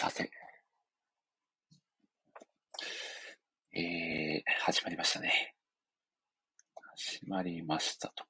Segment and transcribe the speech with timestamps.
[0.00, 0.30] さて。
[3.74, 5.54] えー、始まりましたね。
[6.96, 8.24] 始まりましたと。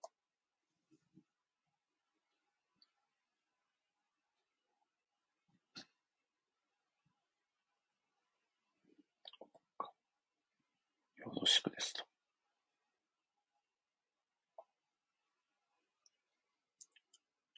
[11.19, 12.05] よろしくですと。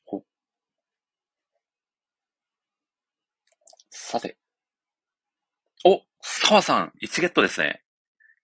[0.05, 0.23] ほ。
[4.13, 4.37] さて。
[5.87, 7.83] お澤さん、1ゲットですね。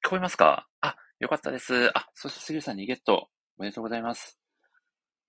[0.02, 0.66] 聞こえますか？
[0.80, 1.91] あ、よかったです。
[1.95, 3.29] あ、そして杉浦さん2ゲット。
[3.59, 4.39] おめでとうございます。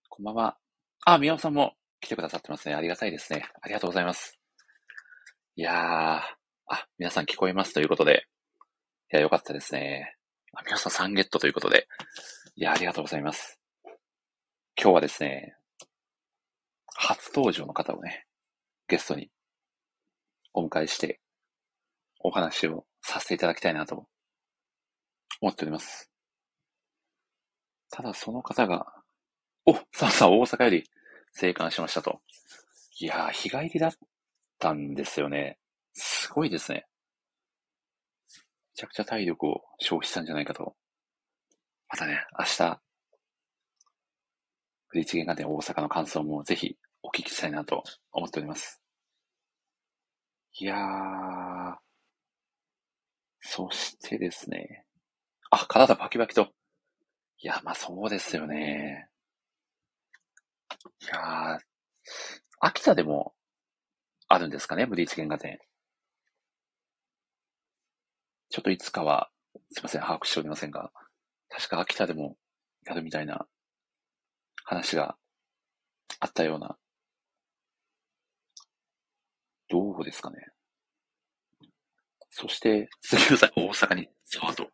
[0.07, 0.57] こんばんは。
[1.05, 2.75] あ、宮尾さんも来てくださってますね。
[2.75, 3.49] ありがたいですね。
[3.61, 4.39] ありがとうございます。
[5.57, 7.73] いやー、あ、皆さん聞こえます？
[7.73, 8.25] ということで。
[9.11, 10.15] いや、よかったですね。
[10.53, 11.89] あ皆さん3ゲットということで。
[12.55, 13.59] いや、ありがとうございます。
[14.81, 15.57] 今日はですね、
[16.95, 18.25] 初登場の方をね、
[18.87, 19.29] ゲストに
[20.53, 21.19] お迎えして、
[22.19, 24.07] お話をさせていただきたいなと
[25.41, 26.11] 思っております。
[27.91, 28.85] ただその方が、
[29.65, 30.83] お、さあさあ大阪より
[31.31, 32.21] 生還しましたと。
[32.99, 33.91] いやー、日帰りだっ
[34.59, 35.57] たんですよね。
[35.93, 36.85] すごいですね。
[38.37, 40.75] めちゃくちゃ体力を消費したんじゃないかと。
[41.89, 42.81] またね、明日、
[44.89, 48.81] ブリーチ原画展大阪の感想もぜひお聞きしたいなと思っております。
[50.61, 51.75] いやー、
[53.39, 54.83] そしてですね。
[55.51, 56.49] あ、体バキバキと。
[57.41, 59.07] いや、まあそうですよね。
[61.01, 61.59] いやー、
[62.59, 63.33] 秋田でも
[64.27, 65.59] あるんですかね、ブリーチ原画展。
[68.49, 69.29] ちょっといつかは、
[69.71, 70.91] すいません、把握しておりませんが、
[71.47, 72.35] 確か秋田でも
[72.85, 73.47] やるみたいな
[74.65, 75.15] 話が
[76.19, 76.77] あったような。
[79.69, 80.37] どうですかね。
[82.31, 84.65] そして、杉浦さん、大阪に、そうと、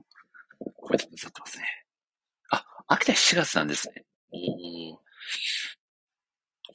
[0.60, 1.66] こうやってくださってますね。
[2.52, 4.06] あ、秋田7月なんですね。
[4.32, 5.02] おお。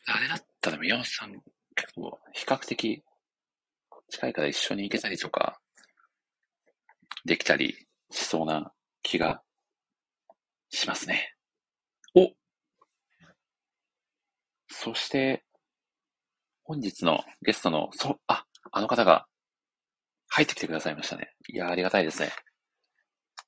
[0.07, 1.33] あれだったら宮本さん、
[1.75, 3.03] 結構、比較的、
[4.09, 5.61] 近いから一緒に行けたりとか、
[7.25, 8.73] できたりしそうな
[9.03, 9.43] 気が
[10.71, 11.35] しますね。
[12.15, 12.33] お
[14.69, 15.45] そして、
[16.71, 19.27] 本日のゲストの、そ、あ、あの方が
[20.29, 21.33] 入ってきてくださいましたね。
[21.49, 22.31] いやありがたいですね。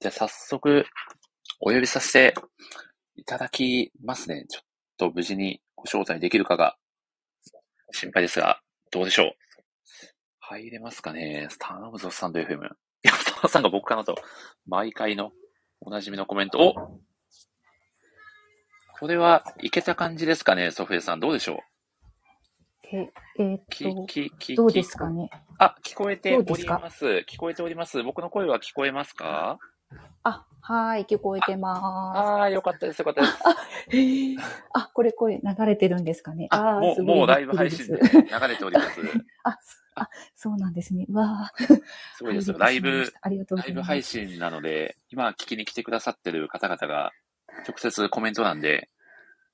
[0.00, 0.84] じゃあ早速、
[1.60, 2.34] お呼びさせて
[3.14, 4.44] いただきますね。
[4.48, 4.64] ちょっ
[4.96, 6.76] と無事にご招待できるかが
[7.92, 9.32] 心配ですが、どうでしょう？
[10.40, 12.56] 入れますかね頼むぞ、スタンド FM。
[12.56, 12.70] い
[13.04, 14.16] や、スタさんが僕かなと、
[14.66, 15.30] 毎回の
[15.80, 16.58] おなじみのコメント。
[16.58, 16.74] お
[18.98, 21.20] これはいけた感じですかね、ソフェさん。
[21.20, 21.71] どうでしょう？
[22.92, 23.60] え、えー、っ
[23.96, 25.30] と、ききどうですかね？
[25.58, 27.06] あ、聞こえております。
[27.28, 28.02] 聞こえております。
[28.02, 29.58] 僕の声は聞こえますか？
[30.24, 31.80] あ、はい、聞こえてます。
[31.82, 33.38] ああ、よかったです、よかったです。
[33.44, 33.56] あ、
[33.88, 34.36] へ
[34.74, 36.48] あ、これ声流れてるんですかね？
[36.50, 39.00] あもう、もうライブ配信で流れております。
[39.44, 39.58] あ、
[39.96, 41.06] あ、そうなんですね。
[41.10, 41.52] わあ。
[42.16, 42.58] すごいですよ。
[42.58, 43.32] ライブ、ラ
[43.66, 47.12] イブ配信なので、今聞きに来てくださってる方々が、
[47.68, 48.88] 直接コメントなんで、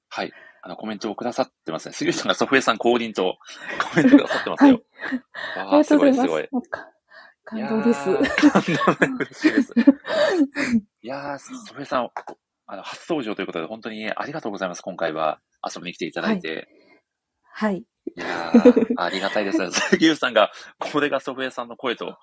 [0.09, 0.32] はい。
[0.68, 1.94] あの、コメントをくださってますね。
[1.94, 3.38] 杉内さんがソフエさん降臨と
[3.90, 4.82] コメントくださってますよ。
[5.56, 6.48] はい、ああ、すごいすごい。
[7.44, 8.04] 感動です。
[8.04, 9.72] 感動嬉しいです。
[11.00, 12.10] いやー、ソフエさん、
[12.66, 14.82] あの、初登場ということで、本当にありがとうございます。
[14.82, 16.68] 今回は遊びに来ていただいて。
[17.44, 17.72] はい。
[17.72, 17.84] はい、
[18.14, 19.70] いやー、ありがたいですね。
[19.72, 20.52] 杉内さんが、
[20.92, 22.18] これがソフエさんの声と。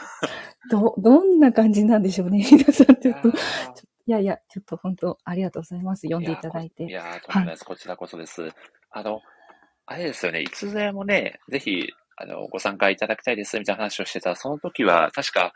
[0.70, 2.48] ど、どんな感じなんでしょうね。
[2.50, 3.30] 皆さん、ちょっと、
[4.06, 6.06] いやいや、ちょっと本当、ありがとうございます。
[6.06, 6.84] 読んでいただいて。
[6.84, 7.76] いやー、とんでもないです、はい。
[7.76, 8.50] こちらこそです。
[8.90, 9.20] あの、
[9.86, 15.52] あれですよね、いつでもね、ぜひ、あの、ご参加いただきたいです、みたいな話をしてた、その時は、確か、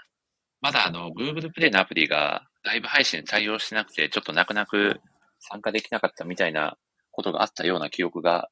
[0.60, 5.00] まだあの、Google Play のアプリがライブ配信対応してなくて、ちょっと泣く泣く
[5.38, 6.76] 参加できなかったみたいな
[7.12, 8.48] ことがあったような記憶が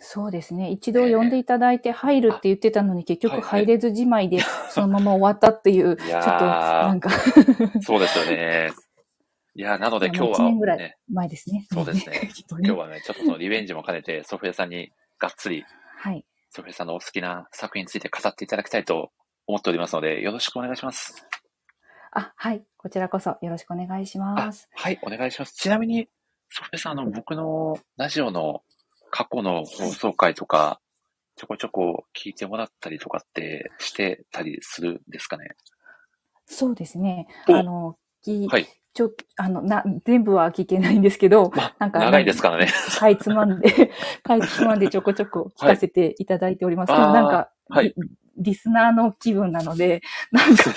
[0.00, 0.70] そうですね。
[0.70, 4.38] 一度呼んでいただいて入るって言ってたのに、結局入れずじまいで、
[4.70, 7.10] そのまま終わったっていう、ちょっと、なんか
[7.82, 8.70] そうですよね。
[9.54, 11.66] いや、なので今日は、ね、1年ぐらい前ですね。
[11.72, 12.30] そうです ね。
[12.48, 15.64] 今日はね、ちょっとそのリベンジも兼ねて、ソフェさんにがっつり、
[15.96, 16.24] はい。
[16.50, 19.10] ソフェさんのお好きな作品について語っていただきたいと
[19.48, 21.26] 思っておりますので、よろしくお願いします。
[22.12, 22.62] あ、はい。
[22.76, 24.68] こちらこそよろしくお願いします。
[24.74, 25.54] はい、お願いします。
[25.54, 26.08] ちなみに、
[26.50, 28.62] ソフェさん、あの、僕のラジオの
[29.10, 30.80] 過去の放送回とか、
[31.36, 35.50] ちょこちょこ聞いてもらったりとかってしてたりするんですかね？
[36.46, 37.28] そうですね。
[37.46, 37.96] あの、
[38.48, 42.72] はい、ちょあの、な、全部は聞けないんですけど、まあ、なんか、長いですからね。
[42.98, 43.92] かいつまんで、
[44.24, 47.94] かいつまんでちょこちょこ聞かせていただいておりますけど、はい、なんか、はい。
[48.38, 50.00] リスナーの気分なので、
[50.32, 50.72] なんか ちょ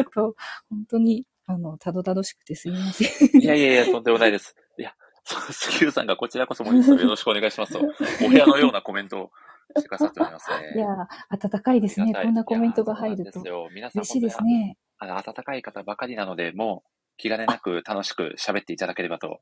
[0.00, 0.36] っと、
[0.70, 3.40] 本当に、あの、たどたどしくてすみません。
[3.40, 4.54] いやいやいや、とんでもないです。
[4.78, 4.94] いや、
[5.26, 7.80] 杉浦さんがこちらこそも よろしくお願いしますと、
[8.24, 9.30] お部屋のようなコメントを
[9.76, 10.72] してくださっておりますね。
[10.76, 12.14] いや、温かいですね。
[12.14, 13.40] こんなコメントが入ると。
[13.40, 14.78] 嬉しいですね。
[14.98, 19.40] あの、温かい方ばかりなので、もう気兼ねなく楽しく喋っていただければと。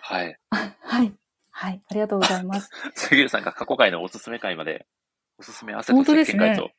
[0.00, 0.38] はい。
[0.50, 1.14] はい。
[1.50, 1.82] はい。
[1.88, 2.70] ありがとうございます。
[2.94, 4.86] 杉浦さんが過去回のおすすめ回まで、
[5.38, 6.74] おすすめ汗と石鹸会と、ね、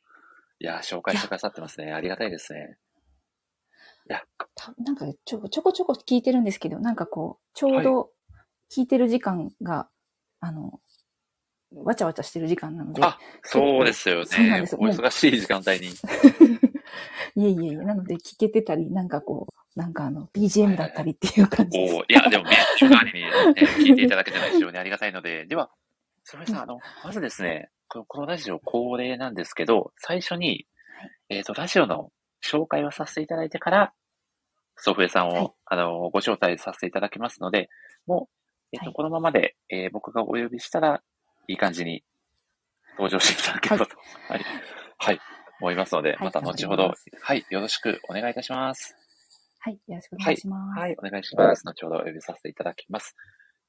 [0.59, 1.93] いや、紹介してくださってますね。
[1.93, 2.77] ありがたいですね。
[4.09, 4.23] いや。
[4.79, 8.11] なんかちょ、ちょこちょこ聞いてるんですけど、なんかこう、ちょうど
[8.71, 9.85] 聞いてる時間が、はい、
[10.41, 10.79] あの、
[11.71, 13.03] わちゃわちゃしてる時間なので。
[13.03, 14.25] あ、そうですよね。
[14.25, 15.87] そうなんですお忙しい時間帯に。
[17.35, 21.95] いえいえいえ、なので聞けてたり、なんかこう、なんかあの、BGM だったりっていう感じです。
[21.95, 23.31] いや、でもね、週代わりに、ね、
[23.77, 25.69] 聞いていただけてのは非常にありがたいので、では、
[26.23, 30.67] それさん、あの、まずですね、このラジオ恒例なんですけど、最初に、
[31.29, 32.11] えっ、ー、と、ラジオの
[32.43, 33.93] 紹介をさせていただいてから、
[34.75, 37.69] ソフエさんを、はい、あの、ご招待させていただきますので、
[38.05, 38.39] もう、
[38.71, 41.01] えっ、ー、と、はい、このままで、えー、僕がお呼びしたら、
[41.47, 42.03] いい感じに
[42.91, 43.95] 登場していただければと、
[44.27, 44.45] はい、
[44.97, 45.19] はい、
[45.59, 48.95] 思いますので、また後ほど、はい、よろしくお願いいたします。
[49.59, 50.79] はい、よろしくお願いします。
[50.79, 51.63] はい、お願いします。
[51.65, 53.15] 後ほどお呼びさせていただきます。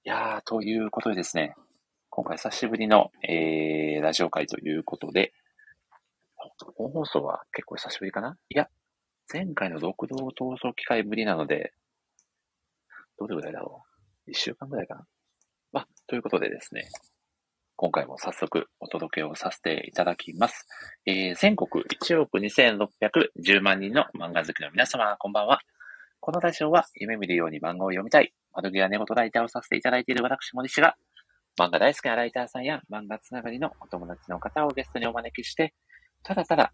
[0.04, 1.54] いやー、ということでですね、
[2.10, 5.32] 今回久しぶりの、えー、ラジオ会ということで、
[6.76, 8.36] 本放送は結構久しぶりかな？
[8.48, 8.68] いや、
[9.32, 11.72] 前回の独道逃走機会ぶりなので、
[13.18, 13.89] どれぐらいだろう？
[14.30, 15.04] 一週間ぐらいかな
[15.72, 16.88] まあ、ということでですね、
[17.76, 20.66] 今回も早速お届けをさせていただきます。
[21.06, 25.60] えー、全国1億2610万人の漫画好きの皆様、こんばんは。
[26.20, 30.96] このラジオは夢見るように漫画を読みたい、窓際寝言ライターをさせていただいている私、森氏が、
[31.58, 35.72] 漫画大好きなライターさんや漫画つながりのお友達の方をゲストにお招きして、
[36.22, 36.72] ただただ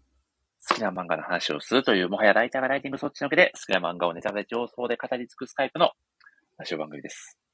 [0.67, 5.91] 好きな漫画の話をするという、もはやライターがライティングそっちのけで、好きな漫画をネタバレ上層で語り尽くすタイプの
[6.57, 7.46] ラジオ番組です。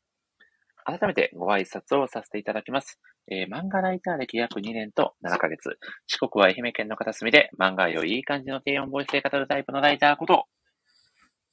[0.85, 3.00] 改めてご挨拶をさせていただきます。
[3.31, 5.77] えー、漫画ライター歴約2年と7ヶ月。
[6.07, 10.45] 四国は愛媛県の片隅で漫画をいい感じの低音ボイスで語るタイプのライターこと、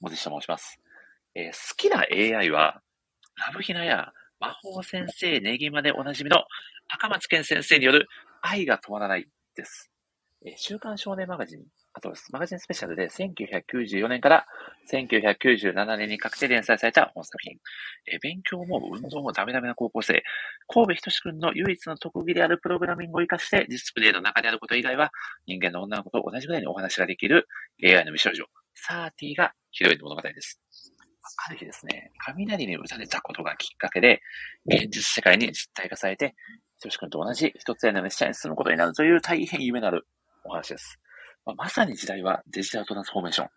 [0.01, 0.81] もじしと申します。
[1.35, 2.81] えー、好きな AI は、
[3.47, 6.45] ラブヒナや魔法先生ネギまでおなじみの
[6.89, 8.09] 赤松健先生による
[8.43, 9.91] 愛が止まらないです。
[10.45, 11.61] えー、週刊少年マガジン
[11.93, 14.47] あと、マガジンスペシャルで1994年から
[14.93, 17.57] 1997年にかけて連載された本作品。
[18.07, 20.23] え勉強も運動もダメダメな高校生。
[20.69, 25.11] 神戸仁志くんの唯一の特技であるプログラミングを活かして、ディスプレイの中であること以外は、
[25.47, 27.49] 人間の女の子と同じぐらいにお話ができる
[27.85, 28.45] AI の美少女、
[28.75, 30.61] サーティがヒロインの物語です。
[31.49, 34.21] ある日ですね、雷に打たれたことがきっかけで、
[34.67, 36.37] 現実世界に実体化されて、
[36.79, 40.07] 仁志くんと同じ一つ屋根の下に住むことになるという大変夢のある
[40.45, 41.01] お話です。
[41.47, 43.49] まあ、まさに時代はデジタルトランスフォーメーション。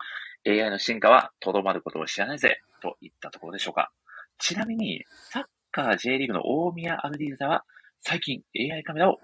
[0.46, 3.92] AI の進化はとどまることを知らないぜ、といったところでしょうか。
[4.38, 7.64] ちなみに、サッカー J リーグの大宮アルディーザは、
[8.02, 8.42] 最近
[8.72, 9.20] AI カメラを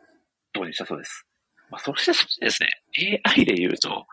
[0.54, 1.26] 導入したそうです。
[1.70, 2.70] まあ、そしてそしてですね、
[3.36, 4.06] AI で言うと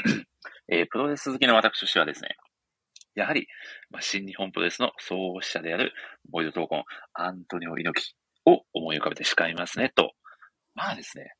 [0.68, 2.36] えー、プロレス好きの私としてはですね、
[3.14, 3.46] やはり、
[3.90, 5.92] まあ、新日本プロレスの創始者である、
[6.30, 6.84] ボイド闘魂、
[7.14, 10.12] アントニオ猪木を思い浮かべて叱りますね、と。
[10.74, 11.34] まあですね、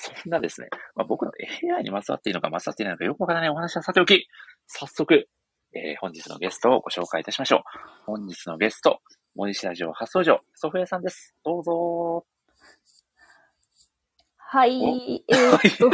[0.00, 1.32] そんなですね、まあ、僕の
[1.76, 4.26] AI にまつわっているのかまつわっていないのかよくわからないお話はさておき、
[4.66, 5.28] 早速、
[5.74, 7.60] えー、本日のゲストをご紹介いたしましょう。
[8.06, 9.00] 本日のゲスト、
[9.36, 11.34] 森市ラジオ初登場、ソフエさんです。
[11.44, 12.24] どうぞ
[14.52, 15.88] はい、えー、っと、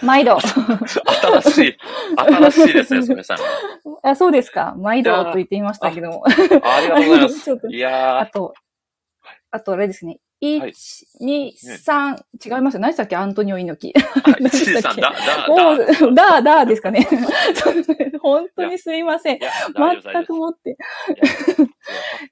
[0.04, 0.40] 毎度。
[0.40, 1.78] 新しい、
[2.16, 3.38] 新しいですね、ソフエさん。
[4.02, 4.74] あそうですか。
[4.76, 6.24] 毎度と言っていましたけども。
[6.26, 6.48] あり
[6.88, 7.50] がとうございます。
[7.70, 8.54] いやあと、
[9.52, 10.18] あとあれですね。
[10.42, 12.80] 1、はい、2、3、違いますよ。
[12.80, 13.16] 何でしたっけ？
[13.16, 13.98] アントニオ猪木。
[13.98, 14.02] 1、
[14.80, 15.12] 2、3、だ、
[16.14, 17.06] だ、だ、だですかね。
[18.20, 19.38] 本当にすいません。
[19.38, 20.76] 全くもって。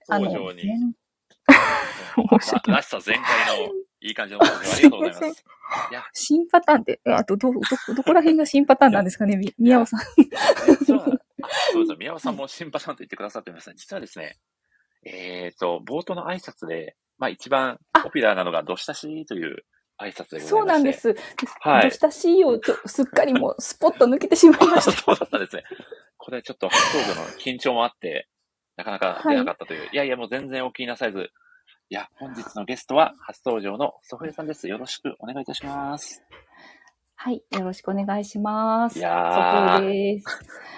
[0.09, 0.53] あの、
[2.67, 5.45] らしさ全開のいい感じのありがとうございます。
[6.13, 7.61] 新パターンって、あと、ど、ど、
[7.95, 10.01] どこら辺が新パターンなんですかね、宮尾さん。
[11.73, 14.37] そうです宮尾さんも新パターンと言ってくださってます実はですね、
[15.05, 19.65] えっ、と、冒頭の挨拶で、まあ一番ポピュラーなのが、どしたしという
[19.99, 20.49] 挨拶でございます。
[20.49, 21.15] そうなんです。
[21.61, 21.83] はい。
[21.85, 24.93] どしたしをちょすっかりもうスポッと抜けてしまいました。
[24.93, 25.63] そうだったんですね。
[26.17, 28.29] これちょっと初登場の緊張もあって、
[28.77, 29.81] なかなか出なかったという。
[29.81, 31.31] はい、いやいや、もう全然お気になさらず。
[31.91, 34.67] いや、本日のゲストは初登場のソフエさんです。
[34.67, 36.23] よろしくお願いいたします。
[37.17, 37.43] はい。
[37.53, 38.99] よろしくお願いします。
[38.99, 39.87] いやー。
[39.87, 40.25] です。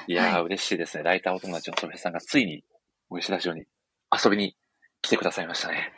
[0.08, 1.04] いやー、はい、嬉しいですね。
[1.04, 2.64] ライターお友達のソフエさんがついに、
[3.10, 3.66] おいしラジオに
[4.12, 4.56] 遊びに
[5.02, 5.92] 来てくださいましたね。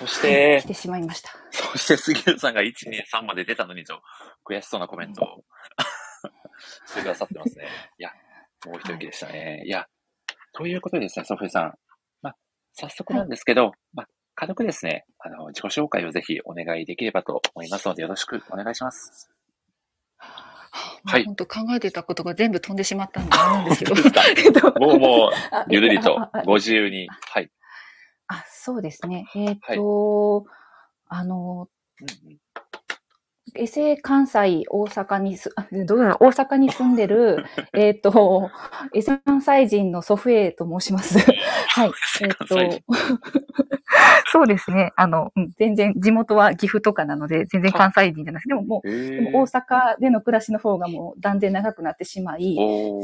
[0.00, 1.30] そして来、てしまいました。
[1.50, 2.72] そして杉浦さんが1、2、
[3.12, 4.00] 3まで出たのにと、
[4.48, 5.44] 悔しそうなコメントを
[6.86, 7.68] してくださってますね。
[7.98, 8.10] いや、
[8.64, 9.62] もう一息でしたね。
[9.66, 9.86] いや、
[10.54, 11.74] ということでですね、ソフィーさん。
[12.22, 12.36] まあ、
[12.72, 19.30] 早速なんですけど、まあ、軽くですね、あの、自己紹介をぜひお願いできればと思いますので、よろしくお願いします。
[21.04, 23.94] はい本当考えてたことが全部飛んでしまったんで、なんですけど。
[24.80, 27.08] もうもう、あゆるりとご自由に。
[27.08, 27.50] はい。
[28.60, 29.26] あ、そうですね。
[29.34, 30.44] えっ、と、
[31.08, 31.68] あの、
[32.00, 32.40] うん
[34.02, 38.50] 関西、大阪にす、あどうだろう、大阪に住んでる、 えっと、
[38.94, 41.18] エセ関西人のソフエと申します。
[41.68, 41.92] はい。
[42.22, 42.84] えっ、関西と、
[44.30, 44.92] そうですね。
[44.96, 48.48] あの、うん全然、地元は岐阜とかなので、全然関西人じゃないです。
[48.48, 52.56] でももう、へでも大阪での暮らしの方がもう断然長くなってしまい、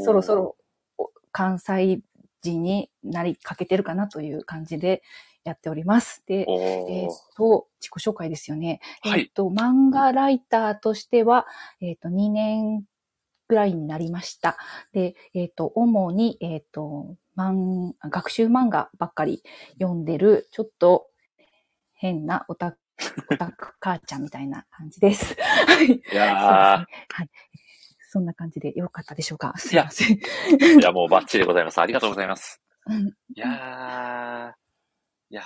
[0.04, 0.56] そろそろ
[0.98, 2.00] お関西
[2.42, 5.02] 人になりかけてるかなという感じで
[5.48, 6.22] やっております。
[6.26, 8.80] で、おえっ、ーと、自己紹介ですよね。
[9.02, 11.46] はいえっ、と、漫画ライターとしては、
[11.80, 12.84] えっ、と、2年
[13.48, 14.56] ぐらいになりました。
[14.92, 19.42] で、えっ、と、主に、えっ、と、漫、学習漫画ばっかり
[19.78, 21.06] 読んでる、ちょっと
[21.94, 22.78] 変なオタク、
[23.30, 25.36] オタク母ちゃんみたいな感じです。
[25.40, 26.02] はい。
[26.14, 26.86] やは
[27.22, 27.30] い。
[28.08, 29.52] そんな感じでよかったでしょうか。
[29.56, 30.16] すいません。
[30.16, 31.80] ー、いや、もうバッチリでございます。
[31.80, 32.62] ありがとうございます。
[32.86, 34.65] うんいやー、
[35.30, 35.42] いや、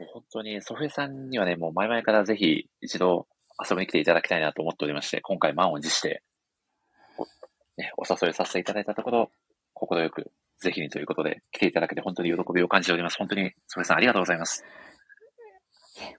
[0.00, 3.26] もう本当に、ソフェさんにはね、もう前々からぜひ一度
[3.68, 6.22] 遊びに来ていただきたいなと思っておりまして、今回満を持して、
[7.18, 7.24] お,、
[7.80, 9.30] ね、お誘いさせていただいたところ、
[9.74, 13.16] 心よく、ぜひにということで来ていただけて本当に喜びを感じております。
[13.18, 14.64] 本当に、ソフェさんありがとうございます。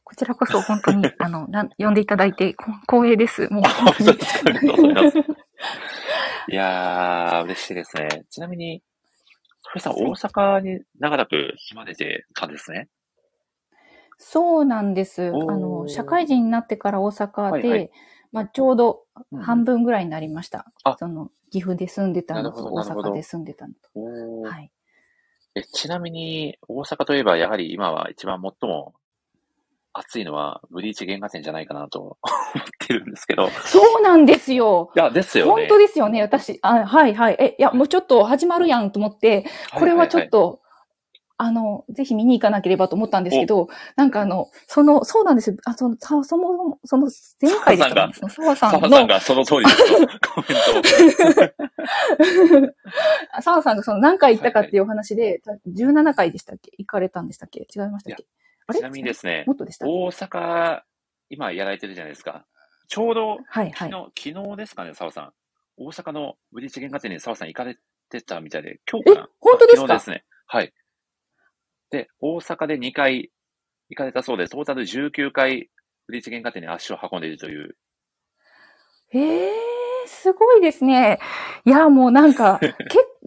[0.04, 3.48] こちらこそ本当に、 あの、なん呼んでいただいてこ光栄です。
[3.50, 5.18] もう本当ですかありがとうございます。
[6.52, 8.26] いやー、嬉しいですね。
[8.30, 8.82] ちなみに、
[9.74, 12.90] ソフェさん、大阪に長らく住まれてたんですね。
[14.18, 15.30] そうなんです。
[15.30, 17.92] あの、社会人になってから大阪で、はいはい
[18.32, 20.66] まあ、ちょうどうん半分ぐらいになりました。
[20.84, 24.48] あその、岐阜で住んでたのと大阪で住んでたのと。
[24.48, 24.72] はい。
[25.56, 28.94] えちなみに、大阪といえば、やはり今は一番最も
[29.94, 32.18] 暑いのは、ブリーチ原画展じゃないかなと思
[32.60, 33.48] ってるんですけど。
[33.48, 34.92] いそうなんですよ。
[34.96, 35.52] や、ですよね。
[35.52, 36.22] 本当ですよね。
[36.22, 37.36] 私、あはいはい。
[37.40, 40.30] え、いや、もうちょっと始まるやんと思って、これはちょっと。
[40.30, 40.62] と、
[41.42, 45.56] あの、ぜひ見に行かなければと思ったんですけど、なんかあの、その、そうなんですよ。
[45.66, 47.10] あ、その、さそもそも、その、
[47.42, 48.14] 前回ですかね。
[48.30, 50.56] 澤さんの、澤さんがその通りですとコメ
[52.66, 52.74] ン
[53.42, 56.72] 澤 さんがその何回行ったかっていうお話で、17回でしたっけ？
[56.78, 57.62] 行かれたんでしたっけ？
[57.74, 58.26] 違いましたっけ？
[58.74, 59.88] ちなみにですねも、っとでした？
[59.88, 60.82] 大阪、
[61.30, 62.46] 今やられてるじゃないですか。
[62.88, 63.74] ちょうど、はいはい。
[63.74, 65.34] 昨日、昨日ですかね、澤さん。
[65.78, 67.78] 大阪のブリーチ原画展に澤さん行かれ
[68.10, 69.30] てたみたいで、今日かな？
[69.40, 69.82] 本当ですか？
[69.82, 70.26] 昨日ですね。
[70.48, 70.74] はい。
[71.92, 73.32] で、大阪で2回
[73.90, 75.70] 行かれたそうで、トータル19回
[76.08, 77.76] ブリーチ原画展に足を運んでいるという。
[79.12, 79.52] へえ、
[80.06, 81.20] すごいですね。
[81.66, 82.68] いや、もうなんか、 け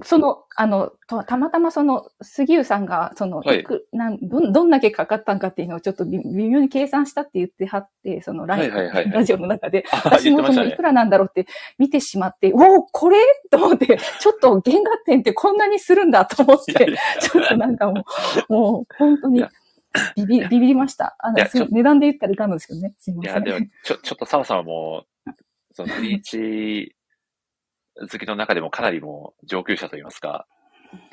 [0.04, 10.82] その、あの、とたまたまその、杉浦さんが、その、はいいくなんどん、どんだけかかったんかっていうのをちょっと微微妙に計算したって言ってはって、そのラはいはいラジオの中で、あ私もその、いく。
[10.82, 11.46] らなんだろうって
[11.78, 13.18] 見てしまって、おお、これ？
[13.50, 16.72] と思って、ちょっと原画展ってこんなにするんだと思って
[17.20, 18.04] ちょっとなんかも
[18.48, 19.44] う、もう、本当に
[20.16, 21.16] ビビ、ビビりました。
[21.18, 21.38] あの
[21.70, 22.94] 値段で言ったらいかんのですけどね。
[22.98, 25.30] すいませいや、でもん。、ちょ、ちょっと澤さんはもう、
[25.74, 26.96] そのブ リーチ
[28.00, 30.46] 好きの中でもかなりもう上級者といいますか、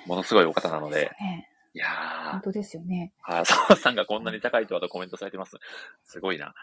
[0.06, 3.14] ものすごいお方なので、ねいやー、本当ですよね。
[3.24, 5.58] あ、澤さんがこんなに高いとはとコメントされてます。
[6.04, 6.54] すごいな。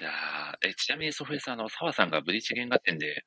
[0.00, 3.24] いやーえ、ちなみにソフェさん、あの、澤さんがブリーチ原画展で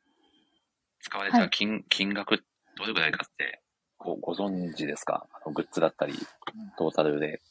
[0.99, 2.43] 使われた金、金額、
[2.77, 3.61] どれぐらいかって、
[3.97, 5.25] ご、ご存知ですか？
[5.33, 6.13] あのグッズだったり、
[6.77, 7.41] トータルで。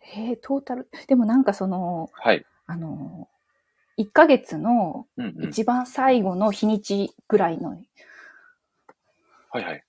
[0.00, 0.88] へえ、トータル？
[1.06, 2.44] でもなんかその、はい。
[2.66, 3.28] あの、
[3.98, 5.48] 1ヶ月のうんうん。
[5.48, 7.70] 一番最後の日にちぐらいの
[9.50, 9.84] はいはい。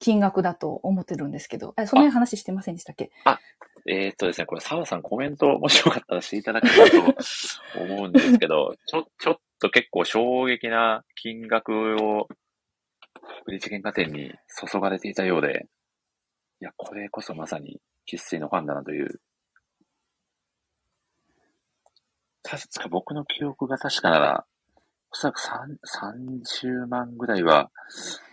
[0.00, 3.10] 金額だと思ってるんですけど、えその辺話してませんでしたっけ？
[3.86, 12.28] えーっとですね、これ、澤さんコメントもしよかったらしていただけたらと思うんですけど、 ちょ、ちょっと結構衝撃な金額を、
[13.46, 14.34] ブリーチ原画展に
[14.70, 15.66] 注がれていたようで、
[16.60, 17.80] いや、これこそまさに
[18.10, 19.20] 喫水のファンだなという。
[22.50, 24.46] 確か僕の記憶が確かなら、
[25.12, 25.76] おそらく3
[26.64, 27.70] 30万ぐらいは、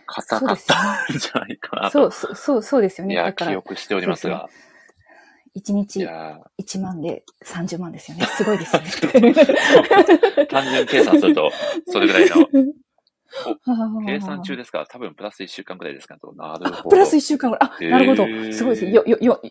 [0.07, 1.91] 硬かったんじゃないかなと。
[1.91, 3.15] そう、そう、そう、そうですよね。
[3.15, 4.49] いや、だから、記憶しておりますが。
[5.57, 8.25] 1い日や1万で30万ですよね。
[8.25, 8.91] すごいですよね。
[10.51, 11.49] 単純計算すると、
[11.87, 12.47] それぐらいの。
[14.05, 14.79] 計算中ですか？
[14.79, 16.17] ら、多分プラス1週間くらいですか？
[16.19, 16.33] と。
[16.33, 16.89] なるほど。
[16.89, 17.69] プラス1週間ぐらい。
[17.69, 18.27] あ、なるほど。
[18.51, 18.85] すごいです。
[18.85, 19.41] よ、よ、よ、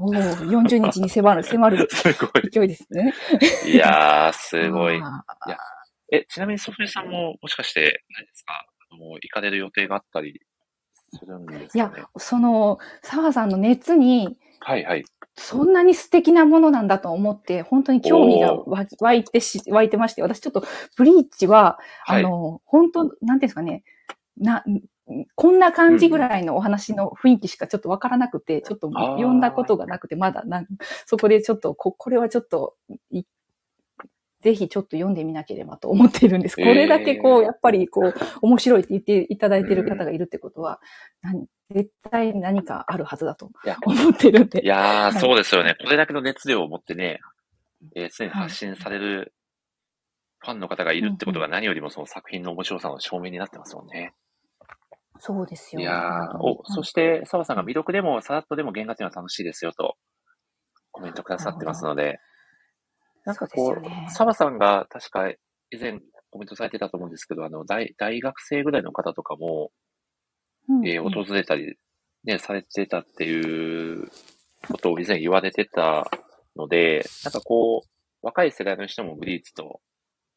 [0.00, 2.50] おー40日に迫る、 迫るすごい。
[2.50, 3.12] 勢いですね。
[3.66, 4.96] いやー、すごい。
[4.96, 5.56] あー
[6.12, 8.64] え、ちなみにソフィさんももしかして、何ですか？
[8.92, 10.40] あの、行かれる予定があったり
[11.18, 15.04] するんですいやかね。、その、澤さんの熱に、はいはい。
[15.38, 20.64] そんなに素敵なものなんだと思って、本当に興味がわ湧いてし、湧いてまして、私ちょっと、
[20.96, 22.24] ブリーチは、はい。
[22.24, 23.84] あの、本当なんていうんですかね、
[24.38, 24.64] な、
[25.34, 30.66] こんな感じぐらいのお話の雰囲気しかちょっとわからなくて、ちょっと読んだことがなくて、まだなん、
[31.04, 32.74] そこでちょっと、こ、これはちょっと、
[33.10, 33.22] い
[34.42, 36.56] ぜひちょっと読んでみなければと思っているんです。
[36.56, 40.80] これだけこう、えーやっぱりこう、面白いって言っていただいている方がいるってことは、
[41.22, 43.50] 何絶対何かあるはずだと
[43.84, 44.66] 思ってるんでい。
[44.66, 45.76] やー、はいそうですよね。
[45.80, 47.20] これだけの熱量を持ってね、
[47.94, 49.34] えー常に発信される
[50.38, 54.14] ファンの方がいるってことが何よりもその作品の面白さの証明になってますもんね。
[55.18, 55.80] そうですよ。
[55.80, 59.96] いやー、お、そして、澤さんが魅力でも、さらっとでも原画展は楽しいですよと、
[60.92, 62.18] コメントくださってますので、
[63.26, 65.98] なんかこそうですよねう、澤さんが確か以前
[66.30, 69.70] コメントされてたと思うんですけど、あの、大、大学生ぐらいの方とかも、
[70.68, 71.76] うんえー訪れたり、
[72.24, 74.08] ね、されてたっていう
[74.68, 76.10] ことを以前言われてた
[76.56, 77.88] ので、なんかこう、
[78.22, 79.80] 若い世代の人もブリーチと、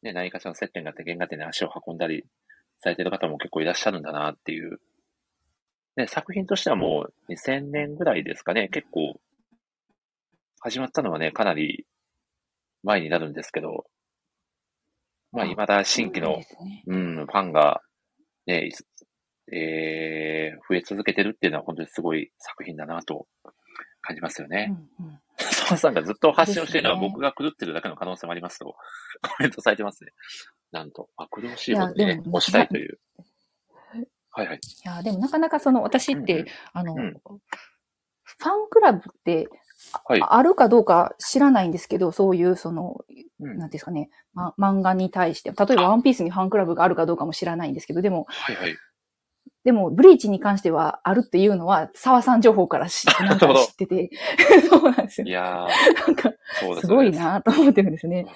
[0.02, 2.24] ね、何かしらの接点があって原画展に足を運んだり
[2.78, 4.80] されてる方も結構いらっしゃるんだなっていう。
[5.96, 9.20] ね、作品としてはもう2000年ぐらいですかね、結構、
[10.60, 11.86] 始まったのはね、かなり
[12.82, 13.84] 前になるんですけど、
[15.32, 16.56] まあ、あ未だ新規のそ
[16.86, 17.80] うん、ファンが、
[18.46, 18.70] ね、
[19.52, 23.26] えー、増え続けてるっていうのは本当にすごい作品だなと
[24.00, 24.74] 感じますよね。
[24.98, 25.20] うんうん
[25.70, 28.74] 澤さんがずっと発信をしているのは僕が狂ってるだけの可能性もありますと、
[29.22, 30.12] コメントされてますね。
[30.72, 33.00] なんと、あ、苦しいことにねいやで、も押したいという。
[34.32, 34.56] はいはい。
[34.56, 37.12] いや、でもなかなかその、私って、うんうんあの、うん
[38.40, 39.48] ファンクラブって、
[40.04, 40.20] はい。
[40.22, 43.04] あるかどうか知らないんですけど、そういう、その、
[43.40, 48.76] うんなんですかね、ま、漫画に対して、例えばワンピースにファンクラブがあるかどうかも知らないんですけど、でも、はいはい。
[49.64, 54.10] でも、ブリーチに関してはあるっていうのは、沢さん情報から知なんか知ってて、
[54.68, 55.30] そうなんですよい。
[55.30, 55.66] や
[56.06, 56.32] なんか、
[56.74, 57.10] すすごい。
[57.10, 58.26] なと思ってるんですね。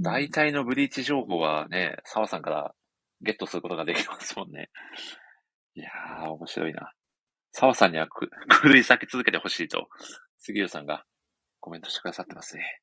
[0.00, 2.74] 大体のブリーチ情報はね、澤さんから
[3.20, 4.70] ゲットすることができますもんね。
[5.74, 6.92] いやー、面白いな。
[7.52, 8.30] 澤さんにはく
[8.62, 9.88] 狂い咲き続けてほしいと、
[10.40, 11.04] 杉浦さんが
[11.60, 12.80] コメントしてくださってますね。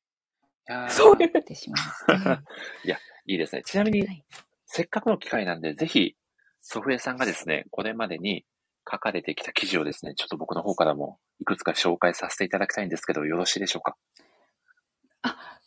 [0.68, 1.82] いやーそう言ってしまい
[2.16, 2.46] ますね。
[3.26, 3.62] いいですね。
[3.64, 4.24] ちなみに、はい
[4.70, 6.14] せっかくの機会なんで、ぜひ、
[6.60, 8.44] 祖父江さんがですね、これまでに
[8.90, 13.96] 書かれてきた記事をですね、ちょっと僕の方からもいくつか紹介させていただきたいんですけど、よろしいでしょうか？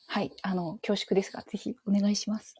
[0.07, 0.31] はい。
[0.43, 2.53] あの、恐縮ですが、ぜひお願いします。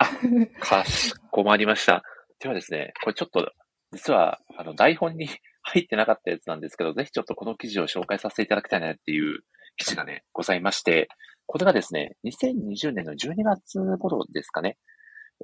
[0.59, 2.01] かしこまりました。
[2.39, 3.51] ではですね、これちょっと、
[3.91, 5.29] 実は、あの、台本に
[5.61, 9.41] 入ってなかったやつなんですけど、ぜひちょっとこの記事を紹介させていただきたいなっていう
[9.77, 11.07] 記事がね、ございまして、
[11.45, 14.77] これがですね、2020年の12月頃ですかね、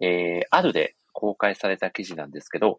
[0.02, 2.78] えー、あるで公開された記事なんですけど、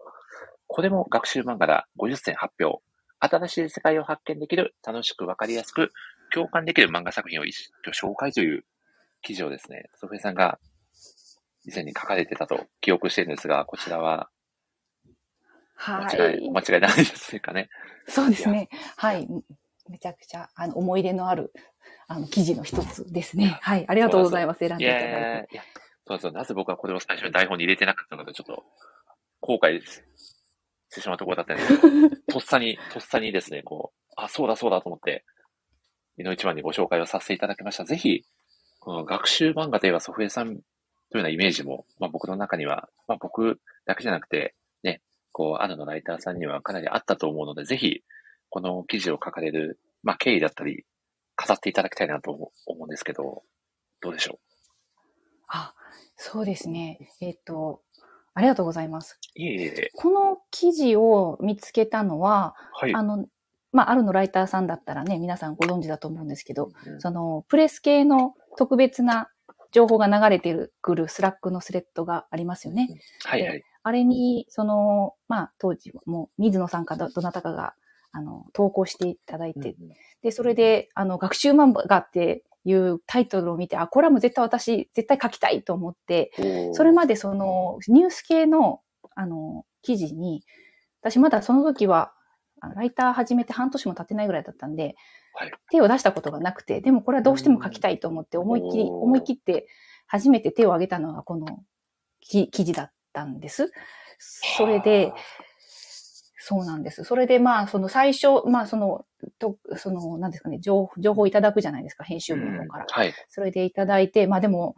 [0.66, 2.82] これも学習漫画だ50選発表。
[3.20, 5.90] 新しい世界を発見できる、楽しくわかりやすく、
[6.32, 8.64] 共感できる漫画作品を一挙紹介という
[9.22, 10.58] 記事をですね、ソフェさんが
[11.64, 14.30] 以前に書かれてたと記憶しているんですが、こちらは
[15.78, 16.50] は間違い、い。
[16.50, 17.70] 間違いないですかね。
[18.08, 18.68] そうですね。
[18.96, 19.28] はい。
[19.88, 21.52] めちゃくちゃ、あの、思い入れのある、
[22.08, 23.58] あの、記事の一つですね。
[23.62, 23.84] はい。
[23.88, 24.58] ありがとうございます。
[24.58, 25.54] 選んいでいただやいて。
[25.54, 25.62] いや、
[26.06, 26.32] そうですよ。
[26.32, 28.64] なぜ僕はこれを最初に台本に入れてなかったのか、ちょっと
[29.40, 30.02] 後悔し
[30.94, 35.24] てしまうところだったんですけど、とっさに、 とっさにですね、こう、あ、そうだそうだと思って、
[36.16, 37.84] 身の一番にご紹介をさせていただきました。
[37.84, 38.24] ぜひ、
[38.80, 48.02] この学習漫画といえば祖父江さんというようなイメージも、まあ僕の中には、まあ僕だけじゃなくて、ね、こう、アナのライターさんにはかなりあったと思うので、ぜひ、
[48.50, 50.84] この記事を書かれる、まあ経緯だったり、
[51.36, 53.42] 語っていただきたいなと思思うんですけど、
[54.00, 54.38] どうでしょ
[55.48, 55.74] あ、
[56.16, 56.98] そうですね。
[57.20, 57.82] えっ、と、
[58.34, 59.18] ありがとうございます。
[59.36, 62.94] ういえいえ、この記事を見つけたのは、はい。
[62.94, 63.26] あの、
[63.72, 69.28] まあ、あるのライターさんだったらね、皆さんご存知だと思うんですけど、うんその、プレス系の特別な
[69.72, 72.88] 情報が流れてくる Slack のスレッドがありますよね。
[73.24, 73.62] はいはい。
[73.82, 77.74] あれに、その、まあ、当時もう、水野さんかどどなたかが、
[78.12, 79.92] あの、投稿していただいて、うんうん。
[80.22, 86.32] で、それで、あの、学習漫画っていうタイトルを見て、あ、これはもう絶対私、絶対書きたいと思って、
[86.72, 88.80] それまでその、ニュース系の、
[89.14, 90.42] あの、記事に、
[91.00, 92.12] 私まだその時は、
[92.74, 94.96] ライター始めて半年も経ってないぐらいだったんで、
[95.34, 95.52] はい。
[95.70, 99.68] 手を出したことがなくて、でもこれはどうしても書きたいと思って、思いっきり、思い切って
[100.06, 101.62] 初めて手を挙げたのがこの
[102.20, 103.72] き記事だったんです。
[104.18, 105.12] それで、
[106.38, 107.04] そうなんです。
[107.04, 109.04] それでまあ、その最初、まあその、
[109.38, 112.86] と、その、なんですかね、情報、情報いただくじゃないですか、編集部の方から。
[112.88, 113.12] はい。
[113.28, 114.76] それでいただいて、まあでも、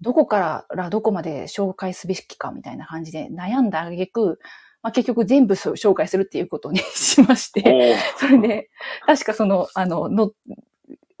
[0.00, 4.38] どこからどこまで紹介すべきかみたいな感じで悩んだ挙句、
[4.82, 8.70] まあ結局全部紹介するっていうことにしまして、それで、
[9.06, 10.32] 確かその、あの、の、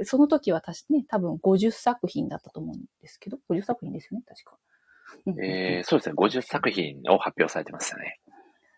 [0.02, 4.58] その時は確かね、多分50作品だったと思うんですけど、50作品ですよね、確か。
[5.26, 6.14] うんうんうんえー、そうですね。
[6.16, 8.20] 50作品を発表されてましたね。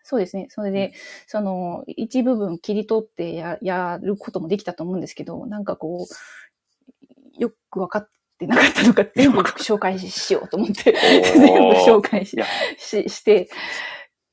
[0.03, 0.47] そうですね。
[0.49, 0.93] それで、
[1.27, 10.95] その、一部分切り取ってややることもできたと思うんですけど、なんかこう、よくわかってなかったのか、全部紹介しようと思って、
[11.35, 12.35] 全部紹介し
[12.77, 13.49] しして、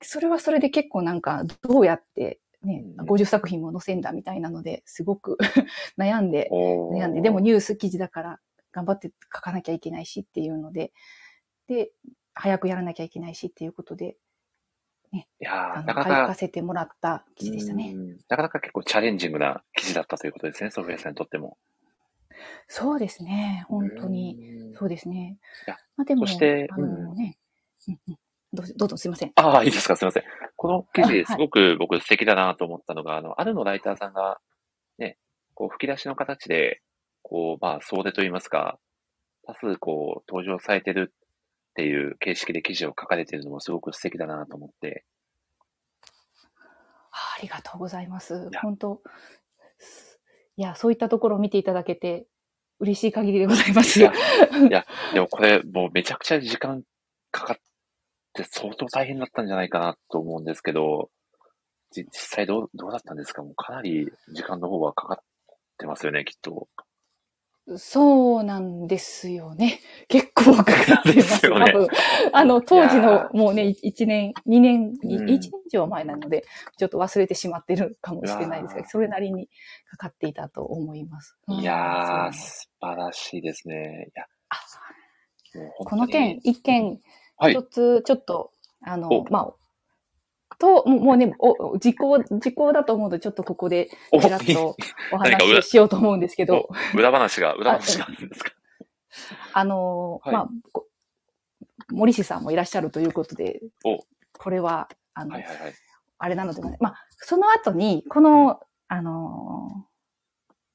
[0.01, 5.37] それはそれで結構なんか、どうやって、ね、うん50作品も載せんだみたいなので、すごく
[5.99, 8.41] 悩んで、悩んで、でもニュース記事だから
[8.73, 10.93] 頑張って書かなきゃいけないしっていうので、
[11.68, 11.90] で、
[12.35, 14.16] 早くやらなきゃいけないしっていうことで、
[15.12, 17.92] いやなかなか、書かせてもらった記事でしたね。
[17.94, 21.57] うんなかなか結構チャレンジングな記事だったということですね、ソフィアさんにとっても。
[22.68, 23.64] そうですね。
[23.68, 24.37] 本当に。
[24.40, 25.38] うんそうですね。
[25.96, 27.38] まあでも、そしてあのね、
[27.88, 28.16] うんうん
[28.52, 29.33] どうぞどうぞすいません。
[29.35, 30.22] ああ、いいですか、すみません。
[30.55, 34.38] この記事、すごく僕素敵だなと思ったのが、あの、あるのライターさんが、
[34.98, 35.18] ね、
[35.55, 36.81] こう、吹き出しの形で、
[37.22, 38.79] こう、まあ、総出といいますか、
[39.42, 41.12] 多数、こう、登場されてる
[41.77, 45.05] っていう形式で記事を書かれてるのもすごく素敵だなと思って、
[47.11, 48.61] あありがとうございますや。
[48.62, 49.03] 本当
[50.57, 52.27] いや、そういったところを見ていただけて、
[52.79, 54.01] 嬉しい限りでございます。
[54.01, 54.11] いや
[55.12, 56.83] でもこれ、もうめちゃくちゃ時間
[57.31, 57.57] かかっ
[58.33, 61.11] て相当大変だったんじゃないかなと思うんですけど、
[61.91, 63.43] じ実際どう、どうだったんですか？
[63.43, 65.25] もうかなり時間の方はかかっ
[65.77, 66.69] てますよね、きっと。
[67.79, 69.81] そうなんですよね。
[70.09, 71.46] 結構かかってでますす。
[71.46, 71.88] よね多分。
[72.33, 76.44] あの、当時のもうね、1年、2年、1うん年以上前なので、
[76.79, 79.48] ちょっと忘れてしまってるかもしれないですが、うわーそれなりに
[79.90, 81.37] かかっていたと思います。
[81.48, 84.12] いやー、素晴らしいですね。
[85.79, 87.00] この件、一件、
[87.38, 88.52] はい一つ、ちょっと、
[88.83, 89.55] あのお、まあ、
[90.59, 94.77] と、もうね、お、時効、時効だと思うと、ちょっとここで、おちらっと
[95.12, 98.53] お話ししようと思うんですけど、お裏話が、 裏話があるんですか？
[99.53, 100.87] あの、はいまあ、こ
[101.90, 104.01] 森氏さんもいらっしゃるということでお、
[104.38, 105.75] これは、あの、はいはいはい。
[106.19, 106.62] あれなので。
[106.81, 109.87] まあ、その後に、この、あの、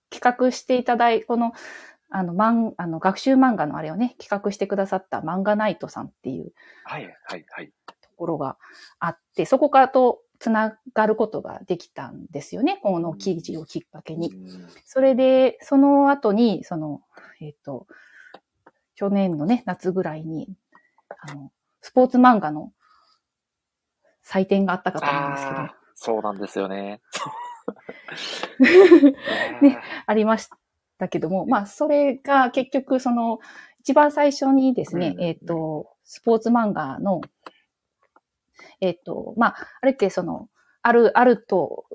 [0.09, 1.53] 企画していただい、この、
[2.09, 7.71] あの、漫、あの、学習漫画のあれをね、企画してくださった漫画ナイトさんっていうはいはいはい。
[8.21, 8.57] ところが
[8.99, 12.79] あって、そこからとつながることができたんですよね。
[12.83, 14.29] この記事をきっかけに。
[14.29, 17.01] うんそれで、その後に、その、
[17.39, 17.87] えっ、と、
[18.95, 20.53] 去年のね、夏ぐらいに、
[21.09, 22.71] あの、スポーツ漫画の
[24.21, 25.59] 祭典があったかと思うんですけど、
[25.95, 27.01] そうなんですよね。
[29.61, 30.49] ねありまし
[30.99, 33.39] たけども、まあ、それが結局、その、
[33.79, 37.21] 一番最初にですね、うんえっ、と、スポーツ漫画の、
[38.79, 40.49] えっ、と、まあ、あれってその、
[40.81, 41.85] ある、あると、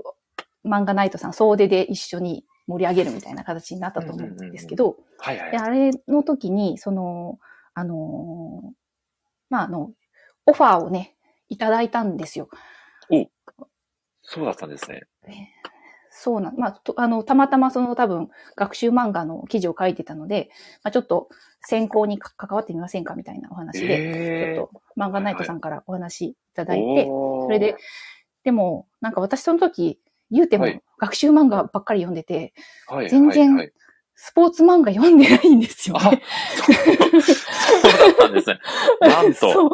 [0.64, 4.96] 漫画ナイトさん総出で一緒に盛り上げるみたいな形になったと思うんですけど、
[5.50, 5.58] で、。
[5.58, 7.38] あれの時に、その、
[7.74, 8.70] あのー
[9.50, 9.92] まあ、あの、
[10.46, 11.16] オファーをね、
[11.48, 12.48] いただいたんですよ。
[14.22, 15.02] そうだったんですね。
[16.18, 20.48] そうなん、まあ、とあの、たまたまその多分、学習漫画の記事を書いてたので、
[20.82, 21.28] まあ、ちょっと
[21.60, 27.76] 選考にか関わってみませんかみたいなお話で、えちょっと漫画ナイトさんからお話いただいー、て、おーそれで、
[28.44, 30.00] でも、なんか私その時、
[30.30, 32.54] 言うてもはい学習漫画ばっかり読んでて、
[32.86, 33.72] はい全然はいはい
[34.18, 36.22] スポーツ漫画読んでないんですよあ、ね。
[36.56, 37.32] そうそ
[37.88, 38.58] うだったんですね。
[39.02, 39.52] なんと。
[39.52, 39.70] そう。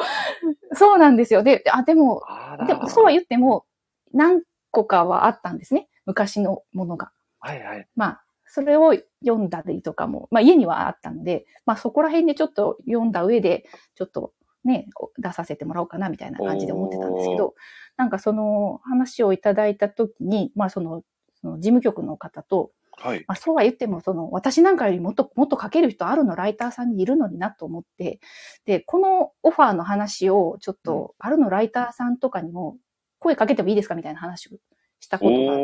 [0.75, 1.45] そうなんですよ。
[1.45, 2.25] で、あ、でも、
[2.67, 3.67] でも、そうは言っても、
[4.13, 5.89] 何個かはあったんですね。
[6.07, 7.11] 昔のものが。
[7.41, 7.89] はいはい。
[7.97, 14.33] まあ、それを読んだりとかも、まあ家にはあったので、まあそこら辺でちょっと読んだ上で、ちょっと
[14.65, 14.89] ね、
[15.19, 17.55] 出させてもらおうかなみたいな感じで思ってたんですけど、
[17.97, 21.03] なんかその話をいただいたときに、まあその、
[21.41, 23.25] その事務局の方と、はい。
[23.27, 28.21] まあそうは言っても、その私なんかよりもっと、もっと書ける人あるのライターさんにいるのになと思って、
[28.67, 32.77] で、このオファーの話をちょっと、あるのライターさんとかにも
[33.19, 34.59] 声かけてもいいですかみたいな話を
[35.03, 35.59] したことがあっ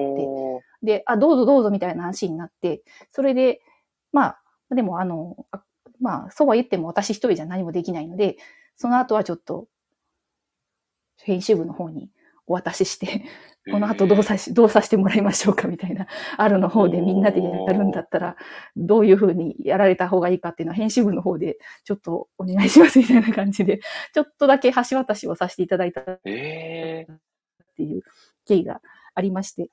[0.82, 3.60] て、で、あ、どうぞどうぞみたいな話になって、それで、
[4.12, 4.36] ま
[4.70, 5.62] あ、でもあの、あ
[6.00, 8.36] まあ、そうは言っても私一人じゃ何もできないので、
[8.76, 9.66] その後はちょっと、
[11.22, 12.10] 編集部の方に
[12.46, 13.24] お渡しして、
[13.70, 18.36] この後どうさし、どうさせてもらいましょうかみたいな、あるの方でみんなでやるんだったら、
[18.76, 23.80] どういうふうにやられた方がいいかっていうのは編集部の方でちょっとお願いしますみたいな感じで、
[24.14, 27.28] ちょっとだけ橋渡しをさせていただいたっええ
[27.78, 28.02] ていう
[28.46, 28.80] 経緯が
[29.18, 29.70] ありまして。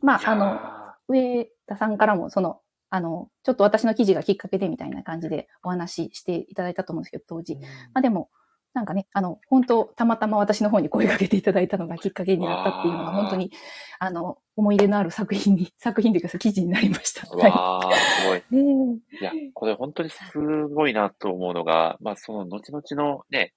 [0.00, 0.60] まあ、あの、の、
[1.08, 7.56] 上田さんからも、その、あの、ちょっと私の記事がきっかけでみたいな感じでお話ししていただいたと思うんですけど、当時。
[7.56, 8.30] まあでも、
[8.74, 13.50] なんかね、あの、本当たまたま私の方に声かけていただいたのがきっかけになったっていうのが、本当に、
[13.98, 17.26] あの、思い入れのある作品に、作品というか、記事になりました。
[17.26, 18.42] はわあ、すごい。
[18.52, 18.56] い。
[18.56, 23.52] ねいや、これ本当にすごいなと思うのが、まあ、その後々のね、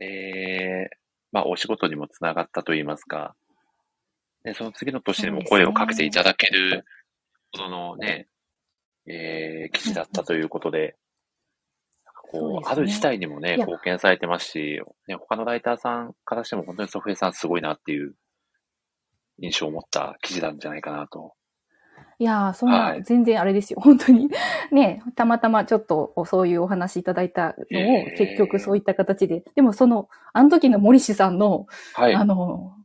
[0.00, 0.90] ええ
[1.32, 3.34] まあ、お仕事にもつながったといいますか、
[4.46, 6.84] ね、その次の年にも声をかけていただける
[7.52, 8.28] ほどのね、
[9.06, 10.94] ええ記事だったということで、
[12.30, 18.14] こう、ある自体にもね、貢献されてますし、ね、他のライターさんからしても本当にソフエさんすごいなっていう
[19.40, 21.34] 印象を持った記事なんじゃないかなと。
[22.18, 23.80] いやー、そんな、はい全然あれですよ。
[23.80, 24.30] 本当に。
[24.70, 29.42] ね、たまたまちょっとそういうお話いただいたのを、結局そういった形で。
[29.56, 32.14] でもその、あの時の森氏さんの、はい。
[32.14, 32.76] あの、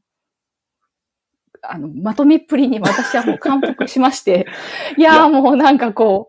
[1.61, 4.47] あの、まとめっぷりに私はもう感服しまして、
[4.97, 6.27] いやーもうなんかこ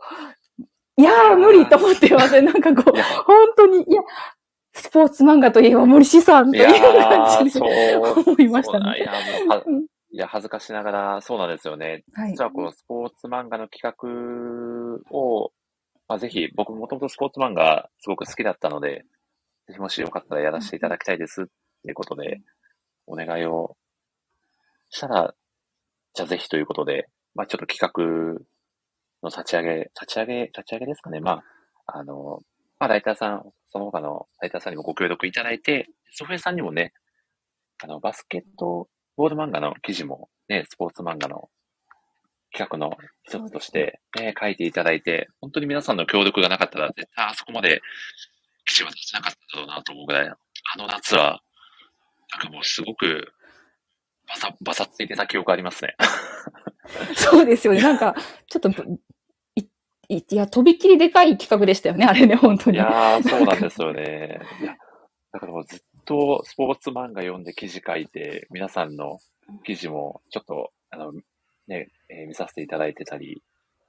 [0.58, 0.62] う、
[0.96, 2.42] いやー無理と思ってますね。
[2.42, 4.02] なんかこう本当に、いや、
[4.74, 7.96] スポーツ漫画といえば森氏さんといいう感じで。
[7.96, 9.12] 思いましたねいや、
[10.14, 12.04] いや、恥ずかしながら、そうなんですよね。
[12.12, 12.32] はい。
[12.32, 15.52] 実はこのスポーツ漫画の企画を、
[16.06, 19.04] まあ、ぜひ、僕もともとスポーツ漫画すごく好きだったので、
[19.68, 21.44] ぜひもしよかったらやらせていただきたいですっ
[21.82, 22.40] ていうことで、
[23.06, 23.76] お願いを
[24.92, 25.34] したら、
[26.14, 28.40] じゃあぜひということで、まあちょっと企画
[29.22, 31.20] の立ち上げ、立ち上げ、立ち上げですかね。
[31.20, 31.42] ま
[31.86, 32.40] あ、あの、
[32.78, 36.92] まあライターさん、その他のライターさんにもご協力いただいて、ソフェさんにもね、
[37.82, 41.48] あの、バスケットボール漫画の記事もね、スポーツ漫画の
[42.52, 47.80] 企画の一つとして、ね、書いていただいて、本当に皆さんの協力がなかったら、絶対あそこまで
[48.66, 50.36] 記事は出せなかっただろうなと思うぐらい、あ
[50.78, 51.40] の夏は、
[52.32, 53.32] なんかもうすごく、
[54.32, 55.94] バサ、バサついてた記憶ありますね。
[57.14, 57.82] そうですよね。
[57.82, 58.14] なんか、
[58.48, 58.70] ちょっと、
[59.56, 59.64] い、
[60.08, 62.78] いいや、とびっきりでかい企画でしたよね、あれね、本当いに。
[62.78, 64.40] やー、そうなんですよね。
[64.60, 64.76] いや、
[65.32, 69.18] だからもうずっとスポーツ漫画読んで記事書いて、皆さんの
[69.64, 71.12] 記事もちょっと、あの、
[71.68, 73.42] ね、えー見させていただいてたり、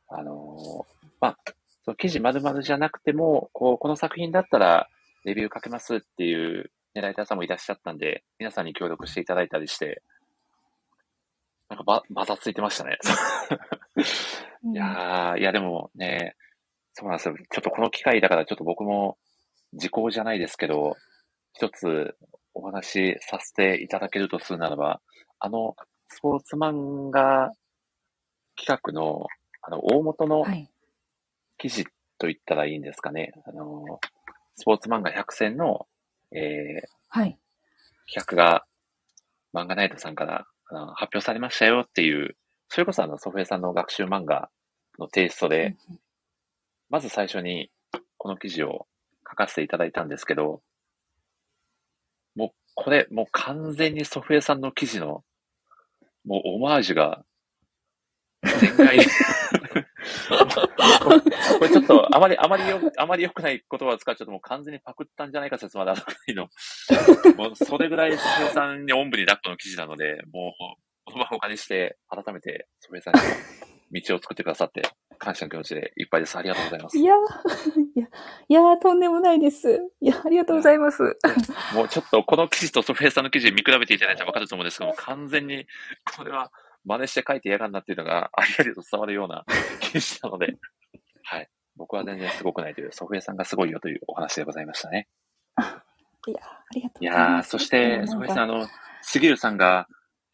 [0.10, 1.38] あのーまあ、
[1.84, 4.88] その記事丸々じゃなくても、こう、この作品だったら
[5.26, 10.02] レビュー書けますっていう、ね、ライターさんもいらっしゃったんで、皆さんに協力していただいたりして、
[11.74, 13.00] なんかば、ばたついてましたね。
[14.64, 16.36] うんいやー、いやでもね、
[16.94, 17.36] そうなんですよ。
[17.36, 19.18] ちょっとこの機会だからちょっと僕も
[19.74, 20.96] 時効じゃないですけど、
[21.54, 22.16] 一つ
[22.54, 25.02] お話しさせていただけるとするならば、
[25.40, 25.76] あの、
[26.08, 27.52] スポーツ漫画
[28.56, 29.26] 企画の、
[29.62, 30.70] あの、大元のはい。
[31.58, 31.86] 記事
[32.18, 33.34] と言ったらいいんですかね。
[33.46, 34.00] あの、
[34.56, 35.88] スポーツ漫画100選の、
[36.32, 37.38] えー、はい。
[38.08, 38.66] 企画が
[39.54, 40.46] 漫画ナイトさんから
[40.96, 42.36] 発表されましたよっていう、
[42.70, 44.50] それこそあの、ソフェさんの学習漫画
[45.00, 45.76] のテイストで、
[46.90, 47.70] まず最初に
[48.18, 48.88] この記事を
[49.30, 50.62] 書かせていただいたんですけど、
[52.36, 55.24] もうこれ、もう完全にソフェさんの記事の、
[56.26, 57.24] もうオマージュが、
[58.60, 59.06] 全開に
[61.60, 66.49] これちょっと、あまり、あまりよ、あまり良くない言葉を使っちゃうともう完全にパクったんじゃないか説まであるくらいの、
[67.38, 73.13] もうそれぐらいソフェさんにおんぶに抱っこの記事なので、もう、言葉をお借りして、改めてソフェさん
[73.93, 74.84] に道を作ってくださって、
[75.19, 76.38] 感謝の気持ちでいっぱいです。
[76.38, 77.04] ありがとうございますい。
[77.04, 77.17] やー、
[77.95, 78.08] いや、
[78.49, 79.82] いやー、とんでもないです。
[80.02, 81.04] いや、ありがとうございます。
[81.73, 85.65] もうちょっとこの記事とソフェさんの記事見比べていただいたらわかると思うんですけども、完全に
[86.17, 86.52] これは
[86.86, 89.46] 真似して書いてやがんなっていうのが ありありと伝わるような
[89.80, 90.58] 記事なので、
[91.24, 91.50] はい。
[91.76, 95.08] 僕は全然すごくないという、ソフェさんがすごいよというお話でございましたね。
[96.28, 97.56] いやー、ありがとういございます。
[97.56, 98.67] やー、そして、なんかソフェさん、あの、
[99.02, 99.88] 杉浦さんが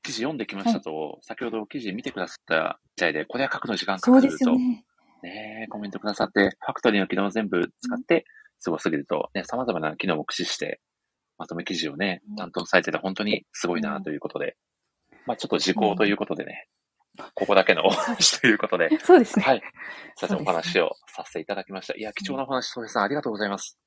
[0.04, 4.86] 記事読んできましたと、先ほど記事見てくださったみたいで、これは書くの時間かかると、ね。
[5.22, 8.26] ねえコメントくださって、ファクトリーの機能を全部使って、
[8.60, 10.82] すごすぎると、ね、様々な機能も駆使して、
[11.38, 14.58] まとめ記事をねうん、担当されてて本当にすごいなということで、
[15.30, 16.66] まあちょっと時効ということでね、
[17.36, 19.46] ここだけのお話ということで、そうですね。
[19.46, 19.62] はい。
[20.16, 21.96] さてお話をさせていただきました。
[21.96, 23.78] いや、貴重なお話、ソフェさんありがとうございます。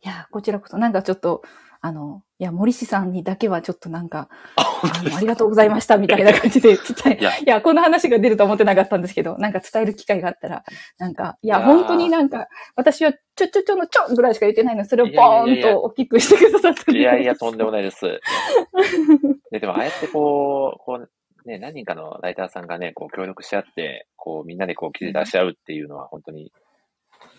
[0.00, 1.42] いやー、こちらこそ、なんかちょっと、
[1.84, 10.64] あの、いや、森氏さんにだけはちょっとなんか、あの、ありがとうございましたみたいな感じで 伝え、いやいや、こんな話が出ると思ってなかったんですけど、なんか伝える機会があったら、
[10.98, 17.82] なんか、いや、いやー本当になんか、私はちょちょちょのちょぐらいしか言ってないの、それをボーンと大きくしてくださったいやいや、とんでもない。
[17.82, 18.06] ないです。
[19.50, 26.52] ででも、ああやってこう、こう、ね、何人かのライターさんがね、こう協力し合って、こうみんなでこう記事出し合うっていうのは本当に、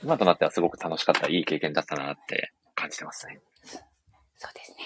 [0.04, 3.40] 今となってはすごく楽しかった、いい経験だったなって感じてますね。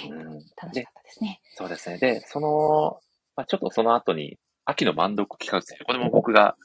[0.05, 0.23] うん。
[0.33, 1.41] 楽しかったですね。
[1.55, 1.97] そうですね。
[1.97, 2.99] で、その、
[3.35, 5.79] まあ、ちょっとその後に、秋の満読企画ですね。
[5.85, 6.55] これも僕が、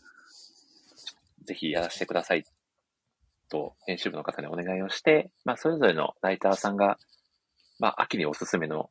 [1.44, 2.44] ぜひやらせてください
[3.48, 6.98] と、編集部の方にお願いをして、まあ、それぞれのライターさんが、
[7.78, 8.90] まあ、秋におすすめの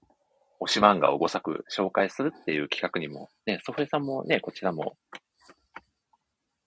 [0.61, 4.95] 推し漫画を5作紹介するっていう企画にも、ね、ソフレさんもね、こちらも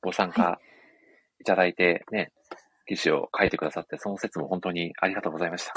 [0.03, 0.59] ご参加
[1.41, 2.33] いただいて、ね、
[2.87, 5.75] 記事を書いてくださって、その説も本当にありがとうございました。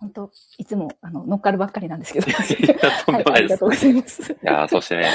[0.00, 2.30] 本当、いつも、あの、乗っかるばっかりなんですけど。
[2.30, 4.32] はい、でもないですありがとうございます。
[4.32, 5.10] いやーそしてね、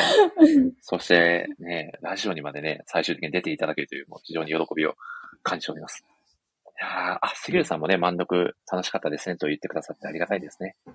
[0.82, 4.96] そしてね、ラジオにまでね、最終的に出ていただけるという、もう非常に喜びを
[5.42, 6.04] 感じております。
[6.66, 10.76] いやーあ、杉浦さんもね、満読楽しかったですねと言ってくださってありがたいですね。
[10.88, 10.90] い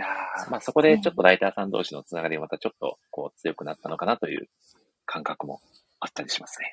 [0.00, 4.48] やーまあそこでちょっとライターさん同士のつながりがまたちょっとこう強くなったのかなという
[5.04, 5.60] 感覚も
[6.00, 6.72] あったりしますね。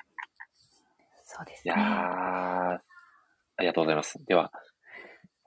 [1.24, 1.74] そうですね。
[1.74, 2.78] あ
[3.58, 4.22] りがとうございます。
[4.26, 4.52] では、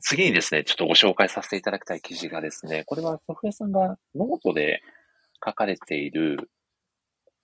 [0.10, 4.82] 次にですね、ちょっとご紹介させていただきたい記事がですね、これはそふえさんがノートで
[5.46, 6.50] 書かれている、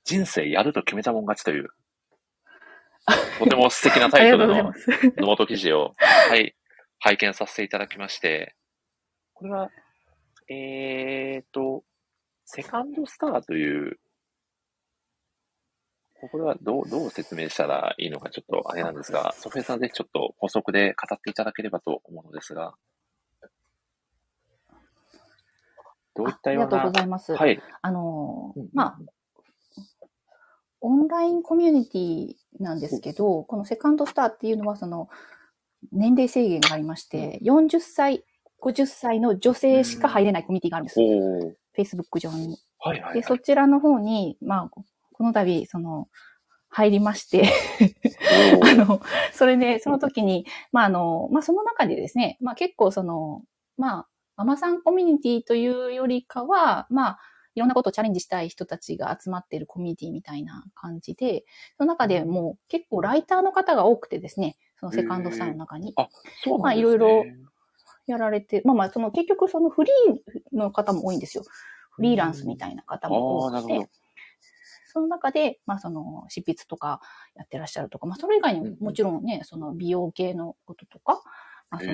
[0.06, 1.68] 人生やると決めたもん勝ちという、
[3.40, 4.56] とても素敵なタイトルの。
[4.56, 6.56] ノート記事を、はい、
[7.00, 8.56] 拝見させていただきまして、
[9.34, 9.70] これは、
[10.48, 11.84] えーと、
[12.46, 14.00] セカンドスターという、
[16.32, 22.76] これはどう、どう説明したらいいのかちょっとあれなんですが、ソフェさんぜひちょっと補足で語っていただければと思うのですが、
[26.16, 27.36] どういったようなありがとうご、ざいます。
[27.36, 27.60] はい。
[27.82, 29.00] あのまあ、
[30.82, 35.10] オンラインコミュニティなんですけど、このセカンドスターっていうのは、その、
[35.92, 38.24] 年齢制限がありまして、40歳、
[38.62, 41.00] 50歳の女性しか入れないコミュニティがあるんです。
[41.00, 41.54] おー。
[41.76, 42.58] Facebook 上に。
[42.80, 43.24] はいはい、はで、い。
[43.24, 44.84] そちらの方に、まあ、
[45.24, 46.10] この度、その、
[46.68, 47.50] 入りまして、
[48.62, 49.00] あの、
[49.32, 53.44] それで、その時に、まあ、あの、まあ、その中でですね、まあ、結構その、
[53.78, 57.20] まあ、ママさんコミュニティというよりかは、まあ、
[57.56, 61.46] いろんなことをチャレンジしたい人たちが集まっているコミュニティみたいな感じで、
[61.78, 65.94] その中でもう結構ライターの方が多くてですね、そのセカンドスターの中に
[66.44, 66.98] そうまあなんですね。
[66.98, 67.26] いろいろ
[68.08, 71.46] やられて、まあまあ、その結局そのフリーの方も多いんですよ。
[71.92, 73.90] フリーランスみたいな方も多くて、
[74.94, 77.02] その中で、まあその執筆とか
[77.36, 81.22] やってらっしゃるとか、まあそれ以外にももちろんね、その美容系のこととか、
[81.72, 81.94] まあその、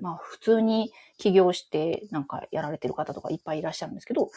[0.00, 4.30] まあ普通に起業してなんかやられてる方とかいっぱいいらっしゃるんですけど、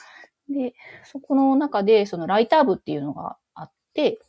[0.50, 4.20] で、そこの中でそのライター部っていうのがあって、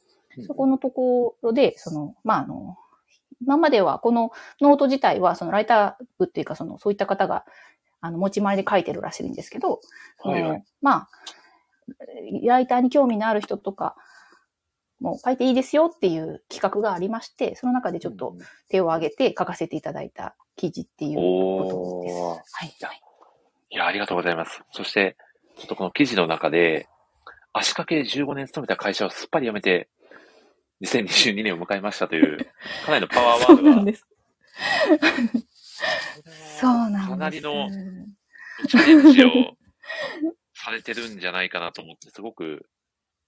[0.46, 2.76] そこのところで、その、まああの、
[3.42, 7.44] 今まではこのノート自体はそのライター部っていうかそのそういった方が
[8.00, 9.81] あの持ち前で書いてるらしいんですけど、
[10.18, 10.64] はいはい。
[10.81, 11.09] まあ、
[12.44, 13.96] ライターに興味のある人とか、
[15.01, 18.37] もう書いていいですよっていう企画がありまして、その中でちょっと
[18.68, 22.55] 手を挙げて書かせていただいた記事っていうことです。
[22.55, 22.75] はい。
[22.83, 23.07] はい
[23.70, 24.62] いや、ありがとうございます。
[24.70, 25.16] そして、
[25.59, 26.88] ちょっとこの記事の中で、
[27.53, 29.88] 足掛け15年勤めた会社をすっぱり辞めて、
[30.83, 32.38] 2022年を迎えましたという、
[32.87, 33.77] かなりのパワーワそうードが。
[33.77, 34.07] なんです。
[36.61, 37.09] そうなんです。
[37.09, 37.68] かなりの
[38.68, 39.31] チャレンジを
[40.66, 42.66] されてるんじゃないかなと思って、すごく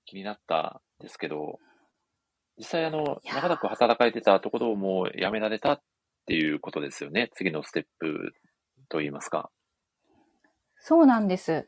[0.07, 1.61] 気になったんですけど、
[2.59, 5.81] 実際あの、長らく働かれてたところをもう辞められたっ
[6.27, 7.31] ていうことですよね？
[7.37, 8.33] 次のステップ
[8.89, 9.51] といいますか。
[10.81, 11.65] そうなんです。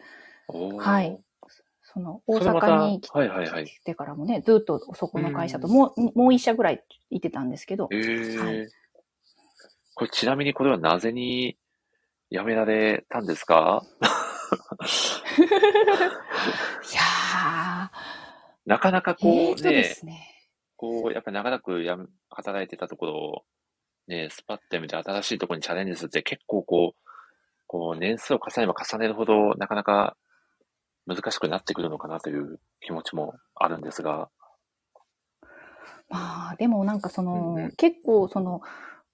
[0.48, 1.20] はい。
[1.82, 3.80] その、大阪に来。
[3.84, 8.68] てからもね、ずっとそこの会社ともう、もう一社ぐらい行ってたんですけど、ええはい
[9.94, 11.58] これちなみにこれはなぜに
[12.30, 13.84] 辞められたんですか？
[15.19, 15.19] い
[16.94, 17.90] や
[18.66, 20.26] なかなかー、こうね、すね。
[20.76, 23.44] こう、やっぱ長らくやめ働いてたところを、
[24.06, 27.00] ね、スパッてやめて新しいところにチャレンジするって結構こう、
[27.66, 30.16] こう年数を重ねれば重ねるほどなかなか
[31.06, 34.28] 難しくなってくるのかなという気持ちもあるんですが。
[36.08, 38.60] まあ、でもなんかその、うんうん結構その、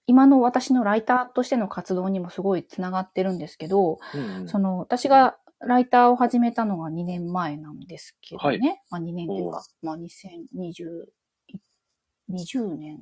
[0.07, 8.43] 今の私のライターとしての活動にもすごいつながってるんですけど、うんうんその、私がライターを始めたのが2年前なんですけどね。
[8.45, 8.59] はい。
[8.91, 11.05] まあ2年というか、まあ2020、
[12.29, 12.99] 20年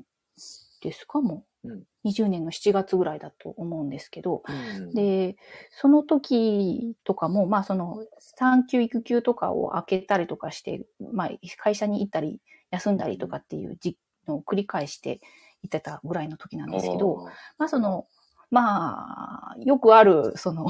[0.81, 1.73] ですかもう。
[1.73, 1.83] ん。
[2.05, 5.35] 20年の7月ぐらいだと思うんですけど、うん、で、
[5.71, 12.39] その時とかも、まあその産休育休とかを開けたりとかして、まあ会社に行ったり
[12.71, 13.97] 休んだりとかっていうじ
[14.27, 15.19] のを繰り返して
[15.63, 17.27] 行ってたぐらいの時なんですけど、
[17.57, 18.07] まあその、
[18.51, 20.67] まあ、よくある、その、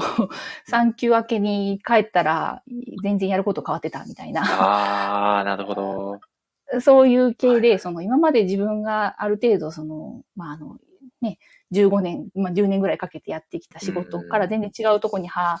[0.66, 2.62] 産休明けに帰ったら、
[3.02, 6.20] 全然やること変わってたみたいな、ああ、なるほど。
[6.80, 7.78] そういう系で、はい。
[7.78, 10.78] その、今まで自分がある程度、その、まああの、
[11.20, 11.38] ね、
[11.70, 15.58] 15年、まあ10年ぐらいかけてやってきた仕事から全然違うとこに歯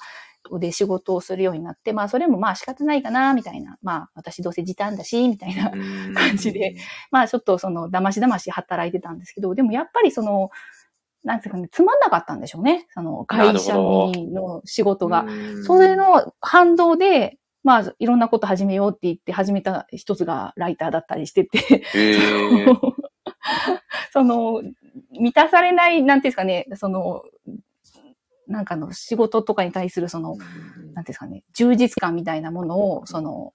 [0.58, 5.70] で仕事をするようになって、まあそれもまあ仕方ないかな、みたいな、まあ私どうせ時短だし、みたいな
[6.14, 6.76] 感じで。
[7.10, 10.50] まあちょっとその、だましだまし働いてたんですけど、でもやっぱりその、
[11.26, 12.86] なんていうかね、つまんなかったんでしょうね。
[12.94, 15.22] その、会社にの仕事が。
[15.22, 21.82] うんそれ、の反動で、まあ、いろんなこと始めようって言って始めた一つがライターだったりしてて、
[24.12, 24.62] その、
[25.10, 27.24] 満たされない、なんていうんですかね、その、
[28.46, 30.48] なんかの仕事とかに対するその、なんてい
[30.94, 33.52] うんですかね、充実感みたいなものを、その、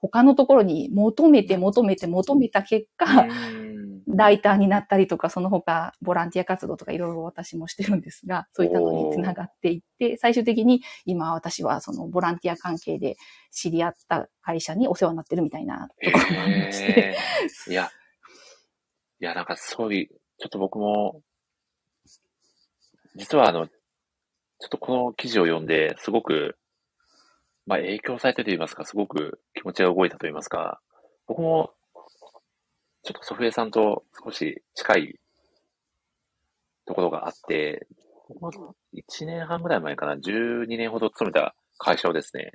[0.00, 3.69] 他のところに求めて求めて求めた結果、うん
[4.14, 13.16] ライターになったりとか、その他ボランティア活動とかいろいろ私もしてるんですが、そういったのにつながっていって、最終的に今私はそのボランティア関係で
[13.50, 17.16] 知り合った会社にお世話になってるみたいなところもありまして。
[17.68, 17.90] いや、
[19.20, 21.22] いや、なんかそういう、ちょっと僕も、
[23.16, 26.56] 実はあの、ちょっとこの記事を読んで、すごく、
[27.66, 30.80] まあ影響されてと言いますか、すごく気持ちが動いたと言いますか、
[31.26, 31.72] 僕も、
[33.02, 35.20] ちょっとソフエさんと少し近い
[36.86, 37.86] ところがあって、
[38.28, 42.52] 僕も1年半ぐらい前かな、12年ほど勤めた会社をですね、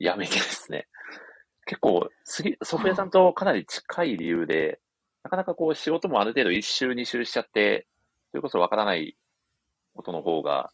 [0.00, 0.86] 辞めてですね、
[1.66, 4.80] 結構、次、ソフエさんとかなり近い理由で、
[5.24, 7.86] なかなかこう仕事もある程度一周二周しちゃって、
[8.30, 9.16] それこそわからない
[9.94, 10.70] ことの方が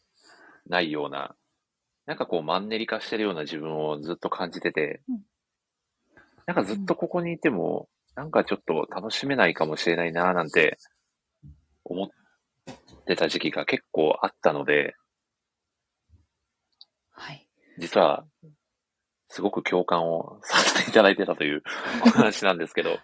[0.66, 1.34] ないような、
[2.04, 5.20] なんかこうマンネリ化してるような自分をずっと感じててうん、
[6.46, 10.78] なんかずっとここにいても、なんかちょっと楽しめないかもしれないななんて
[11.84, 12.08] 思っ
[13.06, 14.94] てた時期が結構あったので、
[17.10, 17.48] はい。
[17.78, 18.24] 実は、
[19.28, 21.62] すごく共感をさせていただいてたという
[22.04, 22.98] お話なんですけど、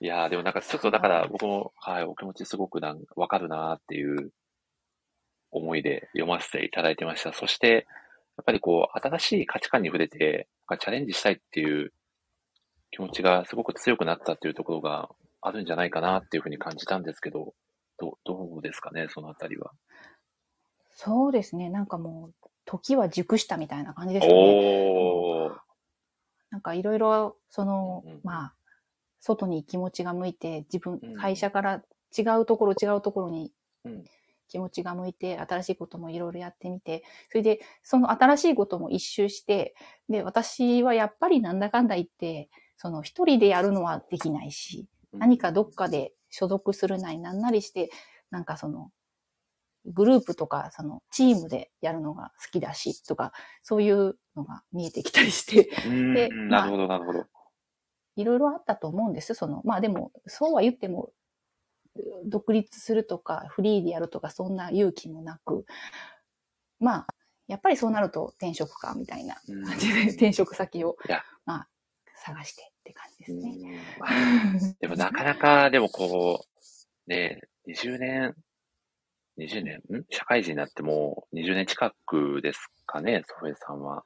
[0.00, 4.32] いやー、でもなんかちょっとだから僕も、はい、お気持ちすごくなんわかるなーっていう
[5.52, 7.32] 思いで読ませていただいてました。
[7.32, 7.86] そして、
[8.36, 10.48] やっぱりこう、新しい価値観に触れて、
[10.80, 11.92] チャレンジしたいっていう
[12.92, 15.08] 気持ちがすごく強くなったっていうところが
[15.40, 17.54] あるんじゃないかなっていうふうに感じたんですけど、
[17.98, 19.72] どうどうですかね、そのあたりは？
[20.90, 21.68] そうですね。
[21.70, 25.50] なんかもう、時は熟したみたいな感じですかね。
[26.50, 28.54] なんかいろいろ、その、うんうんまあ、
[29.20, 31.82] 外に気持ちが向いて、自分うん、会社から
[32.16, 33.52] 違うところ違うところに
[33.84, 34.04] うん
[34.48, 39.74] 気持ちが向いて、新しいこともいろいろやってみて、それで、その新しいことも一周して、
[40.10, 42.50] で、私はやっぱりなんだかんだ言って、
[42.82, 47.90] その一人でやるのはできないし、何かどっかで所属するなりなんなりして、
[48.32, 48.90] なんかその、
[49.84, 56.12] グループとか、その、チームでやるのが好きだし、とか、そういうのが見えてきたりして、うん。
[56.12, 57.24] でうんなるほど、なるほど。
[58.16, 59.34] いろいろあったと思うんです。
[59.34, 61.12] その、まあでも、そうは言っても、
[62.26, 65.66] 独立するとか、フリーでやるとか、そんな勇気もなく、
[66.80, 67.06] まあ、
[67.46, 69.36] やっぱりそうなると転職か、みたいな。
[69.48, 69.64] うん。
[69.64, 70.96] 感じで、転職先を
[71.44, 71.68] まあ、
[72.24, 73.40] 探してって感じですね。
[74.60, 78.34] うんでもなかなか、でもこう、ね、20年、
[79.38, 80.04] 20年、ん？
[80.10, 84.04] 社会人になってもう20年近くですかね、ソフエさんは。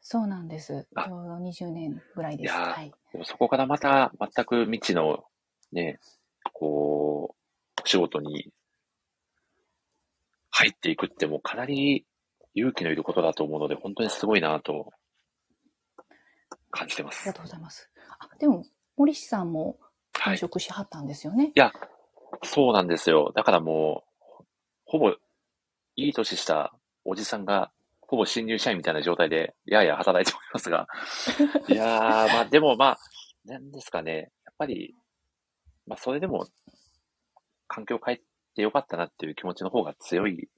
[0.00, 0.84] そうなんです。
[0.84, 2.52] ちあょうど20年ぐらいです。
[2.52, 2.92] いはい。
[3.12, 5.24] でもそこからまた全く未知の、
[5.70, 6.00] ね、
[6.52, 7.34] こ
[7.78, 8.48] う、お仕事に
[10.50, 12.04] 入っていくってもうかなり
[12.54, 14.92] 勇気のいることだと思うので、本当にすごいなと
[16.72, 17.34] 感じてますありが。
[17.34, 17.88] とうございます。
[18.18, 18.64] あ、でも、
[18.96, 19.78] 森氏さんも
[20.12, 20.38] 転はい。
[20.38, 21.52] 職しはったんですよね？
[21.54, 21.72] いや、
[22.42, 23.32] そうなんですよ。
[23.34, 24.04] だからも
[24.40, 24.44] う、
[24.84, 25.16] ほぼ、い
[26.08, 27.70] い年したおじさんが、
[28.00, 30.86] ほぼ新入社員みたいな状態で、やや働いておりますが。
[31.68, 32.98] いやー、まあでもまあ、
[33.44, 34.32] なんですかね。
[34.44, 34.94] やっぱり、
[35.86, 36.46] まあそれでも、
[37.68, 38.20] 環境を変え
[38.54, 40.48] てよかったなっていう気持ちの方が強い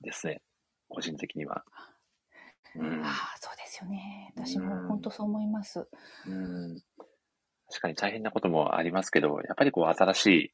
[0.00, 0.42] ですね。
[0.88, 1.64] 個人的には。
[2.74, 3.02] うん。
[3.04, 4.32] ああ、そうですよね。
[4.36, 4.64] 私うん。
[4.64, 5.88] も本当そう思います。
[6.26, 6.80] うん。
[7.68, 10.52] 確かに大変なこともありますけど、やっぱりこう新しい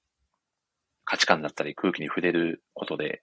[1.04, 3.22] 価値観だったり空気に触れることで、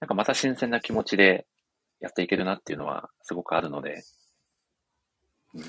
[0.00, 1.46] なんかまた新鮮な気持ちで
[2.00, 4.02] やっていけるなっていうのはすごくあるので、
[5.54, 5.62] うん、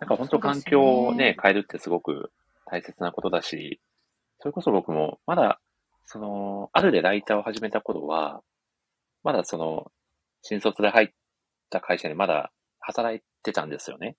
[0.00, 2.32] なんか本当環境をね、変えるってすごく
[2.64, 3.80] 大切なことだし、
[4.38, 5.60] それこそ僕も、まだ、
[6.06, 8.42] その、あるでライターを始めた頃は、
[9.22, 9.90] まだその、
[10.42, 11.08] 新卒で入っ
[11.70, 14.16] た会社にまだ働いてたんですよね。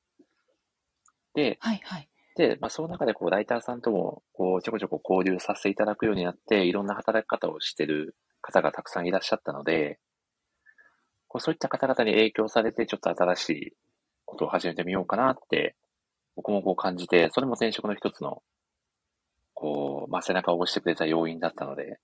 [1.34, 2.10] で、はいはい。
[2.36, 10.00] で、まあ、その中でこう、ライターさんとも、こう、ちょこちょこ交流させていただくようになって、いろんな働き方をしてる方がたくさんいらっしゃったので、
[11.28, 13.74] こうそういった方々に影響されて、ちょっと新しい
[14.26, 15.76] ことを始めてみようかなって、
[16.36, 18.44] 僕もこう感じて、それも転職の一つの、
[19.54, 22.00] こう、まあ、背中を押してくれた要因だったので、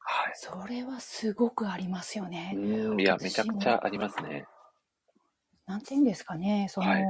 [0.00, 0.32] はい。
[0.34, 2.52] それはすごくありますよね。
[2.56, 4.46] うん、いや、めちゃくちゃありますね。
[5.66, 7.04] なんて言うんですかね、その、はい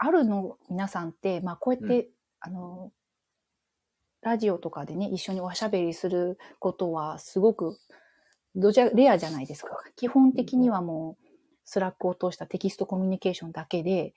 [0.00, 2.08] あるの皆さんって、まあこうやって、
[2.38, 2.92] あの、
[4.22, 7.80] ラジオとかでね、一緒におしゃべりすることはすごく
[8.58, 9.70] どちらレアじゃないですか。
[9.96, 11.24] 基本的にはもう、
[11.64, 14.14] Slack を通したテキストコミュニケーションだけで、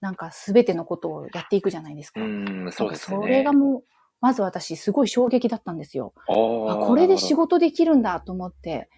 [0.00, 2.20] なんか全てのことをやっていくじゃないですか。
[2.20, 3.16] うん、そうですね。
[3.16, 3.84] それがもう、
[4.20, 6.12] まず私すごい衝撃だったんですよ。
[6.26, 8.88] あこれで仕事できるんだと思って。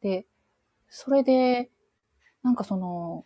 [0.00, 0.26] で、
[0.88, 1.70] それで、
[2.42, 3.24] なんかその、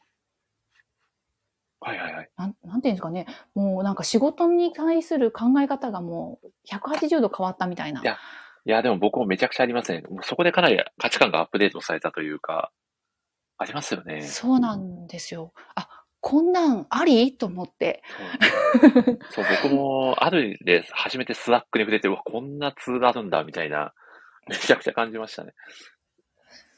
[1.81, 2.31] はいはいはい。
[2.37, 8.01] なんなんていうんですかね、もうなんか仕事に対する考え方がもう180度変わったみたいな。
[8.01, 8.19] いや
[8.67, 10.03] いや、でも僕もめちゃくちゃありますね。
[10.09, 12.73] もうそこでかなり価値観がアップデートされたというか、
[13.59, 14.23] ありますよね。
[14.23, 15.53] そうなんですよ。
[15.75, 17.37] あ、こんなんあり？
[17.37, 18.03] と思って。
[19.29, 23.93] そう、僕もあるで初めて Slack に触れて、うわ、こんなツールあるんだ、みたいな、
[24.49, 25.53] めちゃくちゃ感じましたね。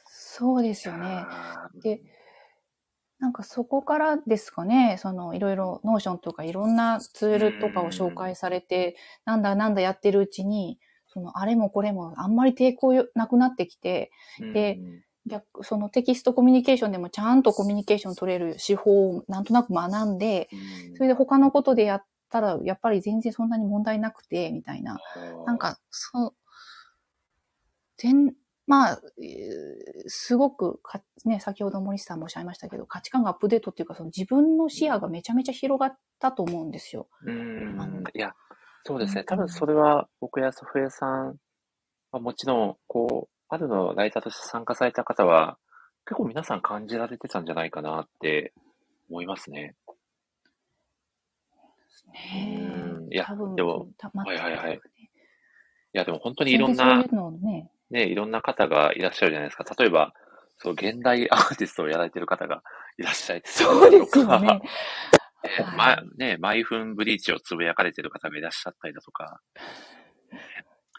[0.05, 1.23] そうですよね。
[1.81, 2.01] で、
[3.19, 10.77] なんかそこからですかね、そのいろいろ Notion とかいろんなツールとかを紹介されて、なんだなんだやってるうちに、
[11.07, 14.11] そのあれもこれもあんまり抵抗なくなってきて、
[14.53, 20.55] でうん逆、そのテキストコミュニケーションでもちゃんとコミュニケーション取れる手法をなんとなく学んで、う
[20.93, 24.97] んそれで他のことでやったら、やっぱり全然そんなに問題なくて、みたいな。
[25.45, 26.33] なん、か、そう、
[27.97, 28.33] 全、
[28.65, 37.07] まあ、えーすごくか、ね、先ほど森下さんもおっしゃいましたけど、価値観がアップデートっていうか、その自分の視野がめちゃめちゃ広がったと思うんですよ。
[37.23, 38.33] うんいや、
[38.85, 39.21] そうですね。
[39.21, 41.35] うん多分それは僕やソフエさん
[42.11, 45.57] はもちろん、こう、あるのライターとして参加された方は、
[46.05, 48.53] 結構皆さん感じられてたんじゃないかなって
[49.09, 49.75] 思いますね。
[52.13, 52.71] ね。
[52.73, 53.13] うん。
[53.13, 53.25] いや
[53.55, 54.71] でも、たまはいはいはい。
[54.71, 54.79] ね
[55.93, 57.03] いや、でも本当にいろんな
[57.41, 59.65] ね、ね、いろんな方がいらっしゃるじゃないですか。
[59.77, 60.13] 例えば、
[60.57, 62.61] そう、現代アーティストをやられてる方が
[62.97, 64.61] いらっしゃいそうですよね。
[65.59, 69.39] えーま、ね、毎分ブリーチをつぶやかれてる方がいらっしゃったりだとか、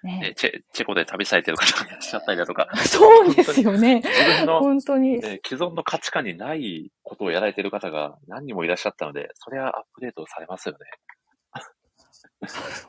[0.02, 3.96] ねねチェチェコで旅されてる方がいらっしゃったりだとか、 そうですよね。
[3.96, 5.20] 自分の、本当に。
[5.20, 10.78] ね、既存の価値観にないことをやられてる方が何人もいらっしゃったので、それはアップデートされますよね。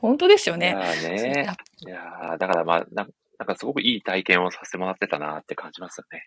[0.00, 0.68] 本当ですよね。
[0.68, 1.56] いやーね
[1.86, 3.06] いやーだからまあな、
[3.38, 6.26] なんかすごくいい体験をさせてもらってたなって感じますよね。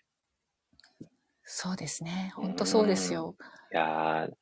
[1.42, 2.32] そうですね。
[2.34, 3.36] 本当そうですよ。
[3.72, 4.32] いやー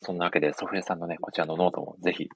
[0.00, 2.28] そんなわけで、そふえさんのね、こちらのノートもぜひ、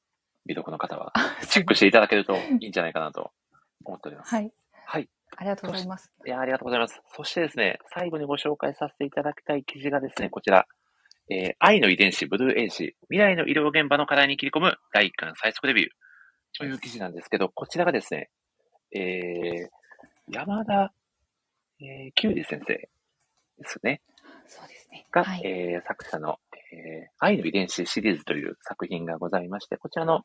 [0.47, 1.13] 未読の方は
[1.49, 3.33] チェックしていただけるといいんじゃないかなと
[3.89, 4.35] 思っております。
[4.35, 4.53] はい。
[4.87, 5.09] はい。
[5.37, 6.11] ありがとうございます。
[6.27, 7.01] いやーありがとうございます。
[7.15, 10.67] そしてですね、最後にご紹介させていただきたい記事がですね、こちら。
[11.29, 15.89] えー AIの遺電子、 Blue Age、未来の医療現場の課題に切り込む第1巻最速レビュー
[16.57, 18.31] という記事なんですけど、こちらがですね、
[18.93, 19.69] えー
[20.29, 20.93] 山田、
[21.81, 22.89] えー、キュウリ先生で
[23.65, 24.01] すね。
[24.49, 25.05] そうですね。
[25.11, 25.43] が、はい。
[25.45, 26.39] えー作者の、
[26.73, 30.25] えー愛の遺伝子シリーズという作品がございまして、こちらの、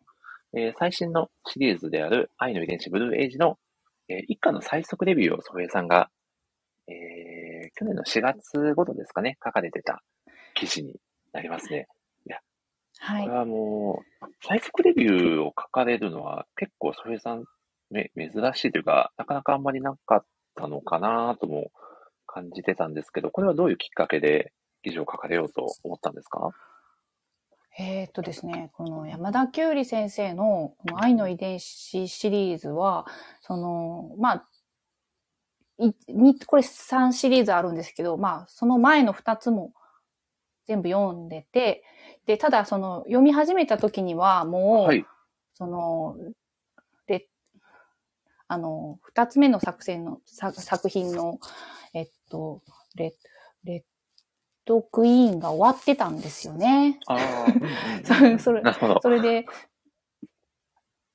[0.54, 3.58] えー最新のシリーズである愛の遺伝子ブルーエイジの、
[4.10, 6.10] えー一巻の最速レビューをソフエさんが、
[6.88, 10.02] えー去年の4月頃ですかね、書かれてた
[10.56, 11.00] 記事に
[11.32, 11.88] なりますね。
[13.00, 13.38] はいこれ。
[13.38, 17.46] はもう、最速レビューを書かれるのは結構ソフエさん
[17.90, 20.26] め珍しいというか、なかなかあんまりなかっ
[20.56, 21.72] たのかなとも
[22.28, 26.52] 感じてたんですけど、これはどういうきっかけで記事を書かれようと思ったんですか？
[27.80, 33.06] えーっとですね、この山田きゅうり先生のこの愛の遺伝子シリーズは、
[33.42, 34.48] その、まあ、
[35.78, 39.74] いにこれ3シリーズあるんですけど、まあ、その前の2つも
[40.68, 41.84] 全部読んでて、
[42.26, 45.06] で、ただその読み始めた時にはもう、はい。
[45.54, 46.18] その、
[47.08, 47.28] で、
[48.48, 51.40] あの、二つ目の作戦の、作作品の、
[51.94, 52.62] えっと、
[52.96, 53.16] レ
[53.64, 53.84] レ
[54.66, 57.00] ッドクイーンが終わってたんですよね。
[57.08, 57.46] ああ、
[58.06, 59.00] それそれなるほど。
[59.02, 59.46] それで、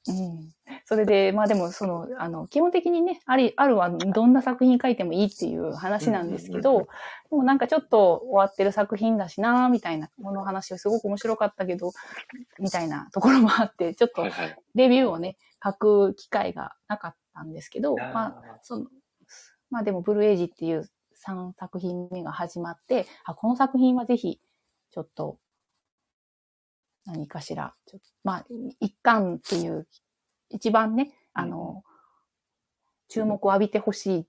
[0.08, 0.52] うん。
[0.84, 6.88] それで、まあでも、その、あの、基本的にね、あり、あるはどんな作品書いてもいいっていう話なんですけど、
[7.30, 11.92] でもなんかちょっと終わってる作品だしな、みたいな、この話はすごく面白かったけど、
[12.60, 14.24] みたいなところもあって、ちょっと。
[14.74, 18.86] レビューをね、書く機会がなかったんですけど、まあ、その、
[19.70, 20.88] まあでも、ブルーエイジっていう
[21.24, 24.40] 3作品目が始まって、あ、この作品はぜひ、
[24.90, 25.38] ちょっと、
[27.04, 28.46] 何かしら、ちょっとまあ、
[28.80, 29.86] 一巻っていう、
[30.50, 31.82] 一番ね、あの、
[33.08, 34.26] 注目を浴びてほしい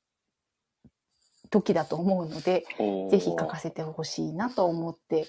[1.49, 2.65] 時だと思うので、
[3.09, 5.27] ぜひ書かせてほしいなと思って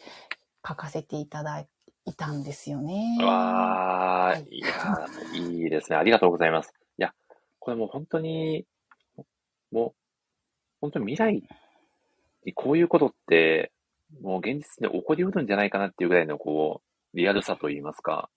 [0.67, 3.17] 書かせていただいたんですよね。
[3.21, 5.97] わー、はいいやー、いいですね。
[5.97, 6.73] ありがとうございます。
[6.99, 7.13] いや、
[7.59, 8.67] これもう本当に、
[9.71, 10.08] もう、
[10.81, 11.43] 本当に未来
[12.45, 13.73] にこういうことって、
[14.23, 16.83] もう現実で起こりうるんじゃないかなっていうぐらいの、こ
[17.15, 18.31] う、リアルさといいますか。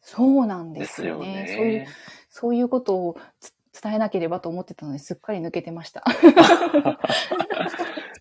[0.00, 1.44] そうなんでですすよよね。
[1.44, 1.54] ね。
[1.56, 1.86] そういう、
[2.28, 6.04] そういうことをつ伝えなければと思ってたのに、すっかり抜けてました。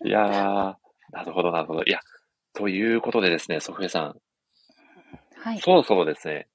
[0.04, 0.76] いやー、
[1.12, 1.84] なるほど、なるほど。
[1.84, 1.99] いや、
[2.54, 4.20] ということでですね、ソフエさん、
[5.36, 5.60] はい。
[5.60, 6.47] そろそろですね、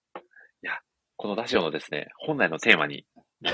[0.63, 0.81] いや、
[1.17, 3.07] このラジオのですね、本来のテーマに、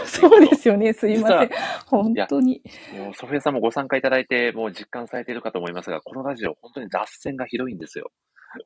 [0.07, 0.93] そうですよね。
[0.93, 1.57] すいません実。
[1.87, 2.62] 本当に。
[2.97, 8.11] もうソフィアさんもご参加いただいて、もう実感されているかと思いますが、このラジオ、本当に脱線がひどいんですよ。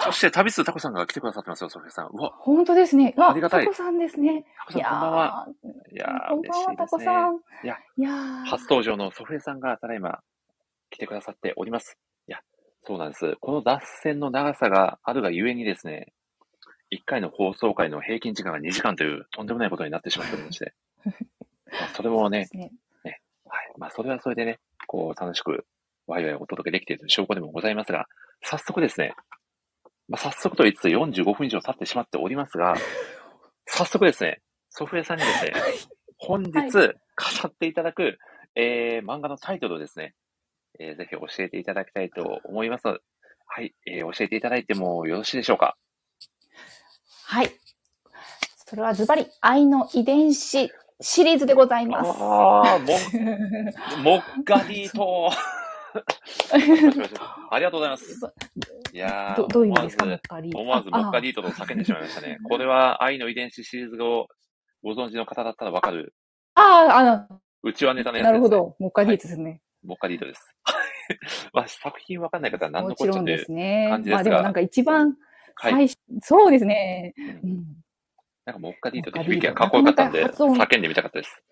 [0.00, 2.08] そして、旅数タコさんが来てくださってますよ、ソフィアさん。
[2.12, 3.14] うわ、本当ですね。
[3.16, 4.44] あ、ありがたいタコさんですね。
[4.66, 5.48] タコさん、こんばんは。
[5.92, 7.30] ーいやー、こんばんは、タコさ。
[7.30, 7.36] ん。
[7.64, 10.20] いや、いやー初登場のソフィアさんがただいま
[10.90, 11.96] 来てくださっております。
[12.28, 12.40] いや、
[12.82, 13.36] そうなんです。
[13.40, 16.12] この脱線の長さがあるがゆえにですね、
[16.92, 20.74] 1回の放送回の平均時間が2時間というとんでもないことになってしまっておりまして。
[21.70, 22.72] まあそれもねで、すね。
[23.54, 23.72] はい。
[23.78, 25.66] まあ、それはそれでね、こう、楽しく、
[26.06, 28.08] ワイワイお届けできている証拠でもございますが、
[28.42, 29.14] 早速ですね、
[30.08, 32.74] まあ、早速と言いつつ45分以上経ってしまっておりますが、
[33.66, 35.52] 早速ですね、ソフエさんにですね、
[36.18, 38.18] 本日、はい語っていただく、
[38.56, 40.16] えー、漫画のタイトルをですね、
[40.80, 42.88] えーぜひ教えていただきたいと思います。
[42.88, 45.76] はい、えー、教えていただいてもよろしいでしょうか？
[47.26, 47.50] はい。
[48.66, 50.70] それはズバリ、愛の遺伝子
[51.00, 52.10] シリーズでございます。
[52.10, 52.98] ああ、も、
[54.02, 55.30] もっがりーと。
[57.50, 58.20] ありがとうございます。
[58.92, 62.38] いやーどどういう意味ですか、思わもっかりず、思わずモッカあリートと叫んでしまいましたね。
[62.48, 64.28] これは愛の遺伝子シリーズを
[64.82, 66.14] ご存知の方だったらわかる、
[66.54, 66.98] ああ、
[67.30, 68.32] あうちはネタのあ、やつです、ね。
[68.32, 68.48] なるほ。
[68.48, 68.76] ど。
[68.78, 69.60] もっかりですね。
[69.84, 70.54] モッカリートです。
[71.52, 74.02] まあ、作品わかんない方は何ものこっちゃというちろんですね感。
[74.02, 75.16] じですがまあでもなんか一番
[75.56, 75.88] はい。
[76.22, 77.14] そうですね。
[77.42, 77.64] うんうん。
[78.44, 81.42] なんかモッカリートってモッカリート響きがかっこよかったんで、叫んでみたかったです。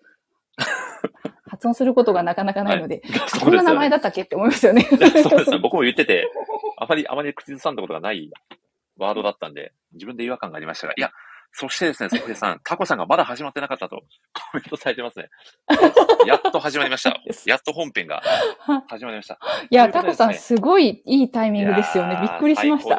[1.49, 3.89] 発音することがなかなかないので、あそうですよねこんな名前。
[3.89, 4.81] だったっけって思いますよね。
[4.83, 5.59] そうですね。
[5.59, 6.29] 僕も言ってて、
[6.77, 8.31] あまり、あまり口ずさんだことがない
[8.97, 11.11] ワードだったんで、自分で違和感がありましたが、いや、
[11.51, 14.03] そしてですね、ソフィアさん、タコさんがまだ始まってなかったとコ
[14.55, 15.29] メントされてますね。
[16.25, 17.15] やっと始まりました。
[17.45, 18.23] やっと本編が
[18.87, 19.37] 始まりました。
[19.69, 22.17] いや、といねタコさん、すごいいいタイミングですよね。
[22.21, 22.97] びっくりしました。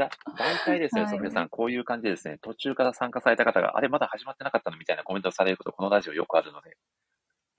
[0.00, 6.76] だ、大体ですね、はいソフィアさん、こういう感じでですね、途中から参加された方が、あれ、まだ始まってなかったのみたいなコメントをされること、このラジオよくあるので、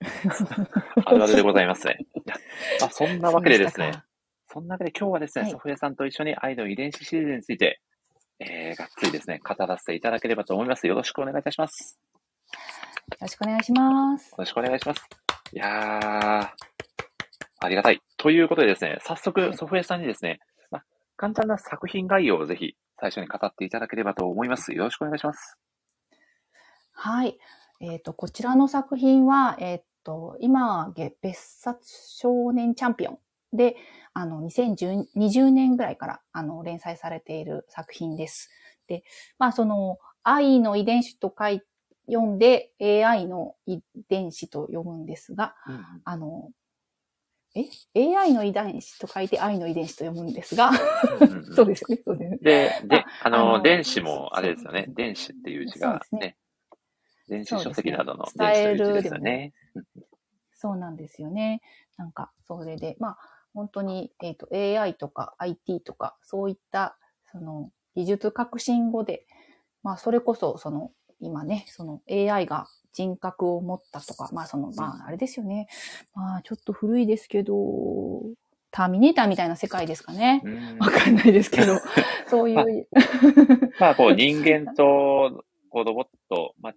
[1.06, 1.98] あるあるでございますね。
[2.82, 4.02] あ、そんなわけでですね、
[4.48, 7.80] そんなわけで今日はですね、はいソフィアさんと一緒に愛の遺伝子シリーズについて、
[8.38, 10.86] えー、がっつりですね、語らせていただければと思います。
[10.86, 11.98] よろしくお願いいたします。
[13.10, 14.34] よろしくお願いしますよ。
[14.38, 15.02] ろしくお願いします。
[15.52, 16.48] いやー、
[17.60, 18.00] ありがたい。
[18.16, 20.51] ということでですね、早速、ソフィアさんにですね、まあ、
[21.22, 24.72] 簡単な作品概要をぜひ最初に語っていただければと思います。
[24.72, 25.56] よろしくお願いします。
[26.90, 27.38] はい。
[27.80, 33.18] えっ、と、こちらの作品は、えっ、と、今、げ別冊少年チャンピオン
[33.52, 33.76] で、
[34.14, 38.50] あの、2020年ぐらいから、あの、連載されている作品です。
[38.88, 39.04] で、
[39.38, 41.62] まあ、その、愛の遺伝子と書い、
[42.06, 45.54] 読んで、AI の遺伝子と読むんですが、
[46.02, 46.50] あの、
[47.54, 50.72] え ?AI の遺伝子と書いて愛の遺伝子と読むんですが、
[51.54, 52.38] そうですよね、そうですね。
[52.40, 54.86] で、で、ああの、の電子もあれですよね。
[54.88, 56.36] 電子っていう字がね、
[57.28, 59.52] 電子書籍などのそうですね電子という字ですよね。
[60.54, 61.60] そうなんですよね。
[61.98, 63.18] なんか、それで、まあ、
[63.52, 66.96] 本当に、えっ、と、AI とか IT とか、そういった、
[67.30, 69.26] その、技術革新後で、
[69.82, 75.68] まあ、それこそ、その、今ね、その AI が人格を持ったとか、まあ、その、まあ、あれですよね。
[76.14, 78.22] まあ、ちょっと古いですけど、
[78.70, 80.42] ターミネーターみたいな世界ですかね。
[80.44, 81.78] うんわかんないですけど、
[82.28, 82.88] そういう、
[83.78, 86.74] まあ、こう、人間と、こう、ロボット、まあ、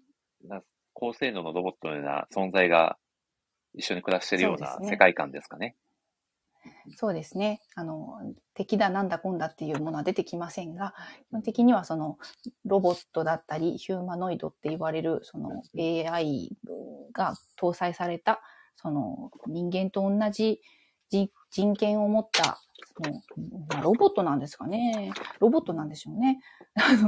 [0.47, 0.61] な
[0.93, 2.97] 高性能のロボットのような存在が
[3.74, 5.76] 一緒に暮らしているような世界観ですかね。
[6.95, 7.61] そうですね。
[7.76, 8.20] あの、
[8.53, 10.93] 敵だなんだこんだっていうものは出てきませんが、
[11.30, 12.18] 基本的にはその
[12.66, 16.55] ロボットだったりヒューマノイドって言われるその AI
[17.13, 18.41] が搭載された
[18.76, 20.61] その人間と同じ
[21.09, 22.59] 人人権を持った
[22.97, 23.22] その
[23.70, 25.11] まあロボットなんですかね。
[25.39, 26.39] ロボットなんでしょうね。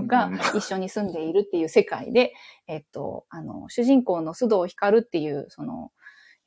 [0.08, 2.34] がうん一緒に住んでいるっていう世界で、
[2.68, 5.92] えっと、あの、主人公の須藤光っていう、その、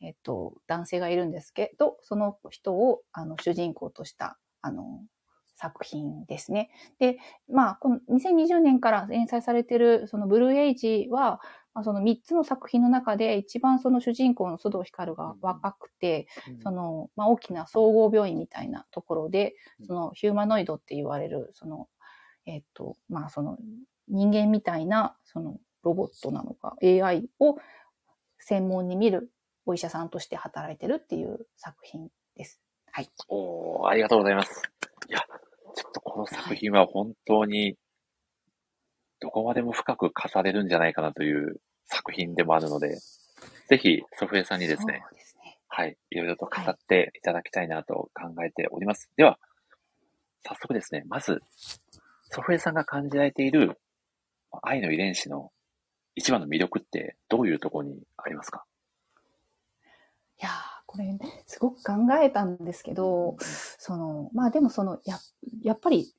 [0.01, 5.03] えっと、男性がいるんですけど、その人を、あの、主人公とした、あの、
[5.61, 6.70] 作品ですね。
[6.98, 7.18] で、
[7.53, 11.40] まあ、この2020年から連載されている、そのブルーエイジは、
[11.74, 16.26] まあ、その3つの作品の中で一番その主人公の須藤光が若くて、
[16.62, 19.55] その、まあ、大きな総合病院みたいなところで、
[19.86, 21.88] そのヒューマノイドって言われる、その、
[22.46, 23.59] えっと、まあ、その
[24.09, 27.57] 人間みたいな、そのロボットなのか、AI を
[28.38, 29.30] 専門に見る
[29.71, 32.61] お医者さんとして働いてるっていう作品です。
[32.91, 33.09] はい。
[33.29, 34.62] おー、ありがとうございます。
[35.09, 35.21] いや、
[35.77, 37.77] ちょっとこの作品は本当に、
[39.21, 42.99] どこまでも深く語れるんじゃないかなという作品でもあるので、
[43.68, 45.05] ぜひ、ソフエさんにですね。
[45.68, 49.09] はい、いろいろと語っていただきたいなと考えております。
[49.16, 49.39] では、
[50.43, 51.41] 早速ですね、まず、
[52.25, 53.79] ソフエさんが感じられている
[54.62, 55.53] 愛の遺伝子の
[56.16, 58.64] 一番の魅力ってどういうところにありますか？
[60.41, 60.53] いやー、
[60.86, 63.36] これ、すごく考えたんですけど、
[63.78, 65.18] その、まあでもその、や、
[65.62, 66.14] やっぱり、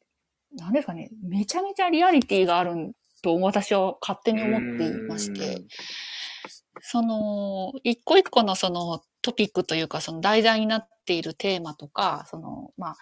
[0.57, 2.93] なんですかね、めちゃめちゃリアリティがある
[3.23, 5.63] と私は勝手に思っていまして、
[6.81, 12.95] その、一個一個のそのトピックというか、その題材になっているテーマとか、その、まあ、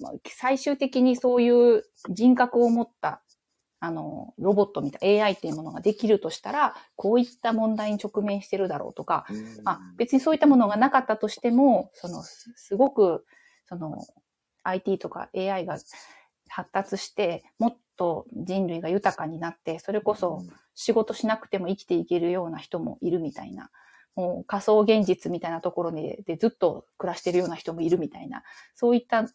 [0.00, 3.22] まあ、最終的にそういう人格を持った、
[3.84, 9.64] あの、ロボットみたい、AI っていうものができるとしたら、こういった問題に直面してるだろうとか、うん。
[9.64, 13.26] まあ、別にそういったものがなかったとしても、その、すすごく、
[13.66, 13.98] その、
[14.62, 15.78] IT とか AI が
[16.48, 20.42] 発達して、もっと人類が豊かになって、それこそ
[20.74, 23.70] 仕事しなくても生きていけるような人もいるみたいな、
[24.16, 28.42] もう仮想現実みたいなところででずっと暮らしてるような人もいるみたいな、
[28.74, 29.28] そういった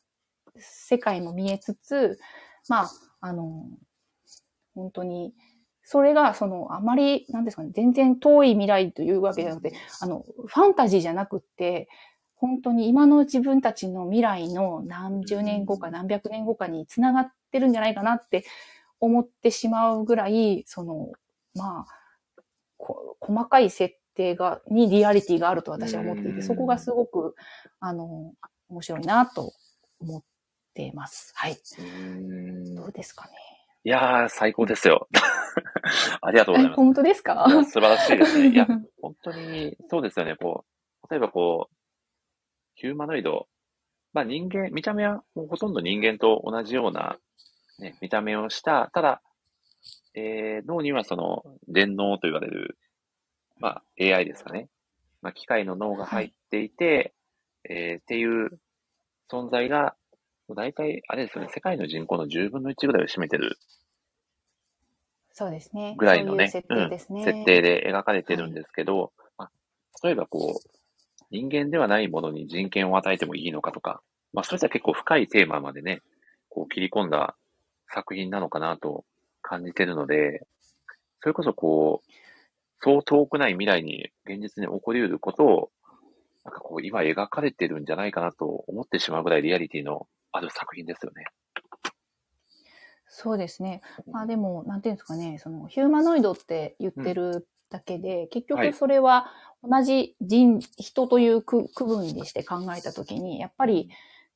[0.57, 2.19] 世界も見えつつ、
[2.67, 2.91] まあ、
[3.21, 3.65] あの、
[4.75, 5.33] 本当に、
[5.83, 11.87] それが、その、あまり、なんですかね、全然遠い未来というわけじゃなくて、あの、ファンタジーじゃなくって、
[12.35, 18.45] 本当に今の自分たちの未来の何十年後か何百年後かに繋がってるんじゃないかなって
[19.01, 21.11] 思ってしまうぐらい、その、
[21.53, 21.99] まあ、
[22.77, 27.35] こ細かい設定が、にリアリティがあると私は思っていうんて、そこがすごく、
[27.79, 28.33] あの、
[28.69, 29.51] 面白いなと
[29.99, 30.23] 思っ
[30.73, 31.33] ています。
[31.35, 31.57] はい。
[31.79, 33.58] うんどうですかね。
[33.85, 35.07] いやー、最高ですよ。
[36.21, 36.75] ありがとうございます。
[36.75, 37.45] 本当ですか？
[37.65, 38.49] 素晴らしいですね。
[38.49, 38.67] いや、
[39.01, 40.35] 本当に、そうですよね。
[40.35, 40.65] こ
[41.03, 41.75] う、例えばこう、
[42.75, 43.47] ヒューマノイド。
[44.13, 47.17] まあ人間、見た目はもうほとんど人間と同じような、
[47.79, 49.21] ね、見た目をした、ただ、
[50.13, 52.77] えー、脳にはその、電脳と言われる、
[53.59, 54.69] まあ AI ですかね。
[55.21, 57.13] まあ機械の脳が入っていて、
[57.69, 58.59] えーっていう
[59.31, 59.95] 存在が、
[60.55, 63.57] 大体、あれですよね、世界の人口の10分の1ぐらいを占めてる
[65.39, 65.95] そうですね。
[65.97, 67.21] ぐらいのね、そういう設定ですね。
[67.21, 69.51] うん設定で描かれてるんですけど、まあ、
[70.03, 70.69] 例えばこう、
[71.31, 74.01] 人間ではないものに人権を与えてもいいのかとか、
[74.33, 76.01] まあ、そういった結構深いテーマまでね、
[76.49, 77.37] こう切り込んだ
[77.87, 79.05] 作品なのかなと
[79.41, 80.45] 感じてるので、
[81.21, 82.11] それこそこう、
[82.81, 85.71] そう遠くない未来に現実に起こり得ることを、
[86.43, 91.25] なんかこう、今描かれてるんじゃないかなと思ってしまうぐらいリアリティのある作品ですよね。
[93.07, 93.81] そうですね。
[94.11, 99.27] まあでも、なんていうんですかね、そのヒューマノイドって言ってるだけで、結はい局それは
[99.63, 103.89] 同じ人、人という区区分にして考えたときに、やっぱり、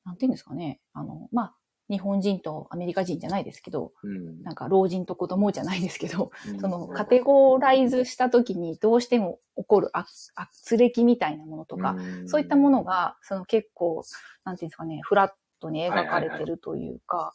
[0.06, 1.56] なんていうんですかね、あの、まあ、
[1.90, 4.42] 日本人とアメリカ人じゃないですけど、うん。
[4.44, 10.06] なんか老人と子供じゃないですけど、うんそのカテゴライズしたときにどうしても起こるあ
[10.36, 12.28] 圧力みたいなものとか、ん。
[12.28, 14.04] そういったものが、その結構、
[14.46, 17.34] なんていうんですかね、フラットに描かれてるというか、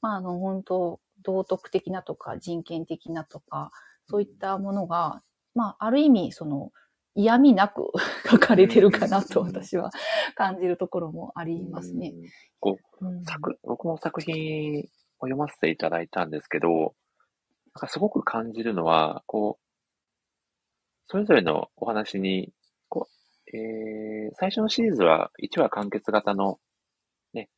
[0.00, 3.72] まあ、あの、本当道徳的なとか人権的なとか、
[4.08, 5.22] そういったものが、
[5.54, 6.72] まあ、ある意味、その、
[7.18, 7.90] 嫌味なく
[8.30, 9.90] 書かれてるかなとうん私は
[10.36, 12.12] 感じるところもありますね。
[12.14, 12.28] うん
[12.60, 12.78] こ
[13.24, 16.92] 作、僕も作品を読ませていただいたんですけど、なん
[17.74, 19.64] かすごく感じるのは、こう、
[21.06, 22.52] それぞれのお話に、
[22.88, 23.08] こ
[23.52, 26.58] う、えー、最初のシリーズは1話完結型の
[27.32, 27.48] ね。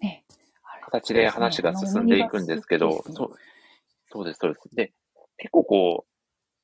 [0.00, 3.34] あれ形で話が進んでいくんですけど、そう、
[4.06, 4.68] そうです、そうです。
[4.74, 4.92] で、
[5.36, 6.17] 結構こう、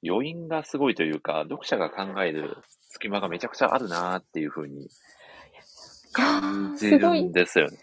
[0.07, 2.57] 余韻がすごいというか、読者が考える
[2.89, 4.89] 隙間がめちゃくちゃあるなーっていうふうに、い
[6.13, 7.79] 感じるんですよね。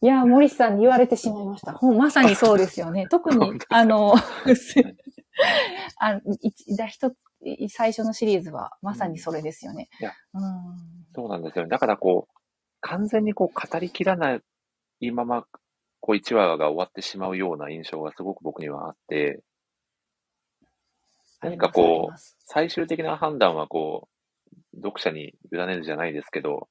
[0.00, 1.72] いや、 森さんに言われてしまいました。
[1.72, 3.06] ほんまさにそうですよね。
[3.10, 4.14] 特に、あの、
[5.98, 9.88] あ一だ一最初のシリーズはまさにそれですよね。
[10.34, 10.42] うん、
[11.14, 11.70] そうなんですよね。
[11.70, 12.34] だからこう、
[12.80, 14.40] 完全にこう語りきらな
[15.00, 15.44] いまま、
[16.00, 19.42] こう1話が終わってしまうような印象がすごく僕にはあって、
[21.40, 22.14] 何かこう
[22.46, 24.08] 最終的な判断はこ
[24.72, 26.68] う、読者に委ねるじゃないですけど、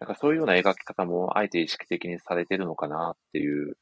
[0.00, 3.76] なんかそういうような描き方もあえて意識的にされてるのかなっていう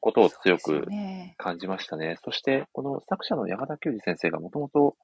[0.00, 0.86] ことを強く。
[1.38, 2.18] 感じましたね。
[2.22, 4.96] そして、この作者の山田久二先生がもともと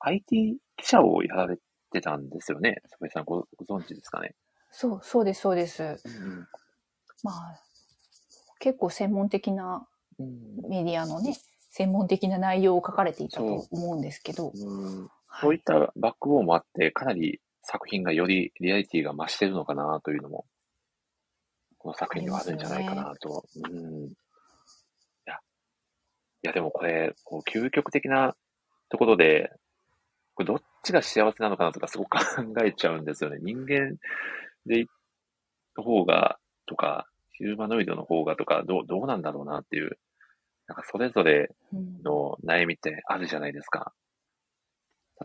[0.00, 1.58] IT 記者をやられ
[1.92, 2.82] てたんですよね。
[2.90, 4.34] 坂井さんごご存知ですかね？
[4.72, 5.82] そう、そうです、そうです。
[5.82, 6.48] うん
[7.22, 7.60] まあ、
[8.58, 9.86] 結構専門的な
[10.18, 11.36] うんメディアのね、
[11.76, 14.54] 専門的な内容を書かれていたと思うんですけど、うん。
[14.54, 20.46] そうはいいったバックボーンもあって、かなり作品がよりリアリティが増してるのかなというのも、
[21.76, 23.44] この作品にはあるんじゃないかなと。
[23.56, 24.06] うん。
[24.06, 24.12] い
[25.26, 25.38] や、い
[26.44, 28.34] やでもこれ、こう究極的な
[28.88, 29.52] ところで、
[30.34, 33.36] これどっちが幸せなのかなとかすごく考えちゃうんですよね。
[33.42, 33.96] 人間
[34.64, 34.86] でい
[35.76, 39.98] の方が、とか、ヒューマノイドの方がとか、どう、どうなんだろうなっていう、
[40.66, 43.92] なんかそれぞれうんの悩みってあるじゃないですか。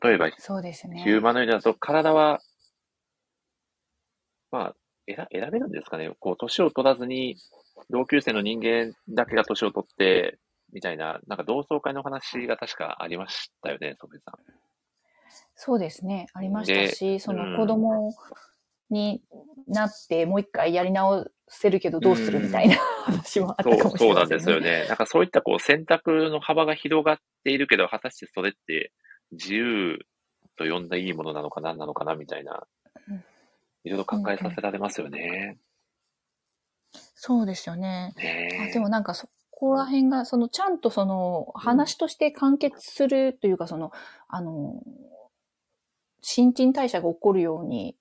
[0.02, 1.02] 例えば、そうですね。
[1.04, 2.40] ヒューマノイドだと体は、
[4.52, 4.76] まあ、
[5.08, 6.12] 選選べるんですかね。
[6.20, 7.36] こう、年を取らずに、
[7.90, 10.40] 同級生の人間だけが年を取って、
[10.72, 14.36] みたいな、なんか同窓会の話が確かありましたよね、ソフェさん。
[15.56, 16.28] そうですね。
[16.34, 18.14] ありましたし、そうんの子供
[18.92, 19.22] に
[19.68, 22.76] なってもう一回やり直せるけどどうするみたいな
[23.06, 24.44] 話もあったそう、かもしれません、ね。
[24.44, 24.86] そうなんですよね。
[24.88, 28.92] なんかそういったこう選択の幅が広がっているけど、果たしてそれって
[29.32, 30.00] 自由
[30.58, 32.64] と呼んだいいものなのか何なのかなみたいな
[33.10, 33.24] うん、
[33.84, 35.58] いろいろ考えさせられますよね。
[37.16, 38.14] そうですよね。
[38.18, 43.92] ねあでもなんかそこら辺が、そのちゃんとその話として完結するというか、その、
[44.28, 44.82] あの、
[46.22, 47.96] 新陳代謝が起こるように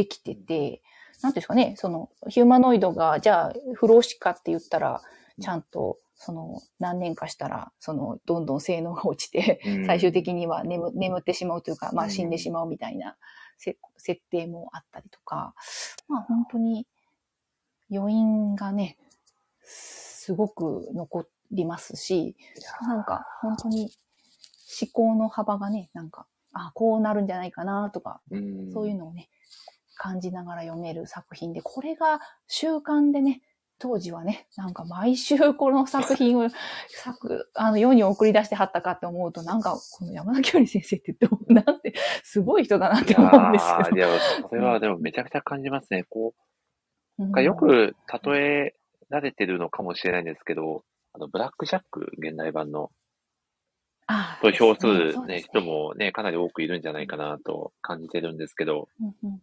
[0.00, 0.82] できてて、
[1.22, 5.02] なんていうんですかね、そのヒューマノイドが、じゃあ不老死かって言ったら、
[5.40, 9.86] ちゃんとその何年かしたら、そのどんどん性能が落ちて、うん。
[9.86, 12.08] 最終的には眠眠ってしまうというか、まうん。
[12.08, 13.16] あ死んでしまうみたいな
[13.58, 15.54] せ設定もあったりとか、
[16.08, 16.86] まあ本当に
[17.90, 18.96] 余韻がね、
[19.62, 22.36] すごく残りますし、
[22.82, 23.90] なんか本当に
[24.80, 28.72] 思考の幅がね、なんか、あ、こうなるんじゃないかなとか、うん。
[28.72, 29.28] そういうのをね、
[30.00, 33.42] 感じながら読める作品で、これが習慣でね、
[33.78, 36.48] 当時はね、なんか毎週この作品を、
[36.88, 41.92] 作、あの世に送り出してはったかって思うと、なんかこの山田京里先生ってどう、なんて、
[42.24, 44.08] すごい人だなって思うんですああ、いけや、
[44.48, 46.04] それはでもめちゃくちゃ感じますね。
[46.04, 46.32] こ
[47.18, 47.24] ど。
[47.38, 47.94] う、よく
[48.24, 48.74] 例え
[49.10, 50.82] られてるのかもしれないんですけど、
[51.12, 52.90] あの、ブラックジャック現代版の、
[54.06, 59.42] あと票数そうですね、人もね、かなり多くいるんじゃないかなと感じてるんですけど、うんうん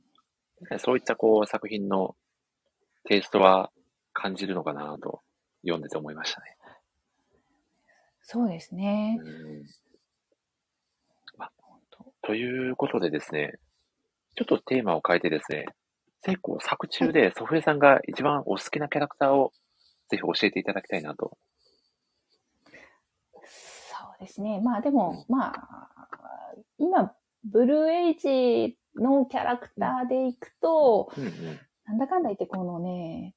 [0.79, 2.15] そういったこう作品の
[3.05, 3.71] テイストは
[4.13, 5.21] 感じるのかなと
[5.61, 6.57] 読んでて思いましたね。
[8.21, 9.19] そうですね。
[9.21, 9.65] うん
[11.61, 13.53] 本当ということでですね、
[14.35, 15.65] ちょっとテーマを変えてですね、
[16.21, 19.51] 成功作中でソフエさんが一番お好きなキャラクターを
[20.09, 21.37] ぜひ教えていただきたいなと。
[23.33, 23.43] そ
[24.19, 24.59] うですね。
[24.61, 25.89] まあでも、まあ、
[26.77, 31.59] 今、ブルーエイジのキャラクターでいくと、うんうん。
[31.85, 33.33] なんだかんだ言ってこのね、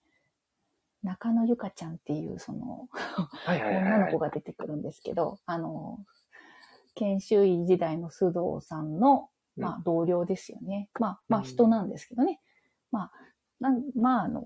[1.03, 2.89] 中野ゆかちゃんっていうその
[3.47, 4.13] 女のはい。
[4.13, 5.99] 子が出てくるんですけど、あの、
[6.95, 10.89] 研修医時代の須藤さんの、うんまあ同僚ですよね。
[10.99, 12.41] まあ、まあうん人なんですけどね。
[12.93, 13.13] まあ、
[13.59, 14.45] なんまああの、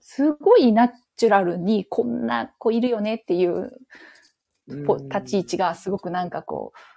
[0.00, 3.72] すごいナチュラルにこんな子いるよねっていう
[4.86, 6.95] ぽ立ち位置がすごくなんかこう、す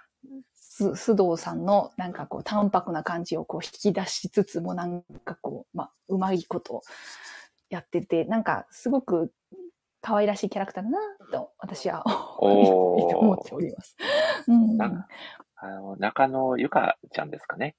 [0.84, 6.82] 須藤さんのなんかこう淡白な感じをこう引き出しつつもなんかこう、まあ、うまいこと
[7.68, 9.32] やってて、なんかすごく
[10.00, 10.98] 可愛らしいキャラクターだな
[11.30, 12.04] と私は
[12.38, 13.96] 思っております。
[14.48, 15.06] うんなんか
[15.62, 17.76] あの、中野ゆかちゃんですかね。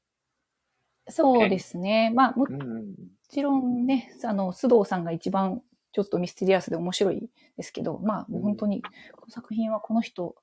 [1.09, 2.11] そうですね。
[2.13, 2.45] まあも。
[3.27, 5.61] ちろんね、あの、須藤さんが一番
[5.93, 10.35] ちょっとミステリアスで面白いですけど、まあもう本当に、この作品はこの人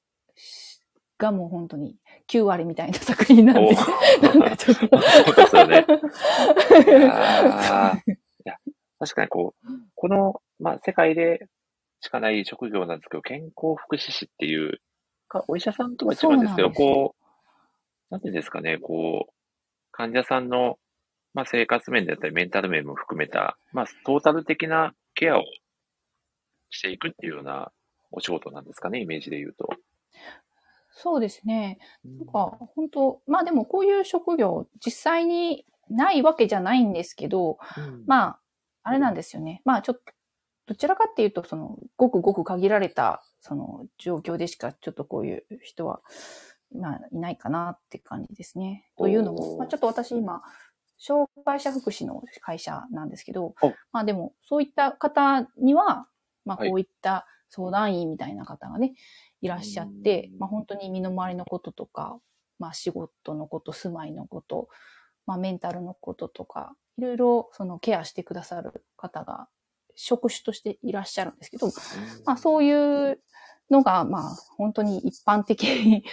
[1.18, 1.96] がもう本当に
[2.28, 3.74] 9割みたいな作品なんで、
[4.22, 4.88] なんかちょっと。
[9.00, 11.46] 確かにこう、この、まあ、世界で
[12.00, 14.80] しかない職業なんですけど、健康福祉士っていう、
[15.28, 16.80] かお医者さんとは違うんですけど、そうなんです。
[16.80, 17.24] よこう、
[18.10, 19.32] なんていうんですかね、こう、
[19.92, 20.78] 患者さんの、
[21.34, 25.44] まあ、生活面であったり、メンタル面も含めた、まあ、トータル的なケアを
[26.70, 27.70] していくっていうような
[28.10, 29.68] お仕事なんですかね、イメージで言うと。
[31.01, 31.78] そうですね。
[32.05, 38.40] なんか、本当まあでもこういう職業、実際にないわけじゃないんですけど、うんまあ、
[38.82, 39.62] あれなんですよね。
[39.64, 40.12] まあちょっと、
[40.66, 46.01] どちらかっていうと、その、ごくごく限られた、その、状況でしか、ちょっとこういう人は、
[46.74, 48.90] まあ、いないかなって感じですね。
[48.99, 50.42] というのも、まあちょっと私今、
[50.99, 56.09] 障害者福祉の会社なんですけどお、まあでも、そういった方には、
[56.44, 58.94] まあはいこういった相談員みたいな方がね、
[59.40, 62.18] いらっしゃってう、んまあ本当に身の回りのこととか、
[62.59, 64.68] まあ仕事のこと、住まいのこと、
[65.26, 69.49] まあメンタルのこととか、いろいろそのケアしてくださる方が
[69.94, 71.68] 職種としていらっしゃるんですけど、
[72.24, 72.72] まあそうい
[73.12, 73.20] う
[73.70, 76.05] のが、まあ本当に一般的に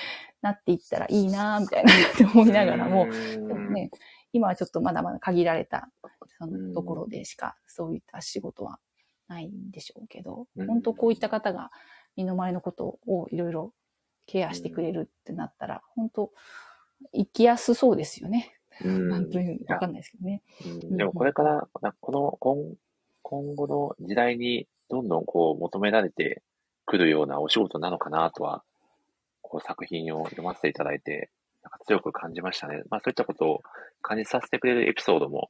[0.41, 3.89] なっていったらいいなみたいなって思いながらも、でもね、
[4.31, 5.89] 今はちょっとまだまだ限られた
[6.37, 8.79] そのところでしかそういった仕事は
[9.27, 11.71] ないんでしょうけど、うん本当こういった方が
[12.15, 13.73] 身の回りのことをいろいろ
[14.25, 16.31] ケアしてくれるってなったら、本当
[17.13, 18.55] 生きやすそうですよね。
[18.83, 20.41] うん、なんというわかんないですけどね。
[20.65, 22.75] うんでもこれから、なこの今
[23.21, 26.43] 今後の時代にどんどんこう求められて
[26.85, 28.63] くるようなお仕事なのかなとは、
[29.41, 31.29] こう作品を読ませていただいて、
[31.63, 32.83] なんか強く感じましたね。
[32.89, 33.61] まあそういったことを
[34.01, 35.49] 感じさせてくれるエピソードも、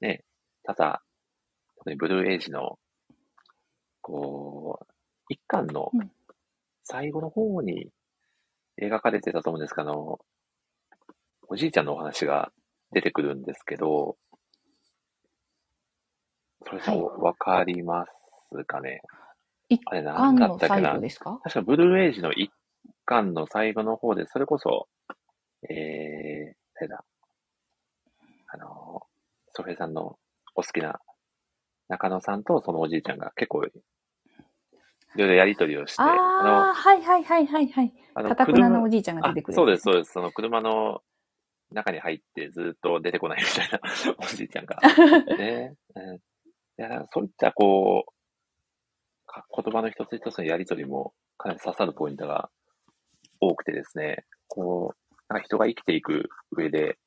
[0.00, 0.24] ね、
[0.62, 1.02] ただ、
[1.76, 2.78] 特にブルーエイジの、
[4.00, 4.86] こう、
[5.28, 6.10] 一巻のうん。
[6.82, 7.88] 最後の方に
[8.80, 10.18] 描かれてたと思うんですけど、あの、
[11.48, 12.50] おじいちゃんのお話が
[12.90, 14.16] 出てくるんですけど、
[16.66, 17.00] それとはい。
[17.20, 18.06] わかりま
[18.52, 19.02] すかね、
[19.68, 22.50] 一あれ何だったっけな最後ですか確かブルーエイジの一
[23.04, 24.88] 巻の最後の方で、それこそ、
[25.68, 27.04] えー、誰だ、
[28.48, 29.02] あの、
[29.52, 30.18] ソフェさんの
[30.56, 30.98] お好きな
[31.90, 33.70] 中野さんとそのおじいちゃんが結構、い
[35.16, 37.92] ろいろやりとりをして、ああ、はいはいはいはいはい。
[38.14, 39.54] あの、かたくなな車おじいちゃんが出てくる。
[39.54, 40.12] あそうです、そうです。
[40.12, 41.02] その車の
[41.72, 43.80] 中に入ってずっと出てこないみたいな
[44.22, 44.78] おじいちゃんが。
[45.36, 45.74] ね。
[45.96, 46.20] うん、い
[46.76, 52.50] や、そういったこう、か言葉の一つ一つのやりとりもかなり刺さるポイントが
[53.40, 56.98] 多くてですね、こう、なんか人が生きていく上で、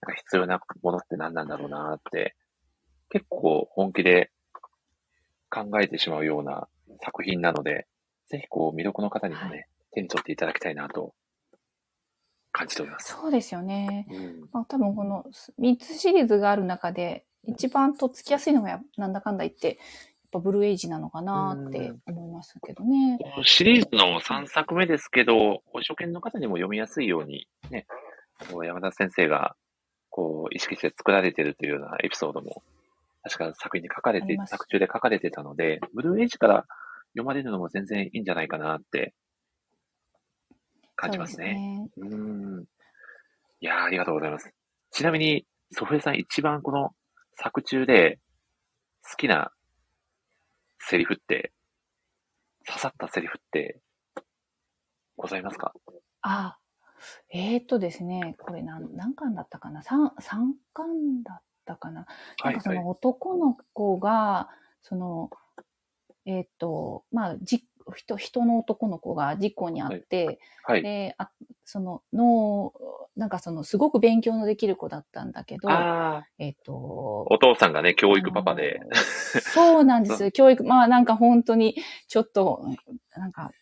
[0.00, 2.34] なんか必要なものって何なんだろうなって、
[3.12, 4.30] 結構本気で
[5.50, 6.66] 考えてしまうような
[7.02, 7.86] 作品なので、
[8.26, 11.14] ぜひこう、魅力の方にもね、はい手に取っていただきたいなと
[12.50, 13.12] 感じております。
[13.12, 14.06] そうですよね。
[14.10, 14.48] うん。
[14.52, 15.24] まあ、多分この
[15.60, 19.76] 3つシリーズがある中で、一番とっつきやすいのがやなんだかんだ言って、やっ
[20.32, 23.18] ぱブルーエイジなのかなって思いますけどね。
[23.42, 27.86] シリーズの3作目ですけど、ご初見の方にも読みやすいように、ね、
[28.64, 29.56] 山田先生が、
[30.08, 32.62] こう、意識して作られているというようなエピソードも、
[33.22, 36.66] 確か作品に書かれて作中で書かれてたので、ブルーエイジから
[37.12, 39.14] 読まれるのも全然いいんじゃないかなって
[40.96, 41.88] 感じますね。
[41.96, 42.64] そううーん。
[43.60, 44.52] いやー、ありがとうございます。
[44.90, 46.90] ちなみに、ソフエさん一番この
[47.36, 48.18] 作中で
[49.08, 49.52] 好きな
[50.80, 51.52] セリフって、
[52.66, 53.80] 刺さったセリフって、
[55.16, 55.72] ございますか？
[56.22, 56.58] あ、
[57.30, 62.06] えーとですね、これ何、何巻だったかな ?3、三巻だったかな
[62.44, 64.48] なんかその男の子が、
[64.82, 65.30] その、
[66.24, 67.64] えっ、と、まあ、じ、
[67.96, 70.82] 人、人の男の子が事故にあって、はい。
[70.82, 71.30] で、あ
[71.64, 72.72] その、脳、
[73.16, 75.68] なんかその、すごく勉強のできる子だったんだけど、
[76.38, 78.80] えっ、と、お父さんがね、教育パパで。
[79.54, 80.30] そうなんです。
[80.32, 81.76] 教育、まあなんか本当に、
[82.08, 82.64] ちょっと、
[83.16, 83.61] なんか、い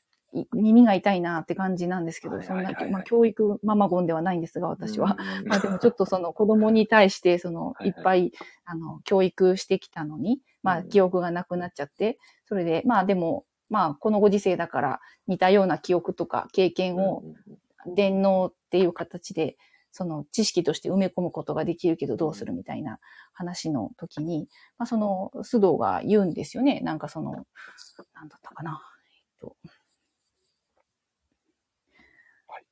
[0.52, 5.16] 耳が痛いなって感じなんですけど、そんなまあ教育ママゴンではないんですが、私は。
[5.40, 5.46] うん。
[5.48, 8.32] まあでもちょっとその子供に対して、その、はいっぱい、
[8.64, 17.22] あの、教育してきたのに、まあうん記憶がなくなっちゃって、それで、まあでも、まあこのご時世だから似たような記憶とか経験を
[17.94, 19.56] 伝納っていう形で、
[19.92, 23.00] その知識として埋め込むことができるけどどうするみたいな
[23.32, 26.80] 話の時に、まあその須藤が言うんですよね。
[26.80, 27.32] なんかその、
[28.14, 28.80] なんだったかな。
[29.14, 29.56] えっと
[32.46, 32.64] はい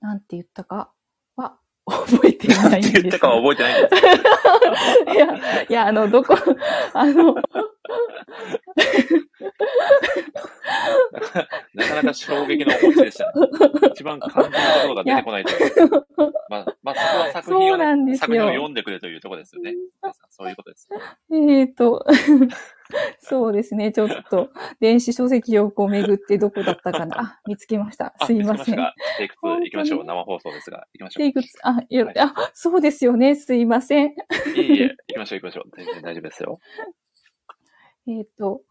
[0.00, 0.92] なんて言ったか
[1.36, 4.02] は覚えていないんですて言ったかは覚えてないんです
[5.16, 6.36] いや、いや、あの、どこ、
[6.92, 7.34] あの、
[11.74, 13.32] なかなか衝撃のお持ちでしたね。
[13.92, 15.90] 一番肝心なところが出てこないという。
[16.50, 19.74] まあ、まあ、そこは作品を、そうなんですよ作品を読んでくれというところですよね。
[20.30, 20.88] そういうことです。
[21.32, 22.04] えっと、
[23.20, 23.92] そうですね。
[23.92, 27.20] ちょっと、電子書籍をこう巡ってどこだったかな。
[27.20, 28.14] あ、見つけました。
[28.18, 28.76] あすいません。
[29.18, 29.98] テイク2行きましょう。
[29.98, 31.22] 本生放送ですが、行きましょう。
[31.22, 33.34] テイクツあ、よはいあ、そうですよね。
[33.34, 34.06] すいません。
[34.06, 34.12] い
[34.56, 35.70] えいえ、行きましょう行きましょう。
[35.76, 36.60] 全然大丈夫ですよ。
[38.08, 38.62] えっ、と、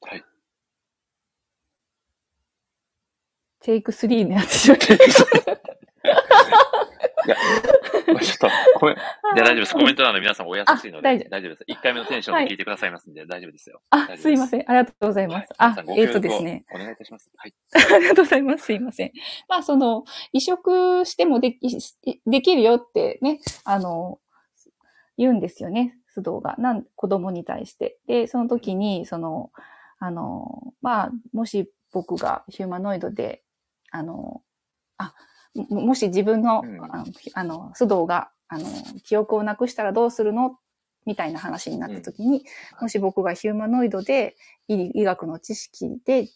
[0.00, 0.24] はい。
[3.60, 4.94] テイク3になってしまった。
[7.26, 7.36] いや、
[8.06, 8.48] こ れちょっと、
[8.78, 8.98] コメンい
[9.38, 9.72] や、大丈夫です。
[9.74, 11.64] コメント欄の皆さんお優しいので、大丈夫です。
[11.68, 13.80] 1回目のテンションで聞いてくださいますんで、大丈夫ですよ。
[13.90, 14.60] あすすいません。
[14.70, 15.48] ありがとうございます。
[15.58, 16.64] あえっ、とですね。
[16.72, 17.30] お願いいたします。
[17.36, 17.54] はい。
[17.74, 18.64] ありがとうございます。
[18.64, 19.12] すいません。
[19.48, 21.78] まあ、その、移植してもでき、
[22.26, 24.20] できるよってね、あの、
[25.18, 26.56] 言うんですよね、須藤が。
[26.58, 27.98] なん、子供に対して。
[28.06, 29.50] で、その時に、その、
[29.98, 33.42] あの、まあ、もし僕がヒューマノイドで、
[33.90, 34.42] あの、
[34.98, 35.14] あ、
[35.68, 36.84] ももし自分の、うん。
[36.84, 38.64] あの、須藤が、あの、
[39.04, 40.58] 記憶をなくしたらどうするの？
[41.04, 42.44] みたいな話になった時に、
[42.80, 44.34] もし僕がヒューマノイドで
[44.66, 46.28] 医医学の知識で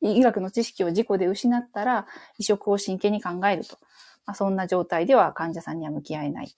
[0.00, 2.06] 医学の知識を事故で失ったら、
[2.38, 3.78] 移植を真剣に考えると。
[4.24, 6.54] まあ、そんな状態では患者さんには向き合えないと。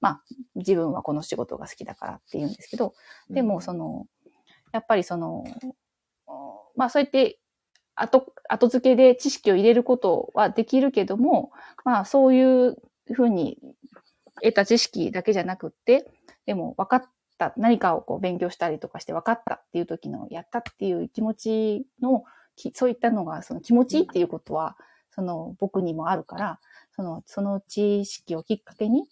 [0.00, 0.22] まあ、
[0.54, 2.94] 自分はこの仕事が好きだからって言うんですけど、
[3.28, 4.06] でも、その、
[4.70, 5.42] やっぱりその、
[6.76, 7.39] まあ、そうやって、
[7.94, 11.52] 後、後付けで知識を入れることはできるけども、
[11.84, 12.76] まあ、そういう
[13.12, 13.58] ふうに
[14.42, 16.10] 得た知識だけじゃなくって、
[16.46, 17.04] でも分かっ
[17.38, 22.24] た、何かをこう勉強したりとかして分かったっていう時の、やったっていう気持ちの
[22.74, 24.76] そういったのが、その気持ちいいっていうことは、
[25.10, 26.60] その僕にもあるから、
[26.94, 29.04] その、その知識をきっかけに、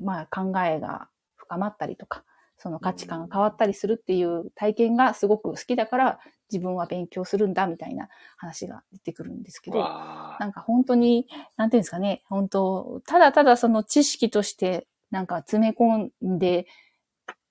[0.00, 2.24] まあ考えが深まったりとか、
[2.58, 6.20] その価値観が変わったりするっていう体験がすごく好きだから、
[6.52, 11.26] 自分は勉強するんだみたいな話が出てくるんですけど、わなんか本当に、
[11.56, 16.66] なんていうんですかね、本当、ただただその知識として、なんか詰め込んで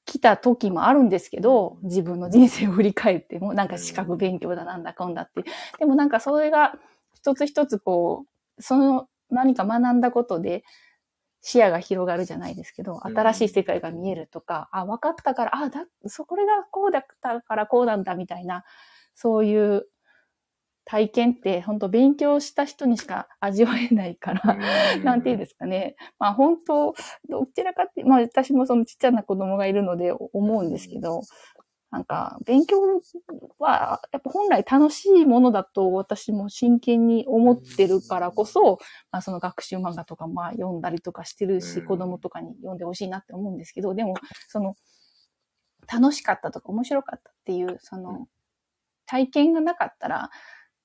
[0.06, 5.44] きた時もあるんですけど、自分の人生を振り返っても、なんか資格勉強だなんだかんだって。
[5.80, 6.76] でもなんかそれが
[7.16, 8.26] 一つ一つこ
[8.58, 10.64] う、その何か学んだことで
[11.42, 13.18] 視野が広がるじゃないですけど、うん。
[13.18, 18.64] 新しい世界が見えるとか、あ、分かったから、あ、だ、そこれがこうだったからこうなんだみたいな、
[19.22, 19.86] そういう
[20.86, 24.58] 体験って本当勉強した人にしか味わえないから、
[25.06, 25.96] なんていうんですかね。
[26.18, 26.96] まあ本当、
[27.30, 31.22] どちらかって、まあ私もそのちっちゃな子供がいるので思うんですけど、
[31.92, 32.82] なんか勉強
[33.60, 38.80] はやっぱ本来楽しいものだと私も真剣に思ってるからこそ、
[39.12, 41.86] まあその学習漫画とかまあ読んだりとかしてるし、うん。
[41.86, 44.16] 子供とかに読んでほしいなって思うんですけど、でも
[44.48, 44.74] その
[45.92, 48.28] 楽しかったとか面白かったっていう、その
[49.12, 50.30] 体験がなかったら、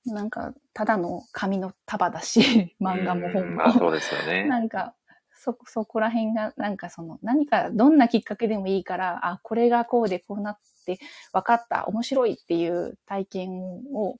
[0.04, 3.56] なんかただの紙の束だし、 漫画も本も。
[3.56, 4.48] まあそうですよね。
[4.48, 4.96] なんか、
[5.36, 10.98] そ、そこら辺が、なんかその、何か、どんなきっかけでもいいから、あ、これがこうでこうなって、
[11.32, 13.60] 分かった、面白いっていう体験
[13.94, 14.18] を、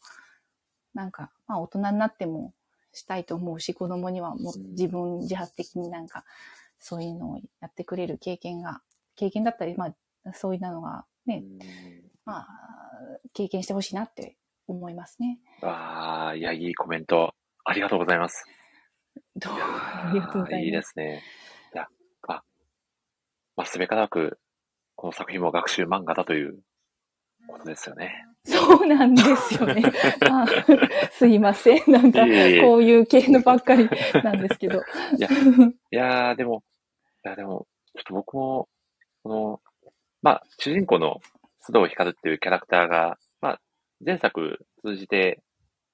[0.95, 2.55] なんか、まあ大人になっても
[2.93, 6.25] したいと思うし、子供にはもううん自分自発的になんか、
[6.79, 8.83] そういうのをやってくれる経験が、
[9.17, 9.87] 経験だったり、ま
[10.25, 11.43] あ、そういうのがね、
[12.25, 12.86] まあ、
[13.33, 14.37] 経験してほしいなって
[14.69, 15.39] 思いますね。
[15.63, 17.35] わあ、いや、いいコメント。
[17.65, 18.45] ありがとうございます。
[19.37, 20.65] どうありがとうございます。
[20.65, 21.23] いいですね。
[21.75, 21.89] いや、
[22.29, 22.43] あ、
[23.57, 24.39] まあ、すべからなく、
[24.95, 26.59] この作品も学習漫画だという
[27.47, 28.25] ことですよね。
[28.45, 29.83] そうなんですよね。
[30.31, 30.47] あ
[31.11, 31.83] すいません。
[31.91, 33.89] なんかこういう系のばっかり
[34.23, 34.79] なんですけど。
[35.17, 36.63] いや、いやー、でも、
[37.25, 38.69] いや、でも、ちょっと僕も、
[39.23, 39.61] この、
[40.23, 41.21] まあ、主人公の
[41.69, 43.61] 須藤光っていうキャラクターが、まあ、
[44.05, 45.43] 前作通じて、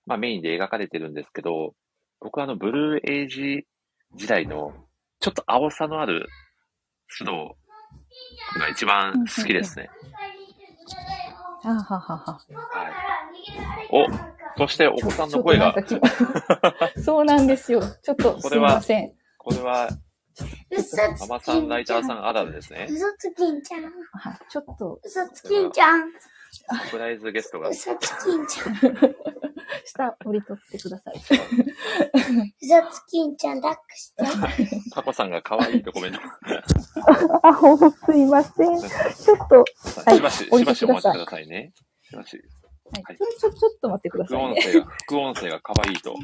[0.07, 1.75] まあ、メインで描かれてるんですけど、
[2.21, 3.67] 僕はあの、ブルーエイジ
[4.15, 4.73] 時代の、
[5.21, 6.29] ちょっと青さのある
[7.19, 7.55] 須藤
[8.59, 9.89] が一番好きですね。
[11.65, 12.17] あははは。
[12.17, 13.89] はい。
[13.91, 14.07] お、
[14.59, 15.75] そしてお子さんの声が、
[17.03, 17.81] そうなんですよ。
[18.03, 19.13] ちょっとすいこれはません。
[19.39, 19.89] これは、
[20.77, 22.89] 嘘つママさん、ライターさんあるあるですね。
[22.91, 23.83] 嘘つきんちゃん。
[23.85, 26.13] はい、ちょっと嘘つきんちゃん。
[26.53, 28.75] サプライズゲストが、嘘つきんちゃん。
[29.85, 31.15] 下降り取ってください。
[31.17, 34.25] 嘘つきんちゃん、抱っこして。
[34.93, 36.21] タコさんが可愛いとコメント。
[37.43, 38.79] あ、ほんすいません。
[38.79, 39.65] ちょっと、
[40.11, 41.73] はいしばし、しばしてお待ちくださいね。
[42.03, 42.43] しばし、
[42.93, 44.51] はい、ちょ、ちょ、ちょっと待ってくだ副さいね。
[44.53, 46.15] 音声が、副音声が可愛いと。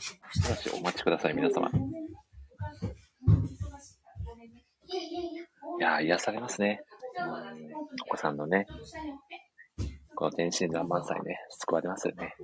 [0.00, 0.18] し
[0.48, 1.70] ばしお待ちください、皆様。
[5.78, 6.82] いやー、癒されますね。
[6.86, 6.92] うん
[8.02, 8.66] お子さんのね、
[10.14, 12.34] この天真爛漫祭ね、救われますよね。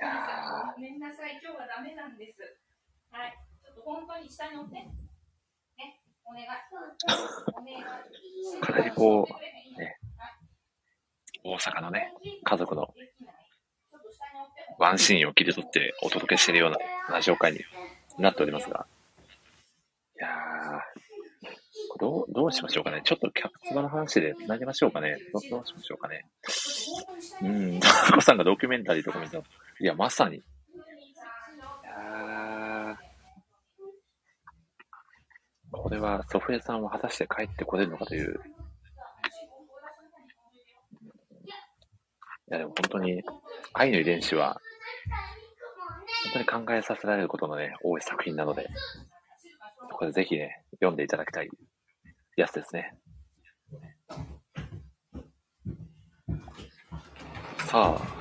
[0.00, 0.08] いや
[0.74, 2.40] ごめんなさい、今日はダメなんです。
[3.10, 3.38] はい。
[3.62, 4.74] ちょっと本当に下に乗って。
[4.74, 4.90] ね、
[6.24, 6.46] お願い。
[7.52, 7.74] お願
[8.58, 8.62] い。
[8.62, 9.98] かなりこう、ね、
[11.44, 12.12] 大阪のね、
[12.42, 12.94] 家族の
[14.78, 16.78] ワンシーンを切り取ってお届けしているような
[17.14, 17.60] ラジオ会に
[18.20, 18.86] なっておりますが。
[20.18, 23.02] いやー、どう、どうしましょうかね。
[23.04, 25.16] ちょっとキャプツバの話で繋げましょうかね。
[25.32, 26.26] どどうしましょうかね。
[27.42, 29.42] うん、タコさんがドキュメンタリーとか見たい
[29.80, 30.36] や、まさに。
[30.36, 30.42] い
[31.84, 32.96] やー、
[35.72, 38.40] これはソフエさんは果たして帰ってこれるのかという。
[42.50, 43.22] いや、でも本当に、
[43.72, 44.60] 愛の遺伝子は、
[46.24, 48.68] 本当に考えさせられることのね、多い作品なので、
[49.92, 51.48] これぜひね、読んでいただきたい
[52.36, 52.94] やつですね。
[57.66, 58.20] さあ。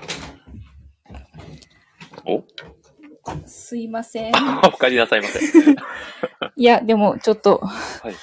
[2.26, 2.44] お？
[3.46, 4.34] すいません。
[4.64, 5.40] お帰りなさいませ。
[6.56, 8.14] いや、でもちょっと、はい。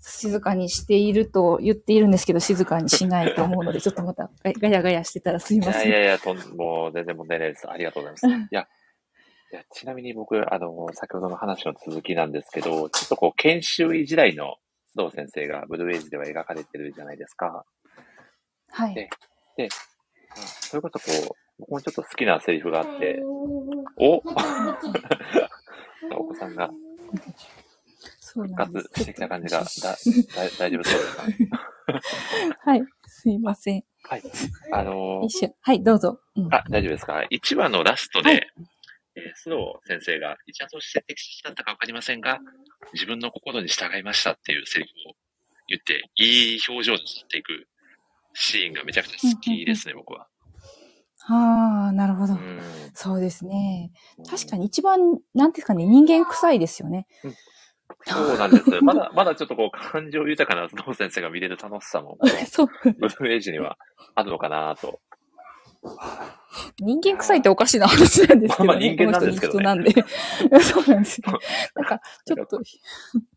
[0.00, 5.90] 静かにしていると言っているんですけど、静かにしないと思うので、ちょっとまたガガヤガヤしてたらすいいません。
[5.90, 7.68] やいやいや、とんもう全然問題ないです。
[7.68, 8.48] ありがとうございます。
[8.50, 8.68] いや、
[9.52, 14.56] いやちなみに僕、あの、先ほどの話の続きなんですけど、ちょっとこう、研修医時代の
[14.96, 17.64] 須藤先生がブルーエイジでは描かれてるじゃないですか。
[18.70, 18.94] はい。
[18.94, 19.08] で
[19.56, 19.68] で、
[20.30, 21.04] まあそれこそこ
[21.34, 23.22] う、僕もちょっと好きなセリフがあって、
[23.98, 24.16] お
[26.18, 26.70] お子さんが
[28.20, 28.56] そう復。
[28.56, 29.96] 活してきた感じが、だ、だ
[30.58, 31.26] 大丈夫そうですか？
[31.26, 31.36] ね。
[32.64, 32.82] はい。
[33.06, 33.84] すいません。
[34.02, 34.22] はい。
[34.72, 35.52] あのー。
[35.60, 36.20] はい、どうぞ。
[36.36, 38.40] うんあ、大丈夫ですか ?1 話のラストで、はい
[39.16, 42.38] えー須藤先生が、一話として適切だったかわかりませんが、
[42.92, 45.14] 自分の心に従いましたっていうセリフを
[45.68, 47.66] 言って、いい表情で去っていく
[48.34, 50.28] シーンがめちゃくちゃ好きですね、僕は。
[51.28, 52.34] ああ、なるほど。
[52.34, 52.60] うん。
[52.94, 53.90] そうですね。
[54.28, 55.00] 確かに一番、
[55.34, 57.06] なんていうかね、人間臭いですよね。
[58.06, 58.80] そうなんです。
[58.82, 62.18] まだ、 まだちょっとこう、感情豊かな須藤先生が見れる楽しさも。
[62.98, 63.78] ブルーエイジには
[64.14, 65.00] あるのかなと。
[66.78, 68.96] 人間臭いっておかしな話なんですけど、ね。
[68.96, 69.90] 人間なんですけどねなんで。
[70.62, 71.38] そうなんですよ。
[71.74, 72.60] なんか、ちょっと、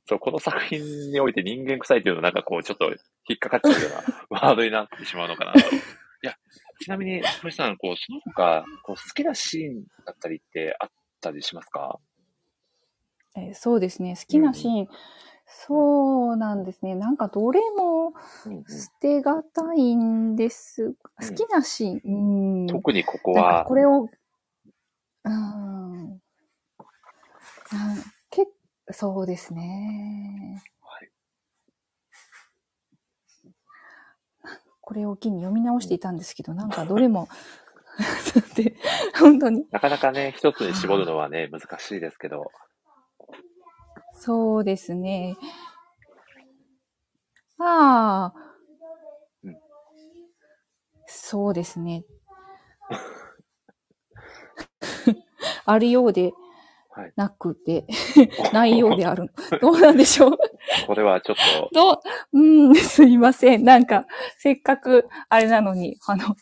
[0.08, 2.86] そう、この作品において人間臭いというのはなんかこう、ちょっと
[3.28, 5.60] 引っかかっちゃうようなワードになってしまうのかなと。
[5.60, 5.64] い
[6.22, 6.36] や、
[6.82, 10.90] ちなみに、星さん、こう、その他、こう、好きなシーンだったりってあっ
[11.22, 12.00] たりしますか？
[13.38, 14.16] えーそうですね。
[14.16, 14.88] 好きなシーン、
[15.52, 16.94] そうなんですね。
[16.94, 18.14] なんかどれも
[18.46, 20.94] うんうん捨てがたいんです。
[21.20, 22.68] 好きなシーン、うん。
[22.68, 24.10] 特にここなんかはこ、れを、
[25.24, 25.32] うん。
[27.72, 28.48] なんけ
[28.92, 30.64] そうですね。
[30.82, 31.10] はい
[34.82, 37.28] これを機に読み直していたんですけど、なんかどれも、
[38.56, 38.76] で
[39.20, 39.68] 本当に。
[39.72, 42.52] なかなかね、一つに絞るのはね、難しいですけど、
[44.20, 45.36] そうですね。
[47.60, 48.56] ああ
[49.44, 49.58] うん。
[51.08, 52.04] そうですね。
[55.66, 56.34] あるようで
[56.91, 57.14] はい。
[57.16, 57.86] なくて、
[58.52, 59.32] ないようである。
[59.62, 60.38] どうなんでしょう？
[60.88, 61.36] これはちょっ
[61.72, 61.91] と、ど
[62.34, 63.64] う、うん、すいません。
[63.64, 64.06] なんか、
[64.38, 66.36] せっかく、あれなのに、あの、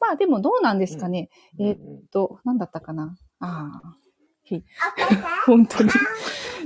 [0.00, 1.30] まあでもどうなんですかね。
[1.58, 3.16] えうんうんと、なんだったかな。
[3.40, 3.97] ああ。
[4.48, 4.64] ひ
[5.44, 5.90] 本当に。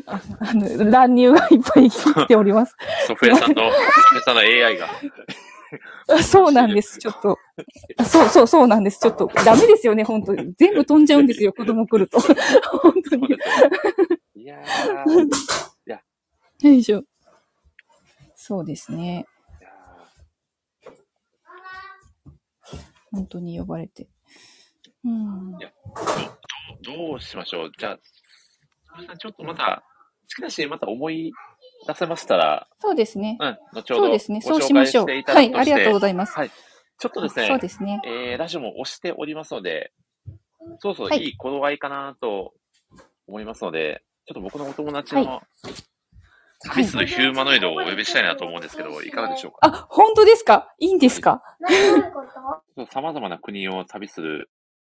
[0.07, 2.77] ああの、乱入がいっぱい来ております。
[3.07, 3.79] ソフェさんの、ソ
[4.11, 4.89] フェさんの AI が、
[6.09, 6.99] あそうなんです。
[6.99, 7.39] ちょっと。
[7.97, 9.01] あそうそうそうなんです。
[9.01, 10.55] ちょっと、ダメですよね、本当に。
[10.55, 12.21] 全部飛んじゃうんですよ、子供来ると。
[12.21, 13.29] 本当に。
[14.35, 15.29] いやー、い
[15.87, 16.01] や、
[16.63, 17.03] よいしょ。
[18.35, 19.27] そうですね。
[23.11, 24.09] 本当に呼ばれて。
[25.05, 25.59] うん。
[26.83, 27.71] ーどうしましょう？
[27.79, 27.99] じゃ
[29.13, 29.83] あ、ちょっとまた、
[30.31, 31.33] 好きなシーンまた思い
[31.87, 33.37] 出せましたら、そうですね。
[33.41, 34.41] うん、後ほどそうですね。
[34.45, 35.07] ご紹そうしましょう。
[35.07, 36.37] 介していたはい、だくとしてありがとうございます。
[36.37, 36.51] はい。
[36.51, 38.01] ちょっとですね、そうですね。
[38.05, 39.93] えー、ラジオも押しておりますので、
[40.79, 42.55] そうそう、はいいい頃合いかなと
[43.27, 45.43] 思いますので、ちょっと僕のお友達はの
[46.65, 49.59] 旅するヒューマノイドをお呼びしたいなと思うんですけど、いかがでしょうか？
[49.63, 50.73] あ、本当ですか？
[50.79, 51.43] いいんですか？
[51.59, 52.21] 何 どういうこ
[52.77, 52.87] と？
[52.93, 54.49] 様々な国を旅する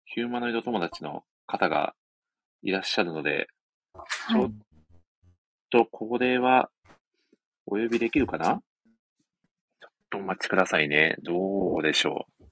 [0.06, 1.96] ヒューマノイド友達の方が
[2.62, 3.48] いらっしゃるので、
[4.30, 4.52] ちょっはい。
[5.72, 6.70] とこれは
[7.66, 8.46] お呼びできるかな？
[8.46, 11.16] ちょっとお待ちくださいね。
[11.24, 12.44] どうでしょう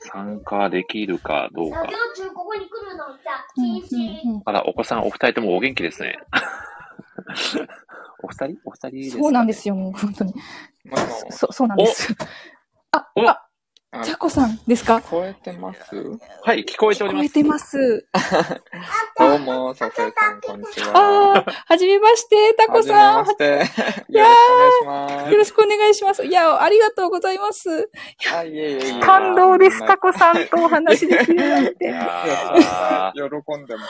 [0.00, 1.92] 参加できるかどうか作。
[1.92, 3.04] 業中ここに来るの？
[3.16, 4.34] じゃうんうん禁止。
[4.34, 6.18] うんあら、お子さんお二人ともお元気ですね。
[8.22, 8.58] お二人？
[8.64, 10.34] お二人ですか、ね、そうなんですよ、もう本当に。
[11.30, 12.14] そ、そうなんです。
[12.92, 13.49] あ、おあ、あ
[14.04, 14.98] ちゃこさんですか？
[14.98, 15.80] 聞こえてます？
[16.44, 17.26] はい、聞こえております。
[17.26, 18.06] 聞こえてます。
[19.18, 20.90] どうも、ソフェさん、こんにちは。
[20.96, 23.24] ああ、はじめまして、タコさん。
[23.24, 24.14] はじめまして。
[24.16, 25.32] よろしくお願いします。
[25.32, 26.24] よろしくお願いします。
[26.24, 27.90] いや、ありがとうございます。
[29.02, 31.84] 感動です、タコさんとお話できるなんて。
[31.86, 33.82] いやー 喜んでも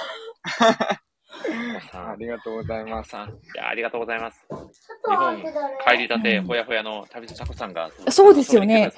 [1.93, 3.11] ありがとうございます。
[3.11, 4.47] さん、いや、ありがとうございます。
[5.09, 5.43] 日本
[5.87, 8.91] 帰りたて、うんほやほやの旅人タコさんが、そうですよね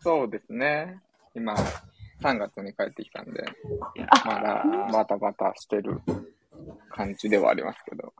[0.00, 0.98] そうですね。
[1.34, 1.54] 今、
[2.22, 3.44] 3月に帰ってきたんで、
[4.24, 6.00] まだバタバタしてる
[6.90, 8.12] 感じではありますけど。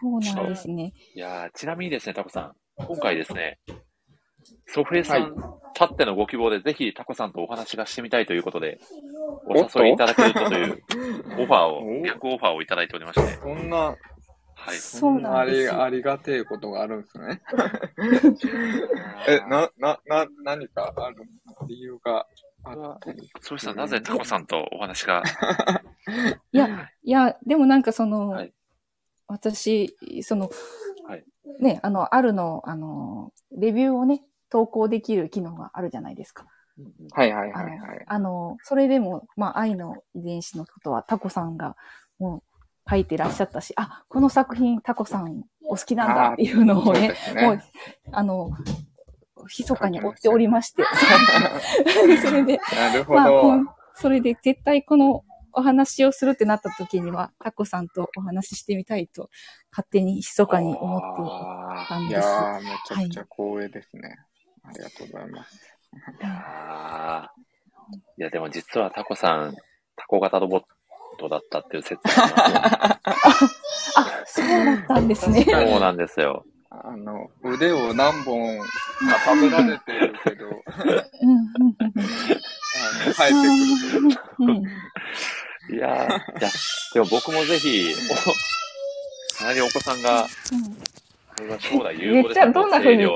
[0.00, 0.92] そうなんですね。
[1.14, 3.58] いやーちなみにですね、タコさん、今回ですね、
[4.66, 5.36] ソフェさん、
[5.74, 8.80] たってのご希望で、ぜひタコさんとお話がしてみたいということで、
[9.46, 10.82] お誘いいただけるとという
[11.38, 13.96] オファーを、お逆オファーをいただいておりまして、そんな、
[14.56, 14.76] はい。
[14.76, 15.72] そうなんですよ。
[15.74, 17.42] ありありがてえことがあるんですね。
[19.28, 21.24] え、な、な、な、何かある
[21.66, 22.26] 理由が
[22.64, 22.98] あ。
[23.40, 25.22] そうしたらなぜタコさんとお話が、
[26.52, 28.52] いや、いや、でもなんかその、はい。
[29.26, 30.50] 私、その、
[31.06, 31.24] はい。
[31.60, 34.22] ね、あの、あるの、あの、レビューをね、
[34.54, 36.46] 投稿できる機能があるじゃないですか。
[37.12, 38.04] はいはいはいはい。
[38.06, 41.74] あのそれでも、まあ、愛の遺伝子のことはタコさんが
[42.20, 47.64] もう書いてらっしゃったし、あ、この作品タコさんお好きなんだっていうのをそうね、もうね。、
[48.12, 48.50] あの、
[49.58, 50.84] 密かに追っておりまして、
[52.22, 53.76] それで、なるほまあ。
[53.94, 59.30] それで絶対このお話をするってなった時には、タコさんとお話ししてみたいと、
[59.72, 62.18] 勝手に密かに思ってあたんです。
[62.20, 64.16] いやー、めちゃくちゃ光栄ですね。
[64.64, 65.60] ありがとうございます。
[66.22, 67.44] ーあー。
[68.18, 69.54] いや、でも実はタコさん、
[69.96, 70.62] タコ型ロボッ
[71.18, 73.00] トだったっていう説があ
[73.96, 75.44] あ、そうだったんですね。
[75.44, 76.44] そうなんですよ。
[76.70, 78.66] あの、腕を何本か
[79.24, 81.76] 食べられてるけど、うんうんうん
[82.76, 83.34] あの生えて
[84.36, 86.50] くるいやー、いや、
[86.94, 90.26] でも僕もぜひ、お、隣にお子さんが、
[91.36, 93.06] これは将来有望ですめっちゃどんな風に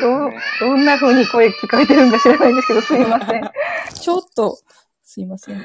[0.00, 0.30] ど。
[0.60, 3.50] どんな風に声聞こえてるんか知らないんですけど、すいません。
[3.94, 4.58] ちょっと、
[5.02, 5.62] すいません。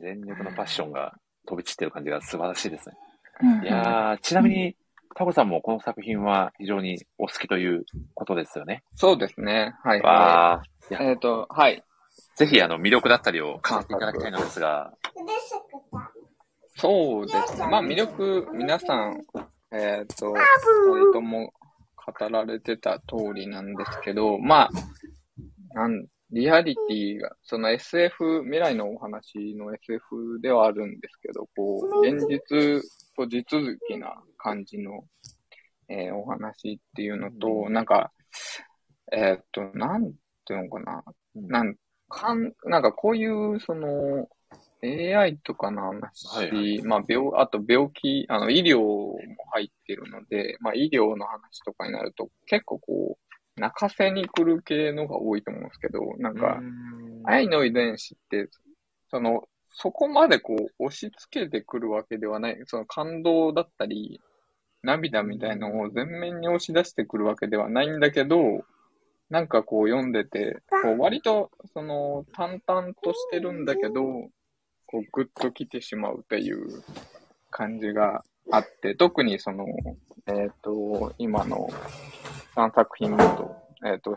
[0.00, 1.14] 全力のパッションが
[1.46, 2.96] 飛び散ってる感じが素晴らしいですね。
[3.42, 4.76] うんいやー、ちなみに、
[5.14, 7.84] タコさんもこの作品は非常にお好きという
[8.14, 8.82] ことですよね。
[8.94, 9.74] そうですね。
[9.82, 11.84] はいはえっと、はい。
[12.36, 14.92] ぜひあの魅力だったりを語っていただきたいのですが、
[16.76, 17.68] そうですね。
[17.68, 19.24] まあ魅力、皆さん、
[19.70, 21.52] えっ、と、二人とも
[22.06, 24.70] 語られてた通りなんですけど、まあ、
[25.74, 32.82] なんリアリティが、その SF、未来のお話の SF ではあるんですけど、こう、現実
[33.16, 35.04] と地続きな感じの、
[35.88, 38.12] えーお話っていうのと、なんか、
[39.12, 40.12] えっ、と、なん
[40.46, 41.04] ていうのかな、
[41.34, 41.74] なん
[42.08, 44.26] かん、なんかこういう、その、
[44.84, 49.16] AI とかの話、はいはまあ病、あと病気、あの、医療も
[49.52, 56.60] 入ってるので、まあ医療の話とかになると、結構こう、泣かせに来る系のが多いと思うんですけど、なんか、
[57.24, 58.48] 愛の遺伝子って、
[59.08, 59.44] その、
[59.74, 64.20] そこまでこう、押し付けてくるわけではない、その感動だったり、
[64.82, 68.64] 涙みたいのを前面に押し出してくるわけではないんだけど、
[69.30, 74.28] なんかこう読んでて、こう割と、その、淡々としてるんだけど、
[74.92, 76.84] こう、ぐっと来てしまうっていう
[77.50, 79.64] 感じがあって、特にその、
[80.26, 81.68] えっ、と、今の
[82.54, 83.56] 3作品だと、
[83.86, 84.16] えっ、と、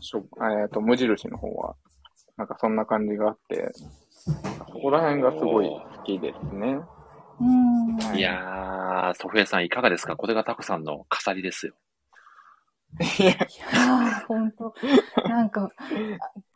[0.00, 0.24] しょ
[0.62, 1.74] えっ、と、無印の方は、
[2.36, 6.78] なんかそんな感じがあって、そこら辺がすごい好きですね。
[7.40, 7.44] う
[8.14, 8.16] ん。
[8.16, 10.16] いやー、ソフィアさんいかがですか？
[10.16, 11.74] これがタコさんの飾りですよ。
[13.00, 14.72] いやー、ほんと、
[15.28, 15.70] なんか、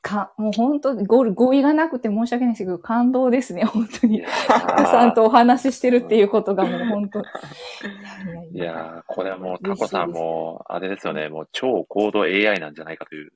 [0.03, 4.23] か、もう本当語語彙がなくて申し訳ないですけど、感動ですね、本当に。
[4.47, 7.23] タコさんとお話ししてるっていうことがもう本当。
[8.55, 13.33] いやこれはもうタコさんも、あれですよね、もう超高度 AI なんじゃないかという。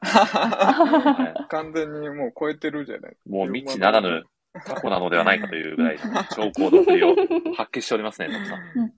[0.00, 4.22] は 完全にもう超えてるじゃないいもう未知ならぬ
[4.64, 5.98] タコなのではないかというぐらい、
[6.34, 7.14] 超高度っぷりを
[7.56, 8.58] 発揮しておりますね、タコさん。
[8.80, 8.92] うん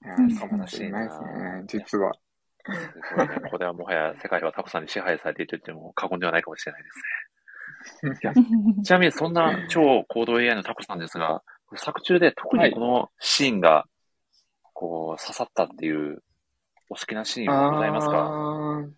[0.00, 2.12] かもしいですね、実は。
[3.50, 7.02] これはもはや世界はタコさんに支配されていると言っても過言ではないかもしれないですね。
[8.82, 11.42] ちなみにそんな超高度 AI のタコさんですが、
[11.76, 13.86] 作中で特にこのシーンが、
[14.72, 16.22] こう、刺さったっていう、
[16.90, 18.88] お好きなシーンはございますか？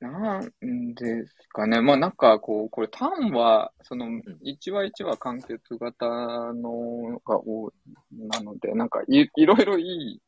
[0.00, 1.80] なんですかね。
[1.80, 6.06] まあなんかこう、これターンは、その、1話1話完結型
[6.52, 7.72] のが多い、
[8.12, 10.22] なので、なんかいいろいろいい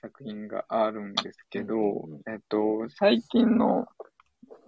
[0.00, 3.86] 作品があるんですけど、えっと、最近の、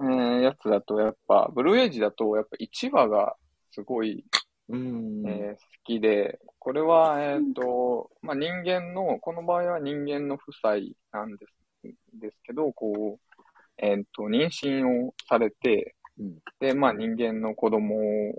[0.00, 3.36] えーやつだと、やっぱ、ブルーエイジだと、やっぱ1話が
[3.70, 4.24] すごい、
[4.68, 5.26] うん。
[5.26, 11.46] えー好きで、これは、えっと、まあ、人間の、この場合は人間の夫妻なんで
[11.82, 11.88] す、
[12.20, 13.42] ですけど、こう、
[13.78, 17.96] えっと、妊娠をされて、うんで、まあ人間の子供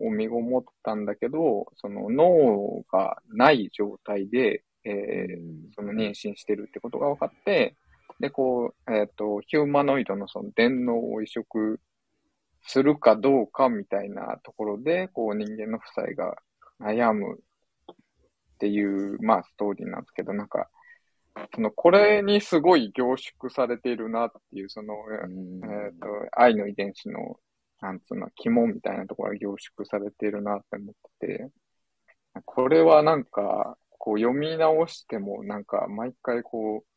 [0.07, 7.75] を身ごもったんだけど、その脳がない状態で、えーその妊娠してるってことが分かって、
[8.19, 11.79] で、こう、えっ、と、ヒューマノイドのその電脳を移植
[12.61, 16.35] するかどうかみたいなところで、こう人間の夫妻が
[16.79, 17.39] 悩む
[17.93, 17.95] っ
[18.59, 20.69] ていう、まあストーリーなんですけど、なんか、
[21.55, 25.61] その、これにすごい凝縮されているなっていう、その、うん。
[25.65, 27.39] えっ、と、愛の遺伝子の、
[27.81, 31.49] なんつうの、肝みたいなところが凝縮されているなって思ってて、
[32.45, 36.87] これはなんか、こう読み直しても、なんか毎回こう、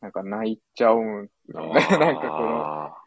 [0.00, 1.28] なんか泣いちゃうんね。
[1.50, 3.02] なんかこの、あ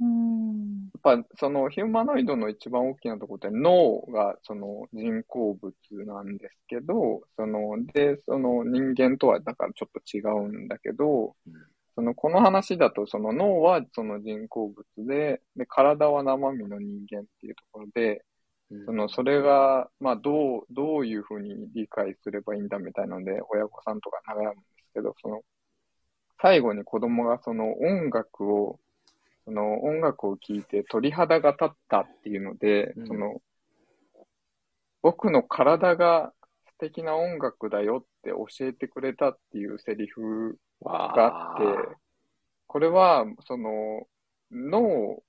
[0.00, 0.90] うん。
[1.02, 5.74] やっぱそのヒューマノイドの一番大きなところって脳がその人工物
[6.04, 11.52] なんですけど、その、で、その人間とはだからちょっと違うんだけどうん、
[11.94, 18.35] そのこの話だとその脳はその人工物で、で、体は生身の人間っていうところで、ー
[18.84, 25.42] その、それが、まあ、どう、どういうふうに理解すればいいんだみたいなので、親御さんとか悩むんですけど、その、
[26.42, 28.80] 最後に子供がその音楽を、
[29.44, 33.06] その音楽を聴いて鳥肌が立ったっていうので、うん。
[33.06, 33.40] その、
[35.02, 36.32] 僕の体が
[36.66, 41.96] 素敵な音楽だよって教えてくれたっていうセリフがあって、
[42.66, 44.08] これは、その、
[44.50, 45.22] 脳、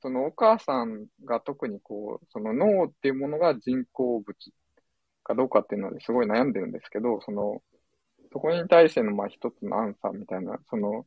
[0.00, 4.36] そのお母さんが特にこう、その脳っていうものが人工物
[5.24, 7.62] かどうかっていうのですごい悩んでるんですけど、その、
[8.32, 11.06] そこに対してのまあ一つのアンサーみたいな、その、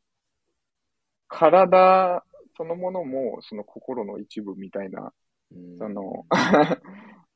[1.27, 2.23] 体
[2.57, 5.13] そのものもその心の一部みたいな、
[5.51, 5.77] うん。
[5.80, 6.26] その、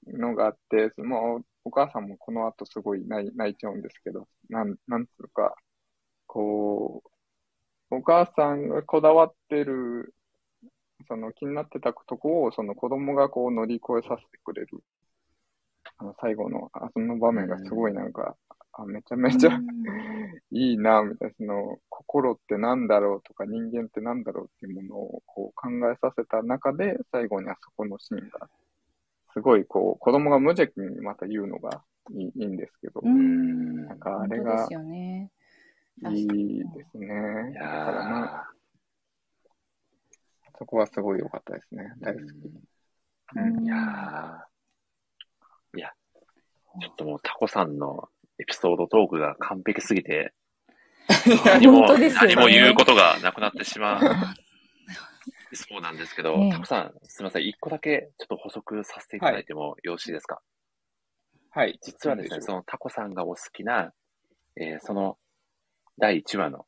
[0.07, 5.56] のがあって、そのお母さんもこの後すごい泣い泣いちゃうんですけど、なん、なんつうか、
[6.27, 7.03] こ
[7.91, 10.15] う、お母さんがこだわってる、
[11.07, 14.84] その気になってたとこを、その子供がこう乗り越えさせてくれる。
[15.98, 18.36] あの最後の、あその場面がすごいなんか、
[18.73, 19.60] あめちゃめちゃ
[20.52, 28.49] いいな、みたいな、その、心ってなんだろうとか人間ってなんだろうっていうものをこう考えさせた中で、最後にあそこのシーンが、
[29.34, 33.86] すごいこう、子供が無邪気にまた言うのがいいいいんですけど、うん。
[33.86, 34.68] なんかあれが。
[36.11, 37.52] いいですね。
[37.52, 38.56] いだから
[40.57, 41.94] そこはすごい良かったですね。
[41.99, 42.23] 大好き。
[42.23, 45.91] うんーいやーいや、
[46.80, 48.07] ちょっともうタコさんの
[48.40, 50.34] エピソードトークが完璧すぎて、
[51.45, 54.02] 何も、本当ですよね何も言うことがなくなってしまう。
[55.53, 57.48] そうなんですけど、ねえタコさん、すみません。
[57.48, 60.41] 一個だけちょっと補足させていただいてもよろしいですか、
[61.52, 61.80] はい。
[61.82, 63.94] 実はですね、そのタコさんがお好きな、
[64.57, 65.18] えーその
[65.98, 66.65] 第1話の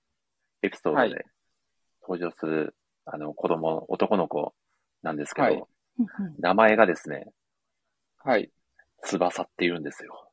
[0.61, 1.25] エピソードはいで
[2.01, 2.75] 登場する、
[3.07, 4.53] あの子供、男の子
[5.01, 5.63] なんですけど、はい
[6.39, 7.25] 名前がですね、
[8.23, 8.51] はい。
[9.03, 10.29] 翼って言うんですよ。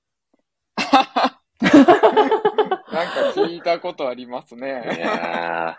[0.76, 4.68] なんか聞いたことありますいね。
[5.00, 5.78] や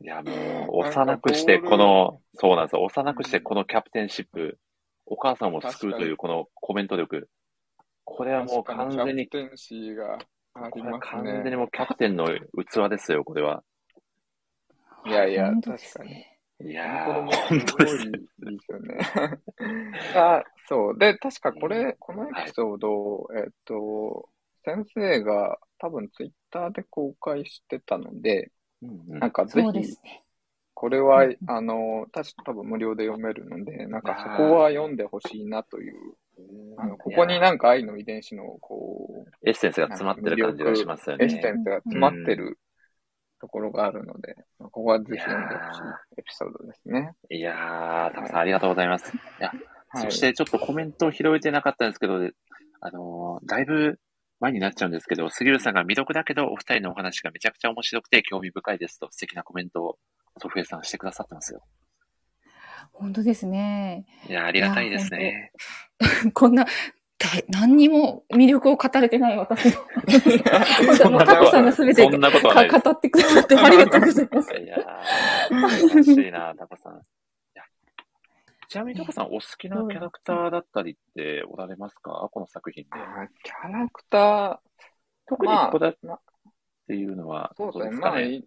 [0.00, 2.82] ー、いや もう、幼くしてこの、そうなんですよ。
[2.82, 4.58] 幼くしてこのキャプテンシップ、
[5.06, 7.28] お母さんを救うというこのコメント力。
[8.04, 10.18] これはもう完全に、キャプテンシーが
[10.54, 11.56] あこれはります完全にね。
[11.56, 13.64] もうキャプテンの器ですよ、これは。
[15.06, 16.26] いやいや、本確かに。
[16.64, 18.18] いやー、これも本当ですね。
[18.18, 18.98] いですよね。
[20.14, 20.98] あ、そう。
[20.98, 24.28] で、確かこれ、このエピソード、えっと、
[24.64, 28.52] 先生が多分ツイッターで公開してたので、
[28.82, 29.96] うんうんなんかぜひ。
[30.74, 35.94] これはうん、あの、確か多分無料で読めるので、なんかそこは読んでほしいなという、
[36.76, 41.26] あの、ここになんか愛の遺伝子の、こう、エッセンスが詰まってる感じがしますよね。
[41.26, 42.58] エッセンスが詰まってる
[43.42, 45.80] ところがあるので、ここはぜひ読んでほしい
[46.16, 47.12] エピソードですね。
[47.28, 49.12] いやー、たくさんありがとうございます。
[49.12, 49.54] いや、は
[50.00, 52.14] いそしてちょっとコメントを拾えてなかったんですけど、
[52.80, 53.98] あのーだいぶ
[54.40, 59.98] 前になっちゃうんですけど、杉浦さんが魅力だけど、お二人のお話がめちゃくちゃ面白くて興味深いですと素敵なコメントを
[60.40, 61.62] ソフエさんしてくださってますよ。
[62.92, 64.06] 本当ですね。
[64.28, 65.52] いやー、ありがたいですね。
[66.32, 66.70] こんな、だ
[67.48, 69.72] 何にも魅力を語れてない私の。
[70.96, 72.08] そんなタコさんが全て。
[72.08, 74.54] 語ってくださってありがとうございます。
[74.54, 77.00] いやー、優しいな、 タコさん。
[78.68, 82.28] ちなみにタコさん、お好きなキャラクターだったりっておられますか？
[82.32, 82.90] この作品で。
[83.44, 84.58] キャラクター、
[85.26, 86.18] 特に一個だ、まっ
[86.88, 88.42] ていうのは、そうですかね？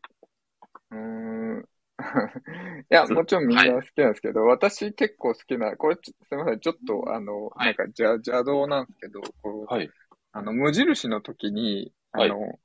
[0.92, 1.70] うーん。
[2.92, 7.66] いや、もちろんみんな好きなんですけど、私結構好きな、これちすみません、ちょっとあの、はい。
[7.68, 9.90] なんか邪邪道なんですけど、こう、はい。
[10.34, 12.60] あの、無印の時に、あの、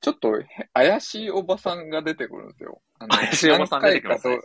[0.00, 2.82] ちょっとへ怪しいおばさんが出てくるんですよ。
[2.98, 4.38] あの怪しいおばさん出てきますね。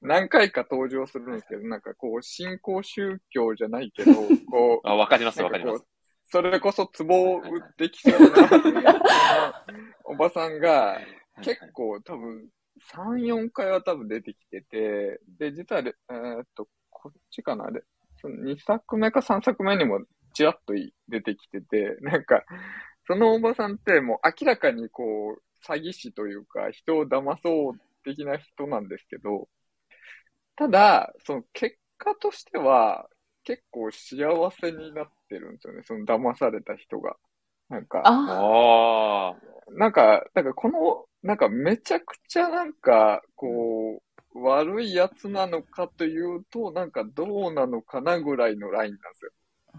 [0.00, 4.12] 何回かと何回か登場するんですけど、なんかこう、新興宗教じゃないけど、
[4.50, 5.86] こう、あ、わかります、わかります。
[6.26, 9.64] それこそ壺を売ってきそうな、
[10.04, 10.98] おばさんが、
[11.42, 12.48] 結構多分、
[12.92, 17.82] 3、4回は多分出てきてて、で、実はレ、えーっと、こっちかな、で
[18.20, 20.00] その2作目か3作目にも
[20.34, 22.44] ちらっとい出てきてて、なんか、
[23.06, 29.48] そのおばさんってもう明らかにこう、詐欺師というか、人を騙そう的な人なんですけど、
[30.56, 33.08] ただ、その結果としては、
[33.44, 37.16] 結構幸せになってるんですよね、その騙された人が。
[37.68, 39.34] なんか、ああ
[39.72, 44.02] なんか、なんかこの、なんかめちゃくちゃなんか、こ
[44.34, 49.30] う、悪いやつなのかというと、なんかどうなのかなぐらいのラインなんですよ。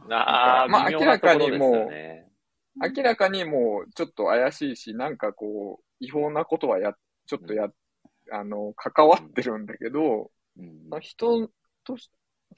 [0.10, 0.16] あ。
[0.16, 2.28] ああ、まあ明らかにもね。
[2.96, 6.94] 明らかにもうちょっと怪しいし、なんかこう、違法なことはや、
[7.28, 7.70] ちょっとや、
[8.32, 11.48] あの、関わってるんだけど、うんまあ人
[11.84, 12.10] とし、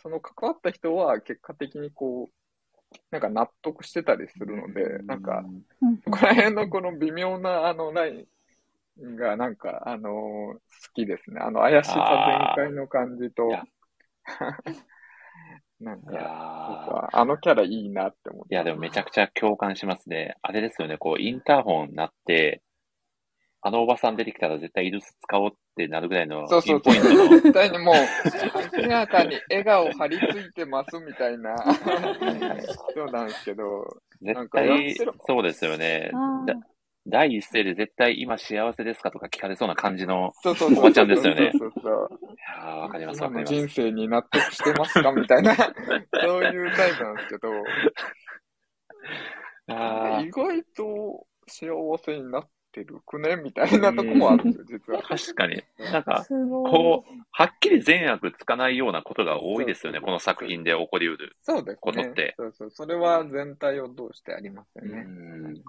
[0.01, 5.43] その関わった人は結果的にこう、なんか納得してたりするので、なんか、
[5.81, 8.25] うんここら辺のこの微妙なあのライン
[9.15, 10.61] がなんか、あのー好
[10.93, 11.39] きですね。
[11.39, 13.49] あの怪しさ全開の感じと。
[15.79, 18.55] なんか、あのキャラいいなって思って。
[18.55, 20.35] いや、でもめちゃくちゃ共感しますね。
[20.41, 22.63] あれですよね、こう、インターホン鳴って、
[23.61, 26.93] あのおばさん出てきたら絶対イルス使おうってなるぐらいのそうそうそう。
[26.93, 27.29] ピンポイントの。
[27.41, 27.95] 絶対にもう、
[28.81, 31.55] 明らかに笑顔張り付いてますみたいな。
[32.95, 34.95] そうなんですけど、なん絶対
[35.27, 36.11] そうですよね
[37.09, 40.79] 第一声で絶対今幸せですかとか聞かれそうな感じの、そうそうそう。
[40.79, 42.19] おばちゃんですよねそうそうそう。
[42.33, 43.53] いやーわかります、わかります。
[43.53, 45.11] 人生に納得してますか？
[45.13, 45.55] みたいな、
[46.21, 47.49] そういうタイプなんですけど、
[49.69, 53.37] あ意外と幸せになってるくね？
[53.37, 55.01] みたいなとこもあるんですよ、実は。
[55.01, 55.63] ー確かに。
[55.91, 56.25] なんか。
[56.29, 61.37] こう、はっきり善悪つかないようなことが多いですよね、この作品で起こりうる。
[61.41, 62.35] そうですねことって。
[62.37, 62.71] そうそう。
[62.71, 65.03] それは全体を通してありますようね。
[65.03, 65.05] ん。
[65.05, 65.63] うん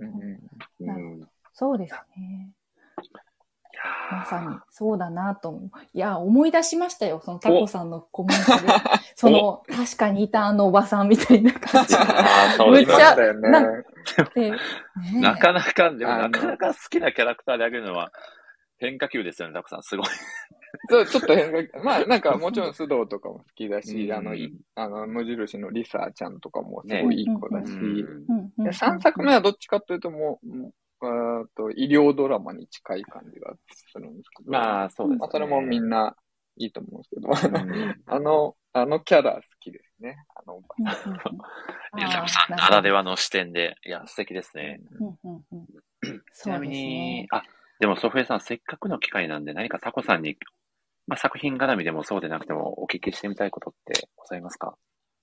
[0.00, 2.50] うんそうですね。
[4.10, 5.70] まさに、そうだなと思う。
[5.92, 7.20] いや、思い出しましたよ。
[7.24, 8.72] そのタコさんのコメントで。
[9.14, 12.02] その、確かにいたあのおばさんみたいな感じむ
[12.82, 13.50] っちゃましたよね。
[15.20, 18.10] なかなか、でもなかなか好きなキャラクターであげるのは
[18.80, 19.82] 変化球ですよね、たくさん。
[19.82, 20.06] すごい。
[20.88, 24.12] そう、ちょっと変化、まあなんかもちろん須藤とかも好きだし、うん。
[24.12, 28.24] あの、いあの、無印のリサちゃんとかもすごいいい子だし、うん。
[28.28, 35.18] うんうんで3作目はどっちかというともう、もうあーと医療ドラマに近い感じがするんですけど、まあ、そうですね。
[35.18, 36.16] まあそれもみんな
[36.56, 37.96] いいと思うんですけど、うん。
[38.06, 40.24] あの、あのキャラ好きですね。
[40.34, 42.00] あの、うんうんうん。
[42.00, 44.80] いや、あータコさんならではの視点で、いや、素敵ですね。
[44.98, 45.66] うんうんうん
[46.32, 47.26] ちなみに、。
[47.30, 47.42] あ、
[47.80, 50.36] でもソフエさん、せっかくの機会なんで、何かタコさんに、
[51.06, 54.76] まあ、作品絡みでもそうでなくてもお聞きしてみたいことってございますか？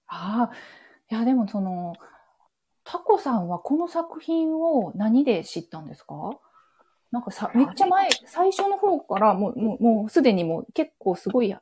[0.07, 0.55] ああ、
[1.09, 1.93] いや、でもその、
[2.83, 6.39] タコさんはこの作品を何で知ったんですか？
[7.11, 11.61] なんかさ、めっちゃ前、最初の方からもう、もう、もうすでにもう結構すごいや、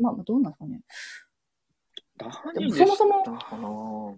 [0.00, 0.80] まあ、どうなんですかね。
[2.54, 3.68] 何そもそもで知ったかな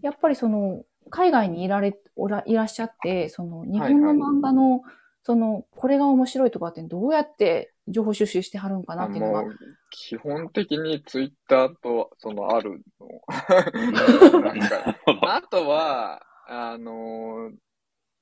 [0.02, 4.16] やっぱりその、海外にいられ、おら、いらっしゃって、その、日はい本のはい。
[4.18, 4.82] 漫画の、
[5.28, 9.44] その、これが面白いとかってどうやって情報収集してはるんかなっていうのが。
[9.90, 13.08] 基本的にツイッターと、その、あるの。
[14.40, 17.54] なんか、あとは、あのー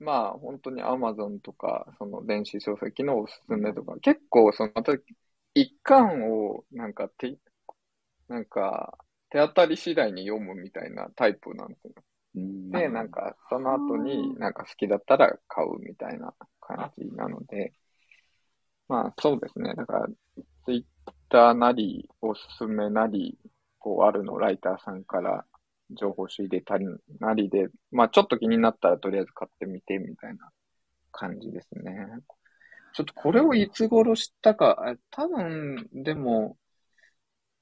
[0.00, 4.92] まあ、本当にアマゾンとか、その電子書籍のおすすめとか、結構、その、また、
[5.54, 7.38] 一巻を、なんか、て、
[8.26, 8.98] なんか、
[9.30, 11.94] 手当たり次第に読むみたいなタイプなんですよ。
[12.34, 16.34] で、なんか、その後になんか好きだったら買うみたいな
[16.66, 17.72] 感じなので、
[18.88, 19.74] まあそうですね。
[19.74, 20.06] だから、
[20.64, 23.38] ツイッターなり、おすすめなり、
[23.78, 25.44] こう、あるのライターさんから
[25.90, 26.86] 情報仕入れたり
[27.20, 30.50] なりで、まあちょっと気になったらとりあえず買ってみてみたいな
[31.12, 32.06] 感じですね。
[32.94, 36.56] ちょっとこれをいつ頃知ったか、え多分、でも、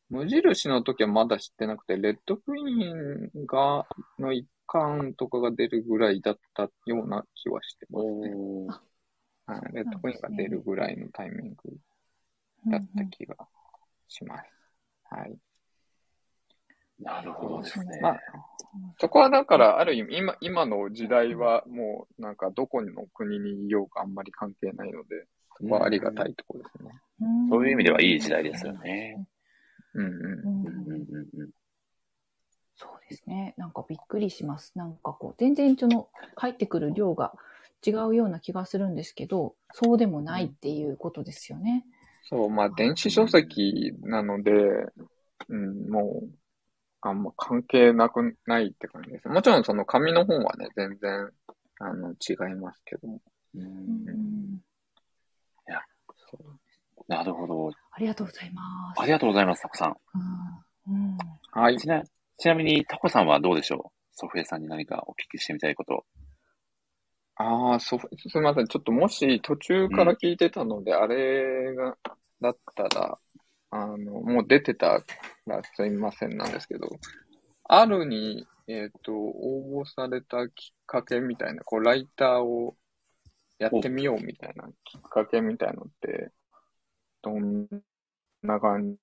[0.08, 3.86] 無印の時はまだ知ってなくて、レッドクイーンが、
[4.18, 8.30] の一巻とかが出るぐらいだったような気はしてますね。
[9.48, 11.76] おーはい、レッドクイーンが出るぐらいのタイミング
[12.70, 13.36] だった気が
[14.08, 14.50] します。
[15.10, 15.36] はい。
[17.00, 17.98] なるほどですね。
[18.00, 18.20] まあ
[19.00, 25.26] そこはだから、ある意味、今、今の時代はもう、なんか、どこの国にいようかあんまり関係ないので、
[25.56, 26.90] そこはありがたいところですね。
[27.50, 29.26] そういう意味ではいい時代ですよね。
[29.94, 30.12] うんうん。
[30.12, 31.50] うんうんうんうんうん
[32.76, 33.54] そうですね。
[33.56, 34.72] なんかびっくりします。
[34.74, 37.32] なんかこう、全然その、帰ってくる量が
[37.84, 41.84] 違うような気がするんですけど、そうでもないっていうことですよね。
[42.22, 44.52] そう、まあ、電子書籍なので、
[45.48, 46.28] うん、もう、
[47.02, 49.28] あんま関係なくないって感じです。
[49.28, 51.30] もちろん、その紙の本はね、全然、
[51.80, 53.20] あの、違いますけども。
[53.54, 54.60] うんうん
[56.30, 56.58] そう
[57.06, 57.70] なるほど。
[57.92, 58.62] ありがとうございま
[58.96, 59.00] す。
[59.02, 59.96] ありがとうございます、タコさん。
[60.88, 61.18] うんうん
[61.52, 61.78] はい。
[61.78, 62.02] ちな
[62.38, 64.16] ちなみに、タコさんはどうでしょう？
[64.16, 66.04] ソフエさんに何かお聞きしてみたいこと。
[67.36, 68.66] ああ、そう、すみません。
[68.66, 71.96] ちょっともし途中から聞いてたので、あれが、
[72.40, 73.18] だったら、
[73.70, 75.02] あの、もう出てた
[75.46, 76.88] らすみませんなんですけど、
[77.64, 82.76] あるに、えっ、と、応募されたきっかけみたいな、こう、ライターを
[83.58, 86.30] やってみようみたいなきっかけみたいのって、
[87.20, 87.66] どん
[88.42, 88.96] な感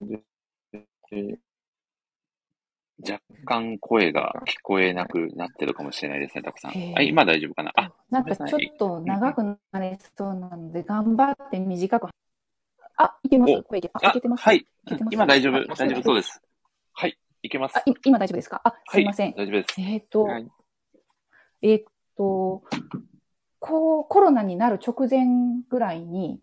[0.00, 0.22] じ
[3.06, 6.70] 若干声が聞こえなくなってるかもしれないですね、タコさん。
[6.72, 7.72] はい、今大丈夫かな？
[7.76, 12.08] あ、なんかちょっと長くなりそうなので、頑張って短く。
[12.96, 13.52] あ、いけます？
[13.52, 14.42] お声いけあ、いあけてます？
[14.42, 14.66] はい。
[14.86, 15.14] 聞いてます？
[15.14, 16.02] 今大丈夫、あ大丈夫？
[16.02, 16.42] そうです。
[16.92, 17.76] はい、いけます。
[17.76, 18.60] あ、い今大丈夫ですか？
[18.64, 19.34] あ、すいません。
[19.34, 19.80] はい、大丈夫です。
[19.80, 20.48] えっ、と、はい
[21.62, 21.84] えっ、
[22.16, 22.62] と、
[23.60, 25.26] こう、コロナになる直前
[25.68, 26.40] ぐらいに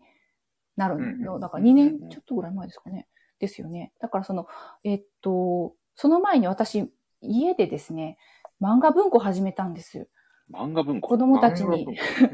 [0.76, 1.00] なるの。
[1.00, 3.06] うんうんだから2年ちょっとぐらい前ですかね。
[3.38, 3.92] ですよね。
[4.00, 4.46] だからその、
[4.84, 6.90] えっ、と、その前に私、
[7.22, 8.18] 家でですね、
[8.60, 10.08] 漫画文庫始めたんです。
[10.52, 11.08] 漫画文庫？
[11.08, 11.86] 子供たちに、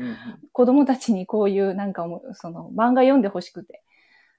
[0.52, 3.82] 子供たちにこういうなんかその漫画読んでほしくて。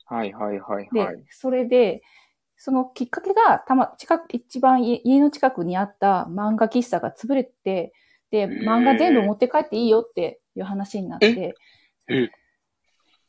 [0.06, 1.26] はいはいはいで、はい。
[1.30, 2.04] それで、
[2.58, 7.94] そのきっかけが、たま、近く、一番家家の近くにあった漫画喫茶が潰れて、
[8.30, 11.56] で、ー漫画全部持って帰っていいよっていう話になって、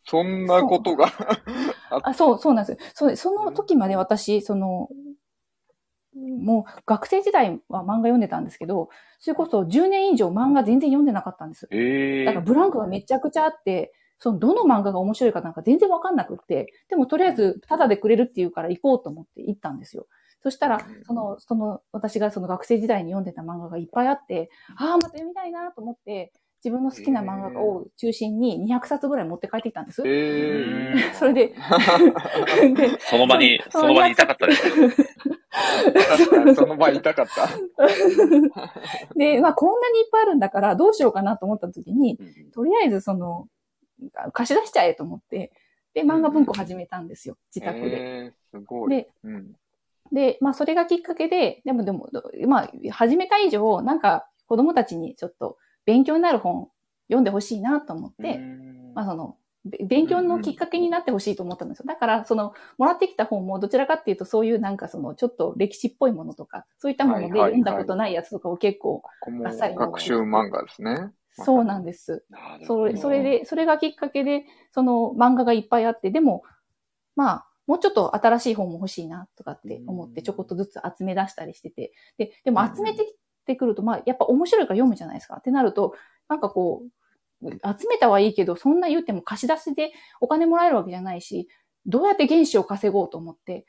[0.05, 1.07] そんなことが？
[2.03, 2.93] あそう、そうなんです。
[2.95, 4.89] そその時まで私、その、
[6.15, 8.89] もう学生時代は漫画読んでたんですけど、
[9.19, 11.69] それこそ10年以上漫画全然読んでなかったんです。
[11.71, 20.07] ええだからブランクがめちゃくちゃあって、そのどの漫画が面白いかなんか全然わかんなくって、でもとりあえずタダでくれるっていうから行こうと思って行ったんですよ。
[20.43, 26.33] そしたらうん、その、その、私がその学生時代に読んでた漫画がいっぱいあって、ああ、また読みたいなと思って、
[26.65, 30.03] 自分の好きな漫画を中心に200冊ぐらい持って帰ってきたんです。
[30.07, 31.49] えー、 それで、
[32.75, 34.65] でその場に、そその場にいたかったです
[36.57, 37.49] その場にいたかった。
[39.15, 43.47] で、まあこんなにいっぱいあるんだからどうしようかなと思った時に、うんとりあえずその、
[44.33, 45.53] 貸し出しちゃえと思って、
[45.93, 48.01] で、漫画文庫始めたんですよ、自宅で。
[48.01, 48.91] えー、すごい。
[48.91, 49.53] で、うん。
[50.13, 52.09] で、まあそれがきっかけで、でもでも、
[52.49, 56.69] まあ始めた以上、なんか子供たちにちょっと勉強になる本
[57.09, 58.39] 読んでほしいなと思って、
[58.95, 61.85] まあその、べ勉強のきっかけになってほしいと思ったんですよ。
[61.87, 69.03] だから、その、もらってきた本もどちらかっていうと、そういうなんかその、ちょっと歴史っぽいものとか、そういったもので読んだことないやつとかを結構、
[69.47, 71.13] あっさり学習漫画ですね。
[71.33, 72.25] そうなんです。
[72.67, 76.45] それ、それで、それがきっかけで、その漫画がいっぱいあって、でも、
[77.17, 81.93] まあ、もうちょっと新しい本も欲しいな、とかって思って、ちょこっとずつ集め出したりしてて。
[82.19, 85.37] で、でも集めてきてくると、まあ、やっぱ面白いから読むじゃないですか。
[85.37, 85.95] ってなると、
[86.29, 86.83] なんかこ
[87.43, 91.49] う、集めたはいいけど、そんな言っても貸し出しでお金もらえるわけじゃないし、
[91.87, 93.67] どうやって原資を稼ごうと思って、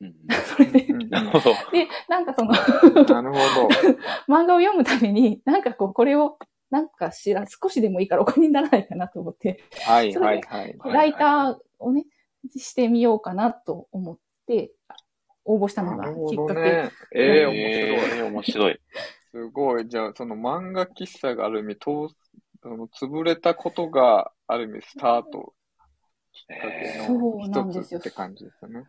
[0.00, 0.14] うん
[0.46, 1.52] それで、なるほど。
[1.72, 3.68] で、なんかその、なるほど。
[4.32, 6.38] 漫画を読むために、なんかこう、これを、
[6.70, 10.42] なんかしら、少しでもいいからお金にならないかなと思って、はいはい。
[10.42, 12.06] はいライターをね、
[12.56, 14.72] してみようかなと思って、
[15.44, 16.36] 応募したのがきっかけ。
[16.36, 16.90] どね。
[17.14, 18.18] ええ面白い。
[18.18, 18.80] えー面白い。
[19.32, 19.88] すごい。
[19.88, 22.10] じゃあ、その漫画喫茶がある意味、と
[22.62, 25.54] その潰れたことがある意味スタート
[26.32, 28.84] きっかけそうなのんですよ一つって感じですよね。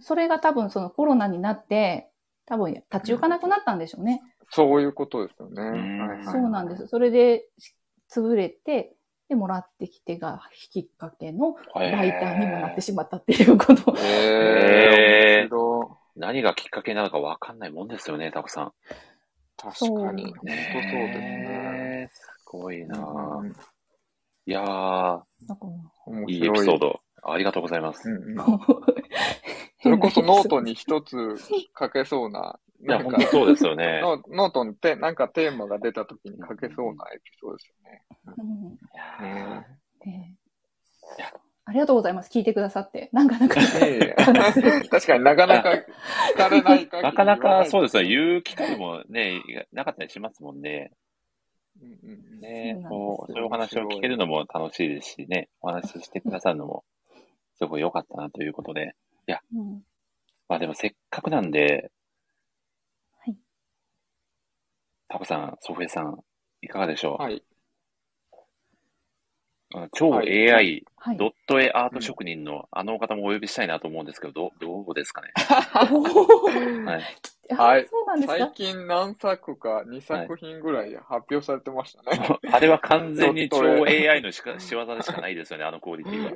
[0.00, 2.08] それが多分そのコロナになって、
[2.46, 4.22] 多分立ち行かなくなったんでしょうね。
[4.50, 5.62] そういうことですよね。
[5.62, 6.86] んはいはいそうなんです。
[6.86, 7.48] それで、
[8.10, 8.94] 潰れて、
[9.28, 13.96] で、もらってきてがきっかけのライターにもなってしまったっていうこと。
[13.98, 15.65] ええ面白
[16.16, 18.66] 何がきっかけなのかわかんないもんですよね、タコさん。
[18.66, 18.70] い。
[19.56, 20.24] 確かに。
[20.24, 21.48] 本当そうですね。
[21.48, 22.10] ね。
[22.12, 23.56] すごいなぁうん
[24.48, 25.22] いやー、
[26.28, 27.00] いいエピソード。
[27.24, 28.08] ありがとうございます。
[28.08, 28.46] うんうん
[29.82, 31.16] それこそノートに一つ
[31.78, 34.00] 書けそうな、いや、なんか本当そうですよね。
[34.02, 38.02] ノノートにて、なんかテーマが出た時に書けそうなエピソードですよね。
[38.38, 40.36] うんいやーね
[41.68, 42.30] ありがとうございます。
[42.30, 43.10] 聞いてくださって。
[43.12, 48.02] なんかなんか、確かになかなか聞かれないなかなかそうですよ。
[48.04, 48.06] う。
[48.06, 50.92] 言う機会もね、なかったりしますもんね。
[51.82, 56.84] うんうんうんね、そうこう、そういうお話を聞けるのも楽しいですしね、お話ししてくださるのも、
[57.58, 58.94] すごい良かったなということで。
[59.52, 59.82] うん
[60.48, 61.90] まあでもせっかくなんで、
[63.18, 63.36] はい。
[65.08, 66.20] タコさん、ソフエさん、
[66.62, 67.42] いかがでしょう、はい。
[69.74, 71.16] あの超はい AI、はい。
[71.16, 75.32] ドット絵アート職人のあのお方もお呼びしたいなと思うんですけど、どうどうですかね？
[76.84, 77.04] はい。
[77.48, 82.38] あはいそうなんです最か近何作か2作品ぐらい発表されてましたね。
[82.52, 86.32] あれは完全に超 AI のしか仕業でしかないですよね、あのクオリティは。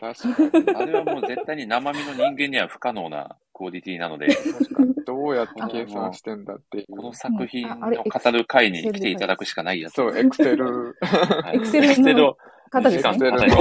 [0.00, 0.76] 確かに。
[0.76, 4.94] あれはもう絶対に生身の人間には不可能なクオリティなので、確かに。
[5.04, 6.96] どうやって計算してんだっていう。
[6.96, 9.94] この作品うんああれの語る会に来ていただくしかないやつ。
[9.94, 10.96] そう、エクセル。
[11.02, 12.38] はいエクセルのエクセルを
[12.70, 13.28] 方ですね二時間。
[13.28, 13.60] エクセル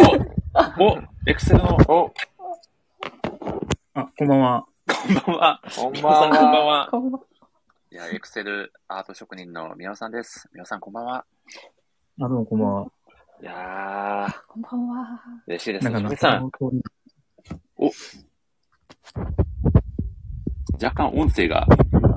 [0.80, 0.98] おお
[1.28, 2.14] エクセルの、お、
[3.96, 4.66] あ、こんばんは。
[4.88, 5.62] こんばんは。
[5.76, 6.66] こん皆さんこんばんは。
[6.66, 6.88] は。
[6.92, 7.22] こんばん
[7.92, 10.48] いや、エクセルアート職人の宮尾さんです。
[10.54, 11.26] 宮尾さんこんばんは。
[12.22, 12.92] あ、どうもこんばんは。
[13.42, 15.22] いやー、こんばんは。
[15.48, 15.90] 嬉しいです。
[15.90, 16.52] なんか、さん、
[20.74, 21.66] 若干音声が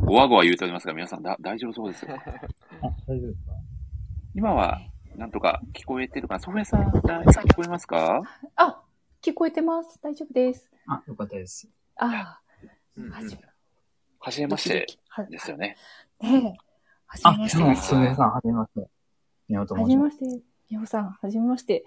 [0.04, 2.16] ごわごわ言うておりますが、皆さんだ大丈夫そうですよ。
[2.82, 3.52] あ、大丈夫ですか？
[4.34, 4.80] 今は、
[5.16, 6.40] なんとか聞こえてるかな？
[6.40, 8.22] ソフィアさん、だ聞こえますか？
[8.56, 8.82] あ、
[9.20, 10.00] 聞こえてます。
[10.02, 10.68] 大丈夫です。
[10.88, 11.68] あ、よかったです。
[11.96, 12.40] あ
[12.96, 13.42] うんうんはじめ、
[14.18, 15.76] はじめましてはですよね。
[16.20, 16.56] ねえ。
[17.06, 17.80] はじあめま、しどうも、て。
[17.80, 18.88] すみさん、はじめまして。
[19.48, 20.18] 宮尾とは申します。
[20.18, 20.51] じめまして。
[20.72, 21.84] みおさん、はじめまして。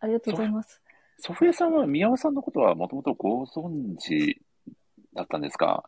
[0.00, 0.80] ありがとうございます。
[1.18, 4.40] ソフィアさんは宮尾さんのことはもともとご存知
[5.14, 5.84] だったんですか？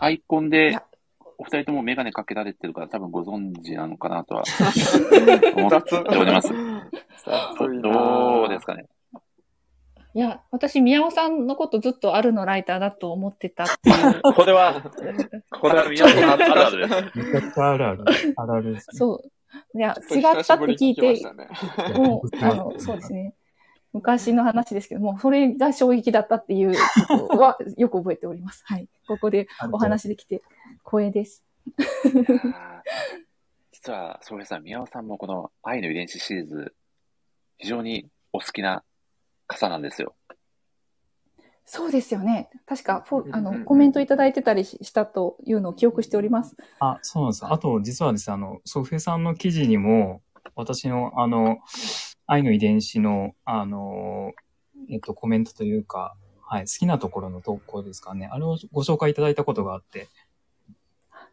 [0.00, 0.82] アイコンいでや
[1.38, 4.42] お二人ともメガネかけられてるから多分ご存知なのかなとは
[5.56, 5.96] 思って雑。
[6.18, 6.48] おります。
[7.80, 8.86] どうですかね？
[10.16, 14.22] いや、私、宮尾さんのことずっとあるのライターだと思ってたっていう。
[14.34, 14.80] これは、
[15.50, 17.60] これは宮尾さんあるあるです。
[17.60, 18.04] あるある。
[18.36, 18.96] あるあるです、ね。
[18.96, 19.30] そう。
[19.74, 21.20] いや、違ったって聞いて
[21.98, 23.34] もう、あの、 そうですね。
[23.92, 26.74] 昔の話ですけども、それが衝撃だったっていう
[27.08, 28.62] ことは よく覚えております。
[28.66, 28.88] はい。
[29.06, 30.42] ここでお話できて
[30.84, 31.44] 光栄です。
[33.72, 36.74] 実は、ソフィアさん、宮尾さんもこの愛の遺伝子シリーズ、
[37.58, 38.82] 非常にお好きな
[39.46, 40.16] 方なんですよ。
[41.66, 42.50] そうですよね。
[42.66, 46.56] 確か、フォあの、コメントいただいてたりししたというのを記憶しております。
[46.78, 47.46] あ、そうなんです。
[47.46, 50.22] あと、実はですね、あの、ソフェさんの記事にも、
[50.54, 51.58] 私の、あの、
[52.26, 54.32] 愛の遺伝子の、あの、
[54.90, 56.16] えっと、コメントというか、
[56.46, 58.28] はい、好きなところの投稿ですかね。
[58.30, 60.08] あれをご紹介いただいたことがあって、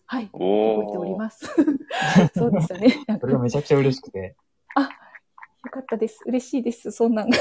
[0.05, 0.29] はい。
[0.33, 1.45] お覚えております。
[2.35, 3.03] そうでしたね。
[3.07, 4.35] なんそかれがめちゃくちゃ嬉しくて、
[5.63, 6.21] よかったです。
[6.25, 6.91] 嬉しいです。
[6.91, 7.29] そんなん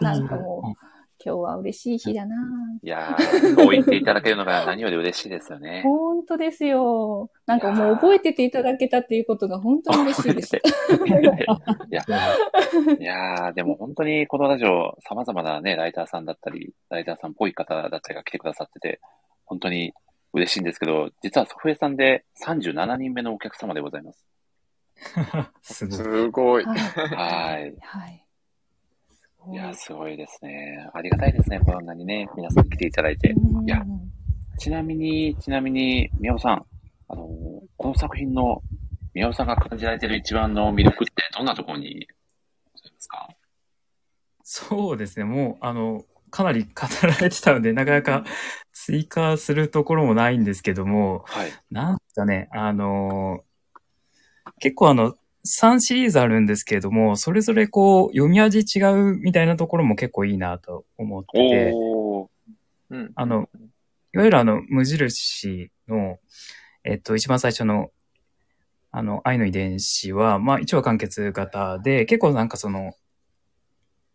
[0.00, 0.90] なんかもう、
[1.22, 2.36] 今日は嬉しい日だな。
[2.82, 5.82] いやー、そう言っていただけるのが何より嬉しいですよね。
[5.84, 7.30] 本当ですよ。
[7.44, 10.56] なんかもう覚えてていただけたっていうことが本当に嬉しいです。
[10.56, 10.60] い
[11.90, 12.02] や
[12.98, 19.00] いやー、でも本当にこのラジオ、様々なね、ライターさんだったり、ライターさんっぽい方だったりが来てくださってて、
[19.44, 19.92] 本当に
[20.32, 24.24] 嬉しいんですけど、実はソフエさんで37人目のお客様でございます。
[25.60, 25.94] すごい。
[26.04, 26.64] すごい。
[26.64, 27.74] はい。
[27.80, 28.26] はい。
[29.46, 29.56] はい。
[29.56, 30.88] やー、すごいですね。
[30.92, 31.60] ありがたいですね。
[31.60, 33.30] こんなにね、皆さん来ていただいて。
[33.32, 33.82] うんいや
[34.58, 36.66] ちなみに、ちなみに、宮尾さん、
[37.08, 37.28] あのー
[37.78, 38.62] この作品の
[39.14, 42.06] 宮尾さんが感じられている一番の魅力ってどんなところに
[42.74, 43.28] ございますか？
[44.42, 45.24] そうですね。
[45.24, 48.24] もう、あの、かなり 語られてたので、なかなか
[48.72, 51.50] 追加するところもないんですけども、はい。
[51.70, 53.44] なんかね、あの
[54.58, 55.14] 結構あの、
[55.46, 61.72] 3シリーズあるんですけれども、それぞれこう、読み味違うみたいなところも結構いいなと思ってて。
[62.90, 63.48] うんあの、
[64.12, 66.18] いわゆるあの、無印の、
[66.82, 67.90] えっと、一番最初の、
[68.90, 72.94] あの、愛の遺伝子は、まあ、一話完結型で、結構なんかその、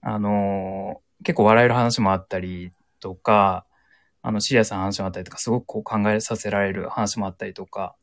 [0.02, 3.65] あのー結構笑える話もあったりとか、
[4.22, 7.95] あの、シリアスな話もあったりとか、すごくこう考えさせられる話もあったりとか、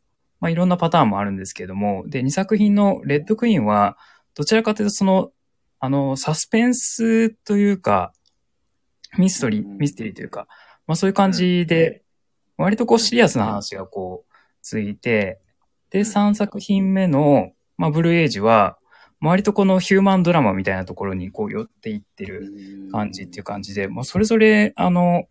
[0.42, 3.96] まあ、いろんなパターンもあるんですけども、で、2作品のレッドクイーンは、
[4.34, 5.30] どちらかというとその、
[5.78, 8.12] あの、サスペンスというか、
[9.16, 9.78] ミステリー、うん。
[9.78, 10.48] ミステリーというか、
[10.88, 12.02] まあそういう感じで、
[12.56, 14.32] 割とこうシリアスな話がこう、
[14.62, 15.40] ついて、
[15.90, 18.78] で、3作品目の、まあブルーエイジは、
[19.20, 22.52] 割とこのヒューマンドラマみたいなところにこう寄っていってる
[22.90, 25.28] 感じっていう感じで、まあそれぞれ、あの、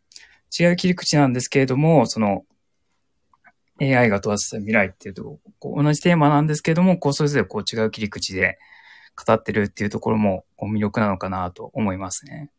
[0.57, 2.45] 違う切り口なんですけれども、その、
[3.81, 8.59] AI が問わせた未来っていうと、こう同じテーマなんですけれども、こうそれぞれこう違う切り口で
[9.25, 12.51] 語ってるっていうところもこう魅力なのかなと思いますね。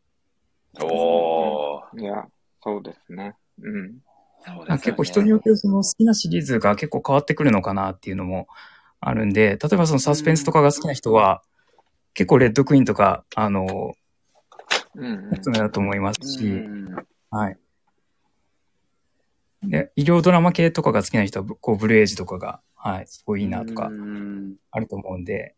[0.81, 2.01] おー。
[2.01, 2.25] いや、
[2.61, 3.35] そうですね。
[3.61, 3.71] うん。
[3.71, 3.99] そうで
[4.41, 8.47] すよねまあ結構人によってその好きなシリーズが結構変わってくるのかなっていうのも
[8.99, 11.41] あるんで、例えばそのサスペンスとかが好きな人は、
[12.13, 13.93] 結構レッドクイーンとか、あの、
[14.95, 17.57] うんおすすめだと思いますし、うんはい。
[19.63, 25.55] で、医療ドラマ系とかが好きな人は、こう、ブルーエイジとかが、はい、すごいいいなとかうんあると思うんで、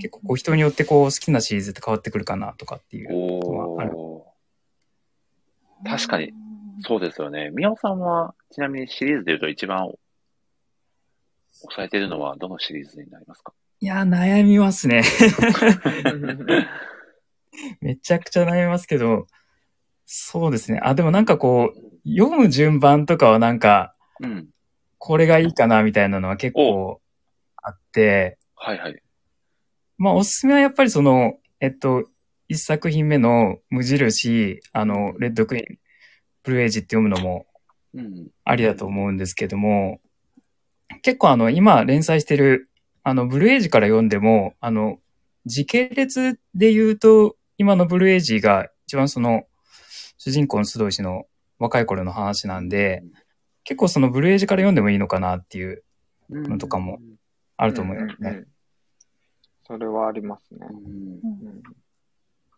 [0.00, 3.92] 結構こうう人によってこう好きなシリーズって変わってくるかなとかっていうのはある。
[5.84, 6.32] 確かに。
[6.80, 7.50] そうですよね。
[7.50, 9.92] 宮尾さんは、ちなみにシリーズで言うと一番
[11.52, 13.52] 抑えてるのはどのシリーズになりますか？
[13.80, 15.02] いや、悩みますね。
[17.80, 19.26] めちゃくちゃ悩みますけど、
[20.06, 20.80] そうですね。
[20.82, 24.48] あ、でもなんかこう、読む順番とかはなんか、うん。
[24.98, 27.00] これがいいかなみたいなのは結構
[27.56, 29.02] あって、はいはい。
[29.98, 32.04] まあおすすめはやっぱりその、えっと、
[32.48, 35.78] 一作品目の無印、あの、レッドクイーン、
[36.44, 37.46] ブルーエイジって読むのも
[37.94, 38.28] うん。
[38.44, 40.00] ありだと思うんですけども、
[41.02, 42.70] 結構あの、今連載してる、
[43.02, 44.98] あの、ブルーエイジから読んでも、あの、
[45.46, 49.44] 時系列で言うと、今のブルーエイジが一番その、
[50.16, 51.26] 主人公の須藤氏の
[51.62, 53.02] 若い頃の話なんで、
[53.64, 55.82] 結構そのブルーエイジから読んでもいいのかなっていう、
[56.30, 56.98] うんのとかも
[57.56, 58.30] あると思いますね。
[58.30, 58.46] うんうんうん
[59.64, 60.66] それはありますね。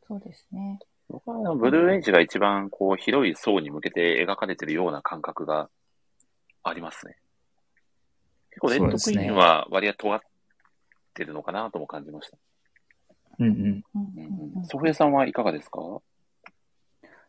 [0.08, 0.78] そうですね。
[1.08, 5.68] 僕はあのブルーエイジが一番こう広い層に向けて描かれてるような感覚が
[6.62, 7.16] ありますね。
[8.50, 10.20] 結構レッドクイーンは割合尖っ
[11.12, 12.38] てるのかなとも感じました。
[13.38, 13.82] うん
[14.56, 14.64] うん。
[14.66, 15.80] ソフエさんはいかがですか？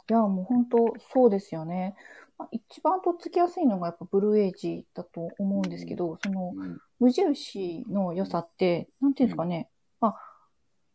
[0.09, 1.95] いや、もう本当そうですよね。
[2.37, 6.79] まあ一番とっつきやすいのがやっぱブルーエイジだと思うんですけど、そのうん。
[6.99, 9.69] 無印の良さって、なんていうんですかね、
[9.99, 10.15] まあ、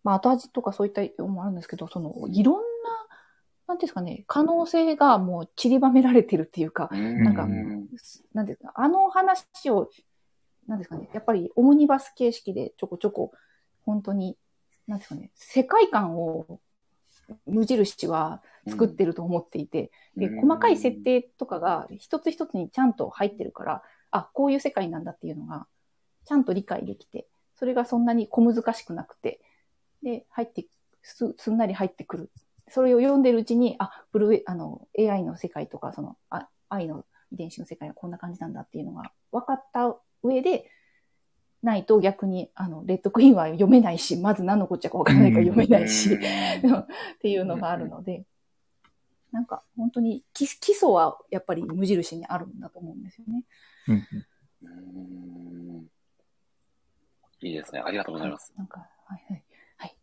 [0.02, 2.60] まあ後味とかそういったのもあるんですけど、そのいろんな、
[3.68, 7.88] なんていうんですかね、可能性がもう散りばめられてるっていうか、なんかうん
[8.32, 9.90] なんですか、あの話を、
[10.66, 13.32] なんですかね、やっぱりオムニバス形式でちょこちょこ、
[13.84, 14.38] 本当に、
[14.86, 16.60] なんですかね、世界観を
[17.46, 20.40] 無印は作ってると思っていて、で、うん。
[20.40, 25.66] 細かい設定とかが一つ一つにちゃんと入ってるから、あ、こういう世界なんだっていうのが、
[26.24, 27.26] ちゃんと理解できて、
[27.56, 29.40] それがそんなに小難しくなくて、
[30.02, 30.66] で、入って、
[31.02, 32.30] す、すんなり入ってくる。
[32.68, 40.70] それを読んでるうちに、あ、ブルーエ、あの、AI の世界とか、その、あ愛の遺伝子の世界はこんな感じなんだっていうのが分かった上で、
[41.62, 46.18] ないと逆に、あの、レッドクイーンは読めないし、まず何のこっちゃか分からないから読めないし、 っ
[47.18, 48.24] ていうのがあるので、
[49.32, 53.44] なんか本当に基基礎はやっぱり無印にあるんだと思うんですよね。
[53.88, 54.26] うんうん
[54.62, 54.70] う
[55.78, 55.86] ん
[57.42, 57.82] いいですね。
[57.84, 58.52] ありがとうございます。
[58.56, 59.44] なんか、はいはい。
[59.78, 59.96] はい。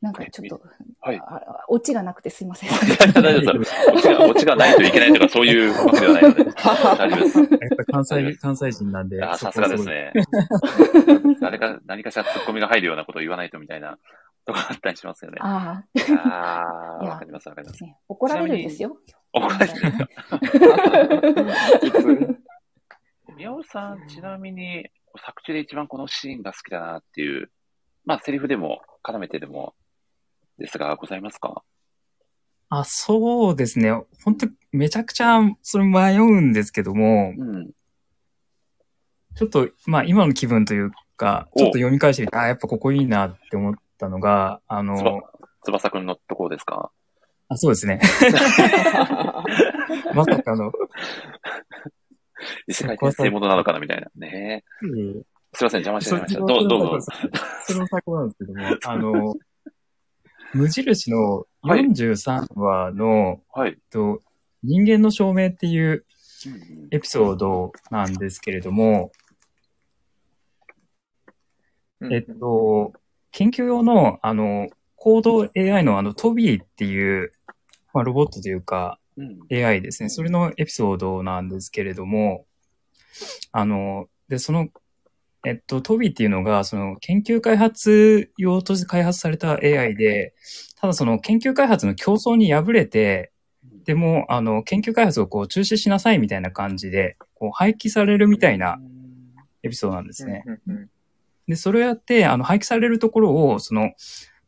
[0.00, 0.60] なんかちょっと、
[1.00, 1.20] はい
[1.68, 2.70] オチがなくてすいません。
[3.12, 3.72] 大丈夫です。
[3.92, 7.38] オチが、オチがないといけないとか、そういうわけではないので、大丈夫です。
[7.38, 9.22] やっぱ関西、関西人なんで。
[9.22, 10.12] あ、さすがですね。
[11.40, 13.98] 誰か、何かしらツッコミが入るようなことを言わないとみたいな
[14.46, 15.38] とこあったりしますよね。
[15.40, 15.82] あ
[17.00, 17.84] あ わかりますわかります。
[18.08, 18.96] 怒られるんですよ。
[19.32, 19.72] 怒られる
[23.36, 27.50] 宮尾さん、ちなみに、作中で一番このシーンが好きだなっていう、
[28.04, 29.74] まあ、セリフでも、絡めてでも、
[30.58, 31.62] ですが、ございますか？
[32.68, 33.92] あ、そうですね。
[34.24, 37.70] 本当めちゃくちゃ、それ迷うんですけども、うん。
[39.34, 45.22] ちょっと、まあ今の気分というか、おちょっと読み返してみて、あ、やっぱここいいなって思ったのが、あの、、
[45.64, 46.90] 翼くんのところですか？
[47.48, 48.00] あ、そうですね。
[50.14, 50.72] まさかの、
[52.66, 54.08] 異世界転生ものなのかなみたいな。
[54.16, 54.86] ねえ
[55.54, 56.40] すいません、邪魔しちゃいました。
[56.40, 57.12] そどうどうぞ。
[57.64, 59.34] それも最高なんですけども、あの、
[60.52, 63.70] 無印のはい43話の、はい。
[63.70, 64.22] えっと、
[64.62, 66.04] 人間の証明っていう
[66.46, 69.10] うんエピソードなんですけれども、
[72.10, 72.92] えっと、
[73.32, 77.32] 研究用の、あの、コード AI のあの、トビーっていう、
[77.92, 79.38] まあ、ロボットというか、うん。
[79.50, 80.08] AI ですね。
[80.08, 82.44] それのエピソードなんですけれども、
[83.52, 84.68] あの、で、その、
[85.44, 90.34] えっと、トビーっていうのが、その、研究開発用として開発された AI で、
[90.80, 93.32] ただその、研究開発の競争に敗れて、
[93.84, 98.78] でも、あの、研究開発をこう、中止しなさいみたいな感じで、こう、廃棄されるみたいな
[99.62, 100.42] エピソードなんですね。
[100.46, 100.90] うんうん
[101.48, 103.92] で、それをやって、あの、廃棄されるところを、その、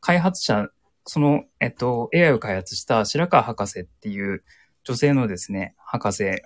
[0.01, 0.69] 開発者、
[1.05, 4.43] その、えっと、AI を開発した白川博士っていう
[4.85, 6.43] 女性のですね、博士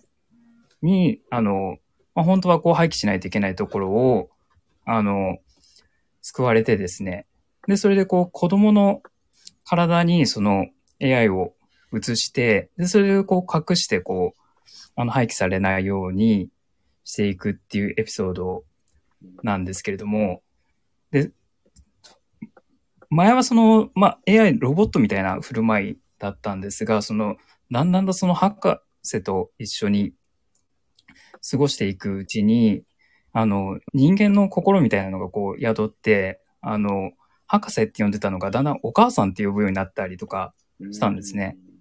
[0.82, 1.78] に、あの、
[2.14, 4.30] まあ、本当はこう廃棄しないといけないところを、
[4.84, 5.38] あの、
[6.20, 7.26] 救われてですね。
[7.66, 9.02] で、それでこう子供の
[9.64, 10.66] 体にその
[11.00, 11.54] AI を
[11.92, 14.42] 移して、で、それをこう隠してこう、
[14.94, 16.48] あの廃棄されないように
[17.04, 18.64] していくっていうエピソード
[19.43, 20.43] なんですけれども、
[21.11, 21.31] で、
[23.11, 27.36] 前はその、まあ、AI ロボットみたいな振る舞いだったんですが、その、
[27.70, 30.15] だんだんだその博士と一緒に
[31.49, 32.85] 過ごしていくうちに、
[33.32, 37.12] あの、人間の心みたいなのがこう宿って、あの、
[37.47, 40.55] 博士って呼んでたのがだんだんお母さんって呼ぶようになったりとか、
[40.90, 41.57] したんですね。
[41.66, 41.73] うん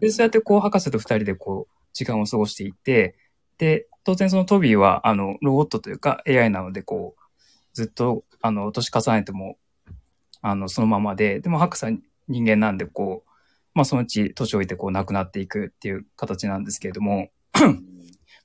[0.00, 3.16] で、そうやってこう、博士と二人でこう、時間を過ごしていって、
[3.60, 7.22] で、当然そのトビーは、あの、ロボットというか AI なので、こう、
[7.74, 9.58] ずっと、あの、年重ねても、
[10.40, 11.92] あの、そのままで、でも博士は
[12.26, 13.30] 人間なんで、こう、
[13.74, 17.28] まあそのうち年老いてこう亡くなっていくっていう形なんですけれども、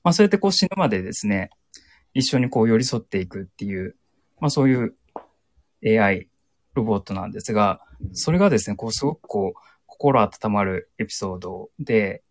[0.04, 1.50] まあそうやってこう死ぬまでですね、
[2.14, 3.96] 一緒にこう寄り添っていくっていう、
[4.38, 4.94] まあそういう
[5.84, 6.28] AI
[6.74, 7.80] ロボットなんですが、
[8.12, 12.22] それがですね、こうすごくこう、心温まるエピソードで、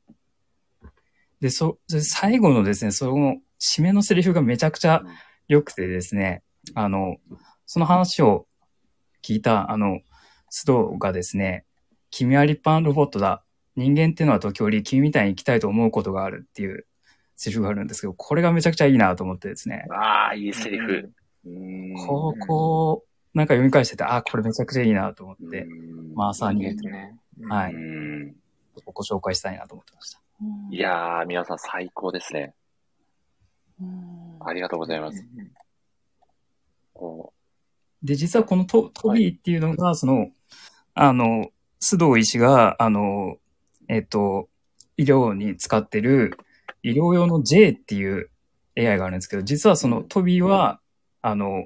[1.42, 5.04] で、そ、そ最後のですね、その締めのセリフがめちゃくちゃ
[5.48, 6.44] 良くてですね、
[6.74, 7.18] あの、
[7.66, 8.48] その話を
[9.24, 10.00] 聞いた、あの、
[10.52, 11.66] 須藤がですね、
[12.12, 13.44] 君は立派なロボットだ。
[13.76, 16.86] 人間っていうのは時折君みたいに生きたいと思うことがあるっていう
[17.36, 21.12] セリフがあるんですけど、これがめちゃくちゃいいなと思ってですね、ああ、いいセリフ。
[21.46, 21.94] うん。
[22.08, 26.14] こう、こう、なんか読み返してて、あ、これめちゃくちゃいいなと思って、うん。
[26.16, 27.18] まあ朝にね。
[27.50, 27.74] はい。
[27.74, 28.36] うん。
[28.86, 30.22] ご紹介したいなと思ってました。
[30.72, 32.54] いやー、皆さん最高ですね。
[33.82, 34.48] うん。
[34.48, 35.26] ありがとうございまうんす。
[36.94, 37.34] こ
[38.04, 40.30] で、実はこのトトビーっていうのが、その、
[40.94, 41.50] あの、
[41.82, 43.38] 須藤医師が、あの、
[43.88, 44.50] えっと、
[44.98, 46.38] 医療に使ってる
[46.84, 48.30] 医療用の J っていう
[48.78, 50.80] AI があるんですけど、実はそのトビーは、
[51.22, 51.64] あの、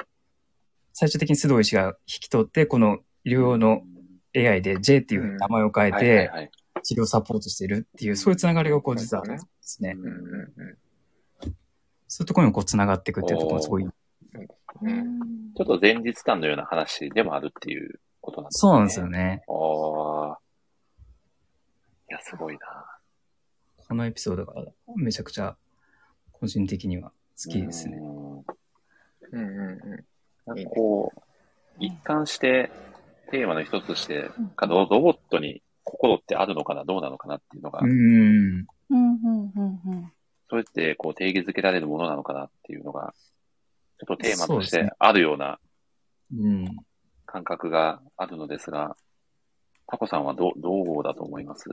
[0.93, 3.81] 最終的に須藤医師が引き取って、この医療用の
[4.35, 6.51] AI で J っていう名前を変えて、はい。
[6.83, 9.95] 治療サポートしているっていう、そういうつながりがこう実はあるんですね。
[9.97, 10.75] うんうんうん
[12.11, 13.91] そういうところにこうつながっていくっていうところがすごい、うん
[15.55, 18.59] ちょっと前日談のような話でもあるっていうことなんですね。
[18.59, 19.43] そうなんですよね。
[19.47, 20.39] ああ。
[22.09, 22.59] いや、すごいな。
[23.87, 24.53] このエピソードが
[24.95, 25.57] めちゃくちゃ
[26.31, 27.11] 個人的には
[27.43, 27.97] 好きですね。
[27.97, 28.09] うん
[29.31, 30.05] うんうんう
[30.45, 31.21] なんかこう、
[31.79, 32.71] 一貫して
[33.31, 37.91] テーマの一つとして、かロロボットに心ってあるのかな、どうなのかなっていうのが、うん。
[37.91, 40.11] うんうんうんうん
[40.51, 43.13] それってこう定義づけられるものなのかなっていうのが、
[43.99, 45.59] ちょっとテーマとしてあるような
[46.35, 46.65] うん。
[47.25, 48.95] 感覚があるのですが、
[49.85, 51.69] タコさんはどどうだと思います？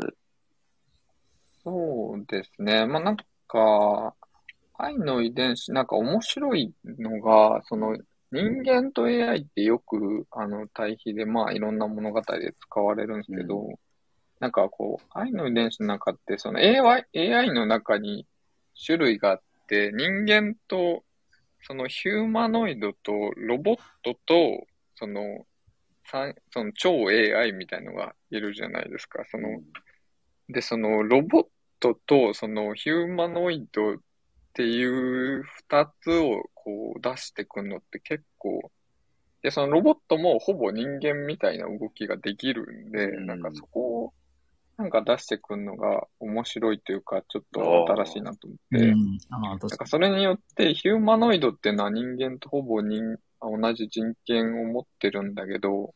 [1.64, 2.86] そうですね。
[2.86, 3.16] まあなん
[3.48, 4.14] か、
[4.74, 7.96] 愛の遺伝子、なんか面白いのが、その
[8.30, 13.78] 人間と AI ってよくあの対比でまあいろんな物語で使われるんですけど、
[14.40, 18.26] なんかこう、愛の遺伝子の中って、その AI, AI の中に
[18.84, 21.04] 種類があって、人間と
[21.66, 25.46] そのヒューマノイドとロボットと、その、
[26.08, 29.24] さその超 AI みたいのがいるじゃないですか。
[29.28, 29.60] その、
[30.48, 31.46] で、そのロボッ
[31.80, 33.96] トとそのヒューマノイドっ
[34.52, 38.70] ていう二つをこう出してくるのって結構、
[39.42, 44.12] で、そのロボットもほぼ人間みたいな動きができるんで、うんなんかそこを
[44.78, 49.18] なんか出してくるのが面白いというか、ちょっと新しいなと思って、うん。
[49.30, 55.94] ああ、なん確かかそれによってヒューマノイドっていうのは人間とほぼ人同じ人権を持ってるんだけど、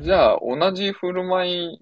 [0.00, 1.78] じゃあ同じ振る舞い、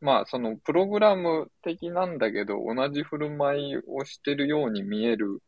[0.00, 5.42] まあそのプログラム的なんだけど、同じ振る舞いをしてるように見える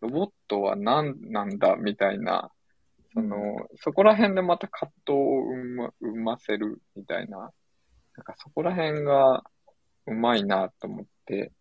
[0.00, 2.50] ロボットは何なんだみたいな、
[3.14, 3.36] その、
[3.76, 7.50] そこら辺でまた葛藤を生ま生ませるみたいな、
[8.18, 9.44] なんかそこら辺が
[10.06, 11.52] うまいなと思って、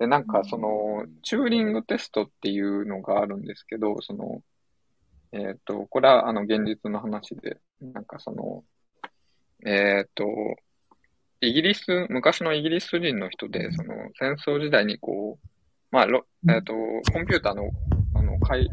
[0.00, 4.42] で、なんかその、チューリングテストっていうのがあるんですけど、その、
[5.30, 8.64] えっ、と、これはあの現実の話で、なんかその、
[9.64, 10.24] えっ、と、
[11.40, 15.48] イギリス、昔のイギリス人の人で、その戦争時代にこう、
[15.92, 16.72] まあ、ろえっ、と、
[17.12, 17.70] コンピューターの、
[18.16, 18.68] あの、かい、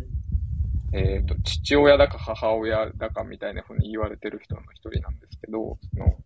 [0.91, 6.17] えっ、と、父親だか母親だかみたいな風に言われてる人の一人なんですけど、その、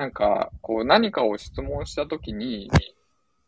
[0.00, 2.70] なんか、こう何かを質問したときに、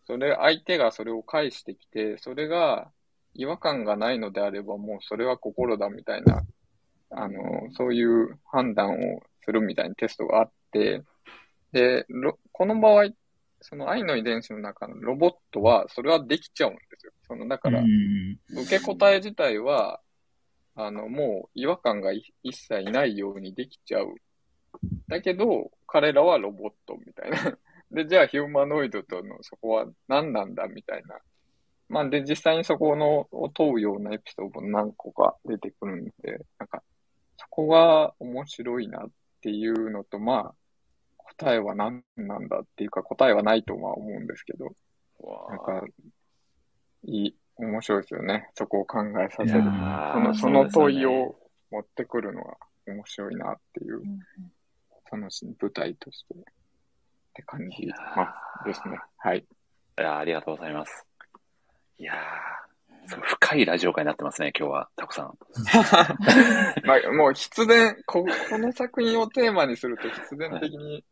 [0.07, 2.93] それ、相手がそれを返してきて、それが
[3.33, 6.43] 違和感がないのであれば、もうそれは心だみたいな、
[7.09, 7.41] あの、
[7.73, 11.03] そういう判断をするみたいなテストがあって、
[11.73, 13.09] で、ろこの場合、
[13.63, 17.13] その愛の遺伝子の中のロボットは、それはできちゃうんですよ。
[17.27, 18.39] その、だから、うん。
[18.51, 20.03] 受け答え自体は、
[20.75, 24.17] あの、もう違和感がい一切ないようにできちゃう。
[25.09, 27.37] だけど、彼らはロボットみたいな。
[27.93, 31.19] で、じゃあヒューマノイドとのそこは何なんだみたいな。
[31.91, 36.83] まあ、で、実際にそこのを問うようなエピソードも何個か出てくるんで、なんか、
[37.37, 39.11] そこが面白いなっ
[39.43, 40.55] ていうのと、まあ、
[41.37, 44.75] 答えは何なんだっていうか、答えはないとは思うんですけど、
[45.51, 45.87] なんか、
[47.05, 48.49] いい、面白いですよね。
[48.55, 49.63] そこを考えさせる。
[50.15, 51.37] その、その問いを
[51.71, 52.57] 持ってくるのが
[52.87, 54.21] 面白いなっていう、うん
[55.13, 55.29] その
[55.61, 56.39] 舞台としてっ
[57.35, 57.87] て感じ
[58.17, 58.99] ますですね。
[59.19, 59.39] はい。
[59.39, 59.43] い
[60.01, 61.05] やーありがとうございます。
[61.99, 65.39] いやー、深いラジオ会になってますね、今日は、タコさん。
[66.87, 71.05] まあ、もう必然こ、この作品をテーマにすると必然的に、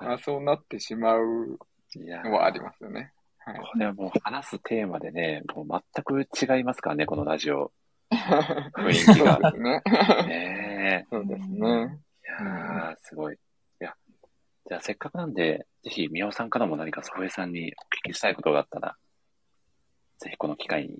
[0.00, 1.58] あそうなってしまう
[1.96, 3.12] のはありますよね。
[3.38, 3.58] はい。
[3.58, 7.72] これはもう話すテーマでね、もう全く違いますからね、このラジオ。
[8.10, 9.82] 雰囲気がそうですね。
[10.26, 11.98] ねそうですね。
[12.40, 12.42] え。
[12.42, 13.34] いやー、すごい。
[13.34, 13.38] い
[13.80, 13.94] や、
[14.68, 17.72] じゃあせっかくなんで、ぜひ、宮尾さんからも何か祖父江さんに
[18.04, 18.96] お聞きしたいことがあったら、
[20.18, 20.98] ぜひこの機会に。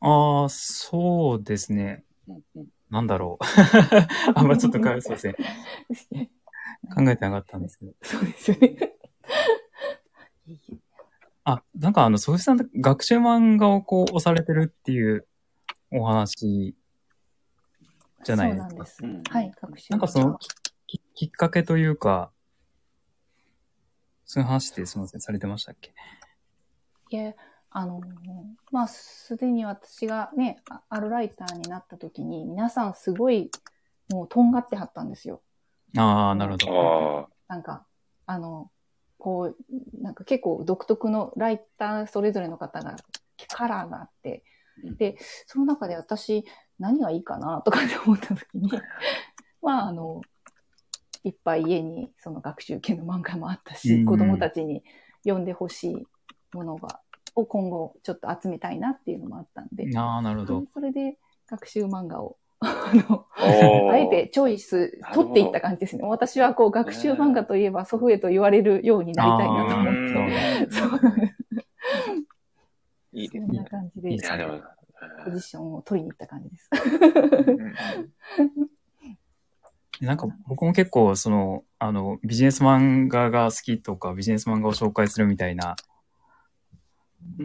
[0.00, 2.04] ああ、そうですね。
[2.28, 3.44] うんうんなんだろう。
[4.36, 5.26] あんまちょっとか、そうです
[6.12, 6.30] ね。
[6.94, 7.92] 考えてなかったんですけど。
[8.02, 8.94] そうですよね。
[11.42, 15.26] あ、なんかあの、ソフィさん、学習漫画をこう、押されてるっていう
[15.90, 16.76] お話
[18.24, 18.70] じゃないですか。
[18.70, 19.04] そうなんです。
[19.04, 20.38] うんはい、学習なんかその
[20.86, 22.30] ききっかけというか、
[24.24, 25.94] そういう話ってすみません、されてましたっけ？
[27.10, 27.36] いえ、
[27.70, 28.00] あの、
[28.72, 33.50] まあ、すでに私がね、あアルライターになった時に、皆さんすごい、
[34.10, 35.42] もう、とんがってはったんですよ。
[35.96, 37.28] ああ、なるほど。
[37.48, 37.86] あなんか、
[38.26, 38.70] あの、
[39.18, 42.96] こう、なんか結構独特のライターそれぞれの方が、
[43.48, 44.42] カラーがあって
[44.82, 46.44] うん、で、その中で私、
[46.78, 48.70] 何がいいかなとかって思った時に、
[49.62, 50.20] まあ、あの、
[51.24, 54.84] いっぱい家にその学習系の漫画もあったし、うん子供たちに
[55.22, 56.06] 読んでほしい
[56.52, 57.00] ものが、
[57.34, 60.64] を今後ちょっと集めたいなっていうのもあったんで、ああ、なるほど。
[60.72, 61.18] それで
[61.48, 63.26] 学習漫画を、あの、
[63.90, 66.04] あえてチョイス、取っていった感じですね。
[66.04, 70.66] 私はこう、学習漫画といえば祖父江と言われるようになりたいなと思うって。
[70.66, 71.34] ん そうなんです。
[73.14, 74.60] いいですそんな感じでい、や、でも、
[75.24, 76.70] ポジションを取りに行った感じです。
[77.46, 77.74] うん
[80.00, 85.76] なんか僕も結構、その、あの、ビジネス漫画が好きとか、ビジネス漫画を紹介するみたいな、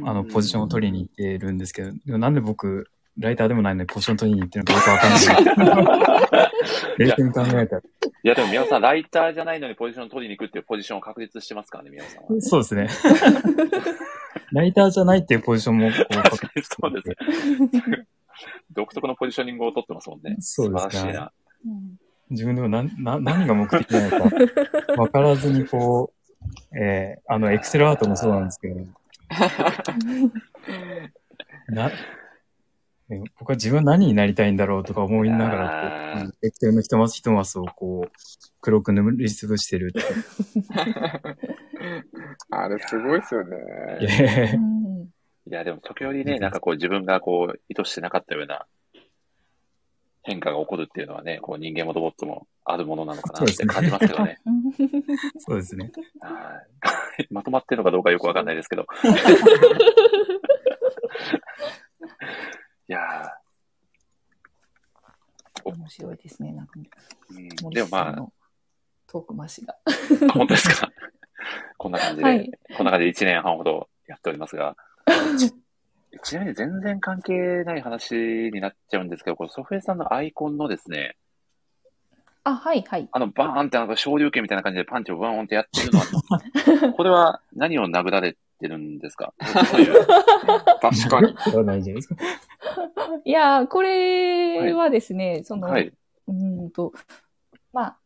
[0.04, 6.52] あの、ポジションを取りに行ってるんですけど、でもなんで僕、ライターでもないのにポジション取りに行ってるのかよくわかんない。
[6.98, 7.82] 冷静に考えたら。
[7.82, 12.42] いや、でも宮尾さん、ライターじゃないのにポジションを取りに行くっていうポジションを確立してますからね、宮尾さんは。
[12.42, 12.88] そうですね。
[14.52, 17.16] ライターじゃないっていうポジションもこう 確かにそうですね。
[18.72, 20.38] 独特のポジショニングを取ってますもんね。
[20.40, 21.32] そうですね素晴らしいな。
[21.66, 22.00] うん
[22.30, 24.30] 自分でも何、な何が目的なのか
[24.96, 26.14] 分からずにこ
[26.72, 28.86] う、えー、あの、エクセルアートもそうなんですけど、
[31.70, 31.92] な、
[33.12, 38.12] え僕は自分何になりたいんだろうとか思いながらこう、エクセルの一マス一マスをこう、
[38.62, 40.02] 黒く塗りつぶしてるって。
[42.52, 43.58] あれすごいですよね。
[45.48, 48.68] いやでも時折ね、なんかこう自分がこう意図してなかったような
[50.24, 54.40] 変化が起こるっていうのはね、こう人間もロボットもあるものなのかなって感じますけどね。
[55.40, 55.92] そうですね。
[56.20, 56.62] は
[57.20, 58.86] い まとまってるのかどうかよくわかんないですけど。
[62.88, 63.34] いや
[65.64, 66.54] 面白いですね。
[66.54, 68.34] なんか、ー、うん、森でもまさんの
[69.08, 69.76] トーク回しが。
[70.30, 70.92] あ、本当ですか？
[71.78, 74.76] こんな感じで、はいこんな感じで1年半ほどやっておりますが、
[76.24, 81.16] ちなみに全然関係ない話になっちゃうんですけど、このソフェさんのアイコンのですね、
[82.44, 83.08] あ、はい、はい。
[83.12, 89.34] あのバーンってなんか昇竜拳みたいな感じでパンチをバーンってやってるのは、 これは何を殴られてるんですか？
[90.82, 91.36] 確かに。
[93.26, 95.88] いやー、これはですね、その、はい。
[96.28, 96.94] うーんと、
[97.74, 97.98] まあ、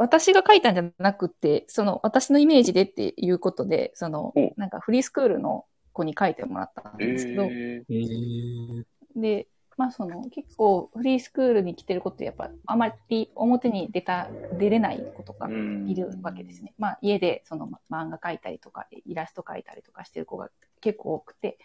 [0.00, 9.46] 私が書いたんじゃなくて、その、私のイメージでっていうことで、そのお、なんかフリースクールの子に書いてもらったんえですけど、ー、えー、で、
[9.76, 15.86] まあその、結構フリースクールに来てる子ってやっぱ、あまり表に出た、出れない子とかうん。
[15.86, 16.72] いるわけですね。
[16.78, 20.48] まあ家でそのま漫画描いたりとか、イラスト描いたりとかしてる子が
[20.80, 21.58] 結構多くて、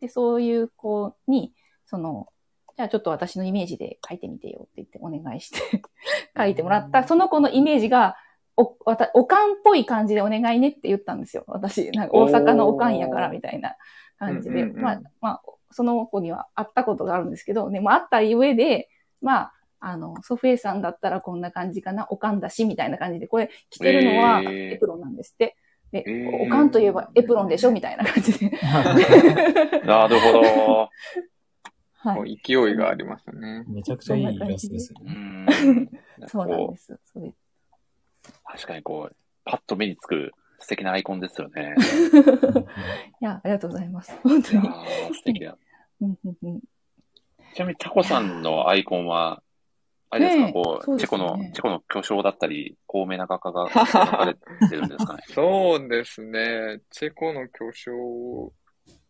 [0.00, 1.52] で、そういう子に、
[1.84, 2.31] その、
[2.76, 5.82] じゃあちょっと私のイメージで書いてみてよって言ってお願いして
[6.36, 8.16] 書いてもらった、その子のイメージが、
[8.56, 11.44] お、わた、おかんっぽい感じでお願いねって言ったんですよ。
[11.46, 13.76] 私、なんか大阪のおかんやからみたいな
[14.18, 14.64] 感じで。
[14.64, 18.88] まあ、まあ、その子には会ったことがあるんですけど、でも会った上で、
[19.20, 25.56] まあ、あの、ソフェイさんだったらこんな感じかな、おかんだし、みたいな感じで、これ着てるのはえーエプロンなんですって。
[25.90, 28.50] で、えーおかんといえばエプロンでしょみたいな感じで。
[29.84, 30.88] なるほど。
[32.04, 32.40] はい。
[32.44, 33.64] 勢いがありますね。
[33.68, 35.12] めちゃくちゃいいイラストですようね。
[35.14, 35.46] ん。
[36.26, 36.98] そうなんこです。
[38.44, 41.74] 確かにこう、パッと目につく素敵なアイコンですよね。
[43.22, 44.18] いや、ありがとうございます。
[44.22, 44.62] 本当に。
[44.62, 45.56] 素敵だ。
[46.00, 46.60] うんうんうん
[47.54, 49.42] ちなみにタコさんのアイコンは、
[50.08, 55.22] あれですか、ねえこう、そうですチェコのチェコの巨匠だったり、高名な画家が 描かれてるんですかね。
[55.28, 56.80] そうですね。
[56.90, 58.52] チェコの巨匠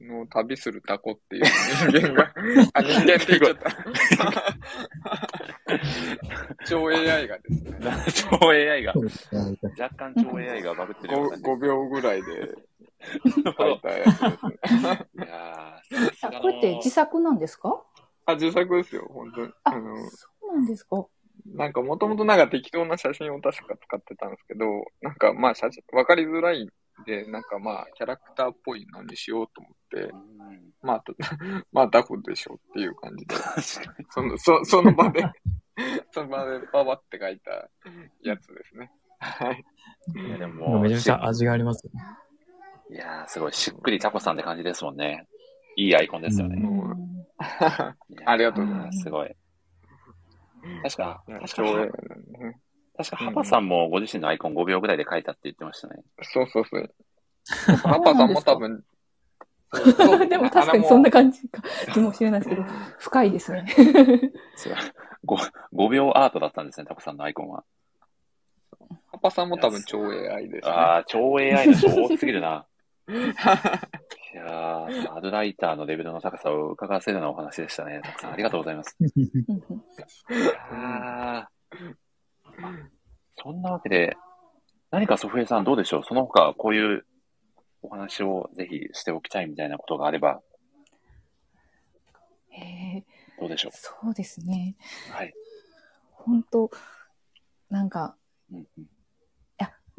[0.02, 1.44] の旅するタコっていう
[1.90, 2.32] 人間が、
[2.74, 3.72] あ、人間って言っちゃった。
[6.64, 7.78] 超 AI がですね、
[8.40, 8.94] 超 AI が、
[9.78, 11.50] 若干超 AI がバグってるような感 5, じ。
[11.50, 12.54] 5秒ぐらいで
[13.58, 14.28] 書いたやつで
[16.14, 16.38] すね。
[16.40, 17.82] これって自作なんですか？
[18.26, 19.52] あ、自作ですよ、本当に。
[19.64, 21.06] ああの、そうなんですか？
[21.46, 26.68] なんかもともとなんか適当な写真を確か使ってたんですけど、なんかまあ写真、わかりづらいん
[27.06, 31.12] で、なんかまあキャラクターっぽいのにしようと思って、うんまあ、た
[31.72, 33.34] まあダフでしょっていう感じで、
[34.10, 35.24] その、そその場で、
[36.12, 37.70] その場でパワって書いた
[38.22, 38.90] やつですね。
[39.18, 39.64] はい。
[40.14, 42.00] いやでもかめちゃくちゃ味がありますよね。
[42.90, 45.26] いやーすごい、しっくりタコさんって感じですもんね。
[45.76, 46.62] いいアイコンですよね。
[47.38, 49.34] ありがとうございますすごい。
[50.82, 51.62] 確か、確か。
[52.96, 56.02] 確か、ハパさんもご自身のアイコン5秒ぐらいで書いたって言ってましたね。
[56.22, 56.94] そうそうそう。
[57.82, 58.84] パパさんも多分、
[60.28, 61.62] でも確かにそんな感じか
[62.00, 62.64] もしれないですけど、
[62.98, 63.66] 深いですね。
[64.54, 64.68] す
[65.24, 67.64] ごい 5, 5秒アートだったんですね、タコさんのアイコンは。
[69.12, 70.72] パパさんも多分超 AI です、ね。
[70.72, 72.66] ああ、超 AI の人多すぎるな。
[73.08, 78.00] いやー、アドライターのレベルの高さを伺わせるようなお話でしたね。
[78.02, 78.96] たくさんありがとうございます。
[80.70, 81.94] あー
[83.36, 84.16] そんなわけで、
[84.90, 86.04] 何かソフエさんどうでしょう？
[86.04, 87.06] その他、こういう
[87.82, 90.40] お話をぜひしておきたいみたいなことがあれば、
[92.50, 94.76] へーどうでしょそうですね。
[95.10, 95.32] うはい。
[96.12, 96.70] 本当
[97.70, 98.16] なんか、
[98.52, 98.86] うんうん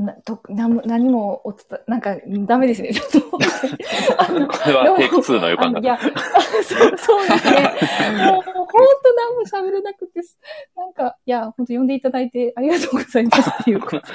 [0.06, 2.94] なとな何もお伝え、なんか、ダメですね。
[2.94, 3.32] ちょっと。
[3.32, 5.84] これはテイク2の予感が い。
[5.84, 7.62] や、 そうそうですね。
[8.26, 8.66] もう、本
[9.04, 10.40] 当何も喋れなくてす、
[10.76, 14.14] なんか、いや、本当呼んでいただいてありがとうございますっていうことです。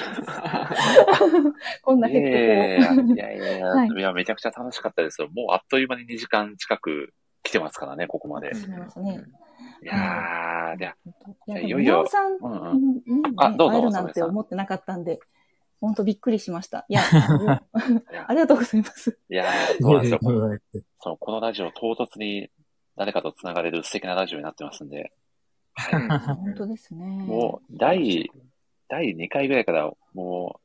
[1.82, 3.14] こんないヘッドホン。
[3.16, 5.28] やいやいや、はいいや、めちゃくちゃ楽しかったですよ。
[5.34, 7.12] もうあっという間に2時間近く
[7.42, 8.52] 来てますからね、ここまで。
[8.54, 9.20] 始めますね。
[9.82, 10.94] いやー、いや、
[11.46, 12.78] いよいよ宮尾さんうんうん。
[12.78, 15.20] にねあどうぞ会えるなんて思ってなかったんで、
[15.80, 16.84] 本当びっくりしました。
[16.88, 17.02] いや、
[18.26, 19.18] ありがとうございます。
[19.30, 20.18] いやー、そうなんですよ。
[20.22, 20.60] そう
[21.00, 22.50] そう、このラジオ唐突に
[22.96, 25.12] 誰かと繋がれる素敵なラジオになってますんで、
[25.74, 27.06] はい本当ですね。
[27.06, 28.30] もう、第、
[28.88, 30.60] 第2回ぐらいから、も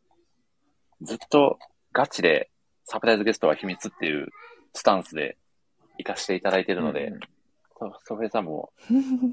[1.00, 1.60] う、ずっと
[1.92, 2.50] ガチで
[2.86, 4.30] サプライズゲストは秘密っていう
[4.74, 5.38] スタンスで
[6.00, 7.20] 行かせていただいているので、うん
[7.80, 8.72] そうソフェさんも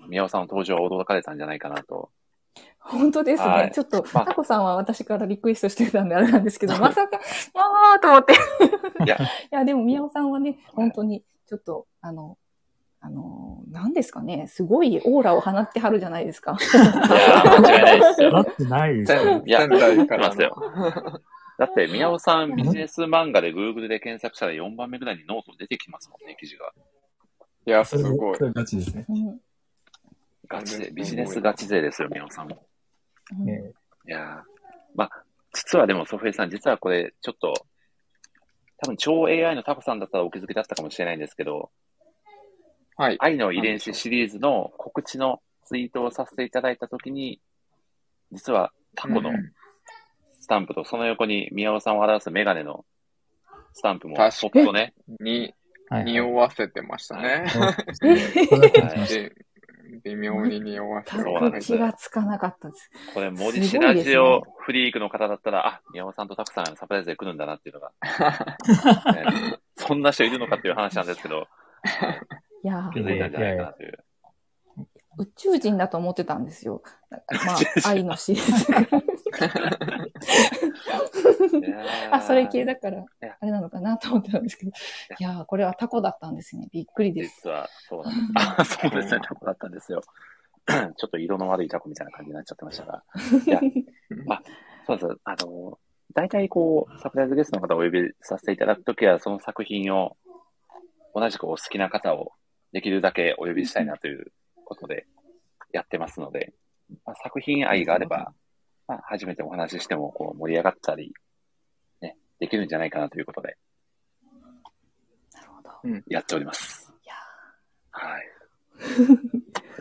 [0.08, 2.10] 宮尾さんの登場は驚かれたんじゃないかなと。
[2.80, 3.48] 本当ですね。
[3.48, 7.20] はいちょっと、まあタコさんは私からリクエストしてたんであれなんですけど、 まさか、
[7.54, 8.32] あーと思って。
[9.04, 9.18] いや、い
[9.50, 12.38] や、でも宮尾さんはね、本当に、ちょっと、あの、
[13.00, 16.56] あの、何ですかね、すごいオーラを放ってはるじゃないですか。
[16.60, 18.32] いやー、間違いないですよ。
[18.32, 19.18] なってないですよ。
[19.18, 21.20] 仙いや仙台から待っての。
[21.58, 26.72] だって、宮尾さんビジネス漫画で Google で検索したら4番目ぐらいにノート出てきますもんね、記事が。
[27.66, 29.04] いや、それすごいガチですね。
[29.08, 29.40] うん
[30.50, 32.66] ガチで、ビジネスガチ勢ですよ、宮尾さんも。
[33.38, 33.46] うん。
[33.46, 33.72] ね
[34.06, 34.42] いやー。
[34.94, 35.10] まあ、
[35.52, 37.54] 実はでも、ソフェイさん、実はこれ、ちょっと、
[38.78, 41.70] 多分超 AI のタコさんだったらお気づきだったかもしれないんですけど、
[42.96, 43.16] はい。
[43.20, 47.40] 愛の遺伝子シリーズの告知のツイートをさせていただいたときに、
[48.32, 49.52] 実はタコのうん
[50.40, 52.84] スタンプと、その横に宮尾さんを表すメガネの
[53.74, 55.54] スタンプも、確そっとね、に、
[55.88, 56.04] はい。
[56.04, 57.44] 匂わせてましたね。
[60.04, 62.90] 微妙に匂わせタてそうなんですコ気がつかなかったです。
[63.14, 67.92] これ、森氏すごいですねラジオフリークの方だったら、あ、宮尾さんとタコさんサプライズで来るんだなっていうのが、
[69.14, 69.58] ね。
[69.76, 71.46] そんな人いるのかっていう話なんですけど、
[72.62, 72.92] いやー。
[72.92, 74.04] 気づいたんじゃないかなという。
[75.18, 76.82] 宇宙人だと思ってたんですよ。
[77.10, 78.66] まあ、愛のシリーズ。
[82.10, 84.72] あ、それ系だからや、あれなのかなと思ってたんですけど。
[85.18, 86.68] いやー、これはタコだったんですね。
[86.72, 87.42] びっくりです。
[87.44, 88.78] 実は、そうなんです。
[88.78, 90.02] あ、そうですね、タコだったんですよ。
[90.68, 93.02] ちょっと色の悪いタコみたいな感じになっちゃってましたが。
[93.46, 93.60] いや、
[94.26, 94.42] まあ、
[94.86, 95.20] そうです。
[95.24, 95.78] あの、
[96.14, 100.16] 大体こう、サプライズゲストの方をお呼びさせていただくときは、その作品を、
[101.14, 102.32] 同じくお好きな方を
[102.72, 104.32] できるだけお呼びしたいなという
[104.70, 105.06] ことで
[105.72, 106.52] やってますので、
[107.04, 108.32] まあ、作品愛があれば、
[108.86, 111.12] まあ、初めてお話ししてもこう盛り上がったり、
[112.00, 113.56] ね、できるんじゃないかなということで、
[115.34, 115.70] なるほど。
[116.06, 116.92] やっております。
[117.04, 117.14] いや
[117.90, 118.22] はい。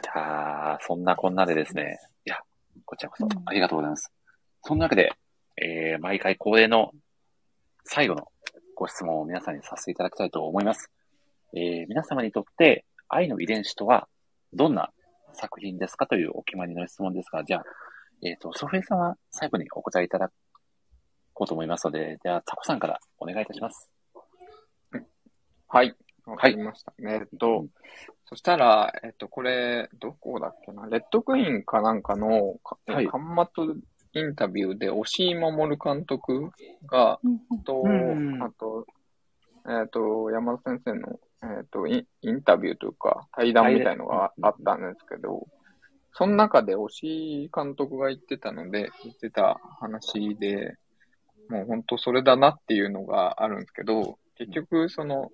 [0.02, 2.40] じゃあ、そんなこんなでですね、いや、
[2.86, 4.12] こちらこそうんありがとうございます。
[4.64, 5.12] そんなわけで、
[5.58, 6.92] えー、毎回恒例の
[7.84, 8.28] 最後の
[8.76, 10.90] ご質問を皆さんにさせていただきたいと思います。
[11.54, 14.08] えー、皆様にとって愛の遺伝子とは
[14.54, 14.92] どんな
[15.34, 17.64] 作品ですかというお決まりの質問ですが、じゃあ、
[18.22, 20.32] えっ、と、ソフェイさんは最後にお答えいただ
[21.34, 23.90] こうと思いますので、じゃあ、タコさんからお願いいたします。
[25.68, 25.96] はい。
[26.26, 26.94] わかりました。
[27.00, 27.66] えっと、
[28.26, 33.76] そしたら、えっと、これ、どこだっけな、レッドクイーンかなんかの、かはい端末
[34.14, 36.52] インタビューで、押井守監督
[36.86, 37.20] が、
[37.66, 38.86] と、うんあと、
[39.68, 45.48] えっと、山田先生の、えっとイ、インタビューというか、対談みたいのがあったんですけど、
[46.14, 50.76] その中で押井監督が言ってたので、言ってた話で、
[51.50, 55.32] もう本当それだなっていうのがあるんですけど、結局その、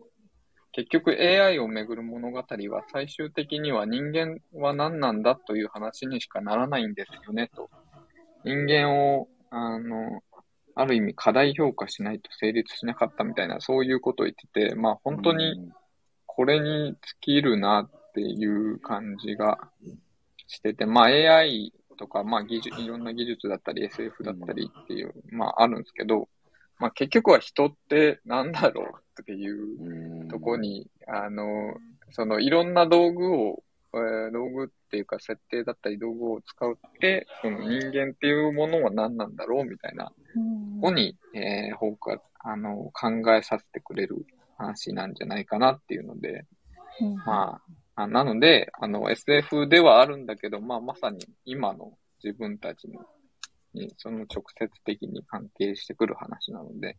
[0.71, 7.69] 結局 AI をめぐる物語は最終的には人間は何なんだという話にしかならないんですよねと。
[8.43, 10.21] 人間を、あの、
[10.75, 15.71] ある意味過大評価しないと成立しなかったみたいな、そういうことを言ってて、まあ本当に
[16.35, 19.69] これに尽きるなっていう感じが
[20.47, 26.27] してて、まあ AI とか、まあ技術、いろんな技術だったり SF だったりっていう、まああるんですけど、
[26.77, 28.83] まあ結局は人って何だろ
[29.17, 31.77] うっていううんとこに、あの、
[32.11, 33.63] そのいろんな道具を、
[33.93, 40.81] えー道具っていうか設定だったり道具を使って、その人間っていうものは何なんだろうみたいな、うん。
[40.81, 44.25] ここに、えー、方が、あの、考えさせてくれる
[44.57, 46.45] 話なんじゃないかなっていうので、
[47.01, 47.61] うんま
[47.95, 53.01] あ、あなので、あの、SF ではあるんだけど、まあ、まさに今の自分たちの
[53.73, 56.97] に、その直接的に関係してくる話なので、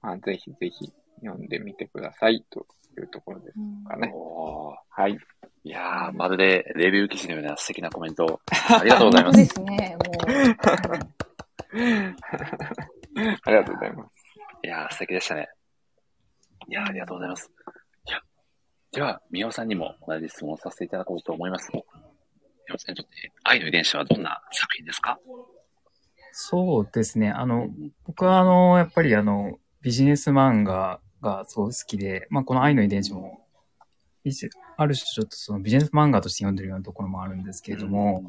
[0.00, 0.92] まあ、ぜひぜひ
[1.22, 2.66] 読んでみてくださいと
[2.98, 4.10] いうところですうんかね。
[4.14, 5.18] おーはい。
[5.64, 8.40] いやー、まるでレビュー記事のような素敵なコメント、
[8.70, 9.32] ありがとうございま。
[9.32, 9.96] 本当ですすね。
[9.96, 10.02] も
[13.44, 14.12] ありがとうございます。
[14.62, 15.48] いやー、素敵でしたね。
[16.68, 17.50] いやー、ありがとうございます。
[18.08, 18.20] いや、
[18.92, 21.70] では、宮尾さんにも同じ質問をさせていただこうと思います。
[21.72, 21.84] 宮
[22.74, 25.18] 尾さんにとって、愛の遺伝子はどんな作品ですか？
[26.32, 27.30] そうですね。
[27.30, 33.46] あの、うん僕はあの、やっぱりあの、ビジネス漫画がすごく好きで、まあこの愛の遺伝子も、
[34.24, 38.22] 一ある種ちょっとそのビジネス漫画として読んでるようなところもあるんですけれども、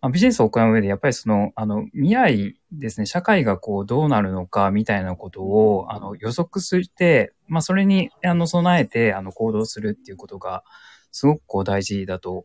[0.00, 10.62] まあ、ビジネスを行う上でやっぱりその、あの、未来ですね、社会がこうどうなるのかみたいなことを、あの、予測して、まあそれに、あの、備えて、あの、行動するっていうことが、
[11.10, 12.44] すごくこう大事だと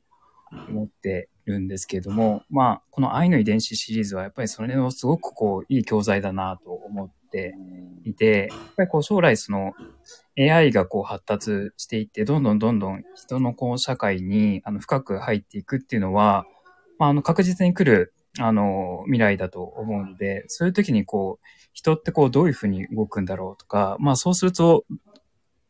[0.70, 7.56] 思ってるんですけれども、まあ、この愛の遺伝子シリーズはやっぱりそれのすごくこう、いい教材だなと思って
[8.06, 9.74] いて、やっぱりこう将来その
[10.38, 16.46] AI がこう発達していって、どんどんどんどん人のこう社会にあの深く入っていくっていうのは、
[16.98, 24.86] まあ、あの確実に来るあの未来だと思うので、そういう時にこう人ってこうどういうふうに動くんだろうとか、まあそうすると、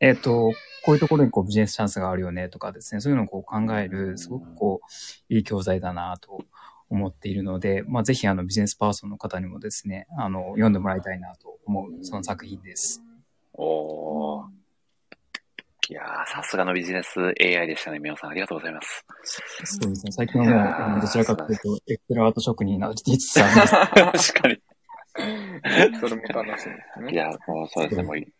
[0.00, 0.52] えっ、と、
[0.84, 6.44] こういうところにこうビジネスチャンスがあるよねとかですね、そういうのをこう考える、すごくこういい教材だなと
[6.88, 13.02] 思っているので、まあぜひあのビジネスパーソンの方にもですね、あの読んでもらいたいなと思う、その作品です。
[13.54, 14.54] おー。
[15.90, 17.98] いやー、さすがのビジネス AI でしたね。
[17.98, 19.04] 宮尾さん、ありがとうございます。
[19.64, 20.12] そうですね。
[20.12, 23.66] 最近はもういやーあの、どちらかというと、エクセルアート職人になりつつありま
[24.16, 24.32] す。
[24.32, 24.62] 確かに。
[26.00, 27.12] それも楽しみですね。
[27.12, 28.02] いや、もうそうですね。
[28.02, 28.32] もうい、い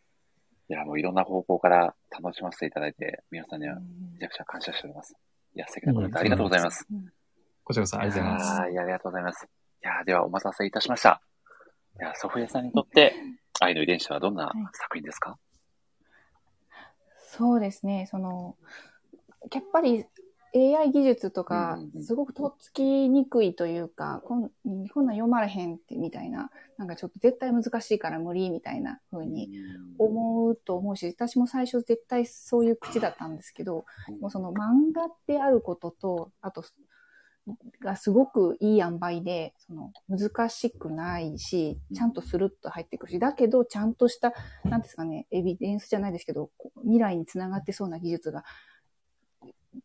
[0.73, 3.79] や、もういろんな方向から楽しませていただいて、宮尾さんには
[4.15, 5.15] めちゃくちゃ感謝しております。
[5.55, 6.87] いや、素敵なコメントありがとうございます。
[7.63, 8.73] こちらこそありがとうございます。
[8.73, 9.45] いや、ありがとうございます。
[9.45, 9.49] い
[9.87, 11.21] や、ではお待たせいたしました。
[12.01, 13.15] いや、ソフィアさんにとって、
[13.61, 15.39] 愛の遺伝子はどんな作品ですか、
[17.37, 18.07] そうですね。
[18.11, 18.57] その、
[19.53, 20.07] やっぱり
[20.55, 24.51] AI 技術とかすごくとっつきにくいというか、こん
[24.93, 29.51] こんなん読まれへんってみたいな、なんかちょっと絶対難しいから無理みたいな風に
[29.99, 33.85] 思うと思うし、私も最初絶対そういう口だったんですけど、
[34.21, 36.63] もうその漫画であることと、あと、
[37.81, 44.33] がすごくいい塩梅で、その難しくないし、ちゃんとスルッと入ってくるし、だけどちゃんとした、
[44.65, 46.51] なんですかね、エビデンスじゃないですけど、
[46.83, 48.45] 未来につながってそうな技術が、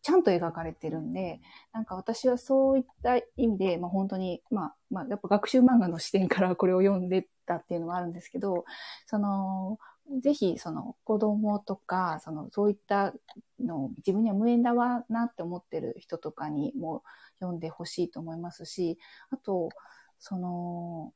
[0.01, 1.41] ちゃんと描かれてるんで、
[1.73, 8.65] なんか私はそういった意味で、まあ本当に、まあ、まあやっぱ学習漫画の視点からこれを読んでたっていうのもあるんですけど、
[9.07, 9.79] その、
[10.21, 13.13] ぜひ、その子供とか、その、そういった
[13.59, 17.03] の、自分には無縁だわなって思ってる人とかにも
[17.39, 18.97] 読んでほしいと思いますし、
[19.29, 19.69] あと、
[20.17, 21.13] その、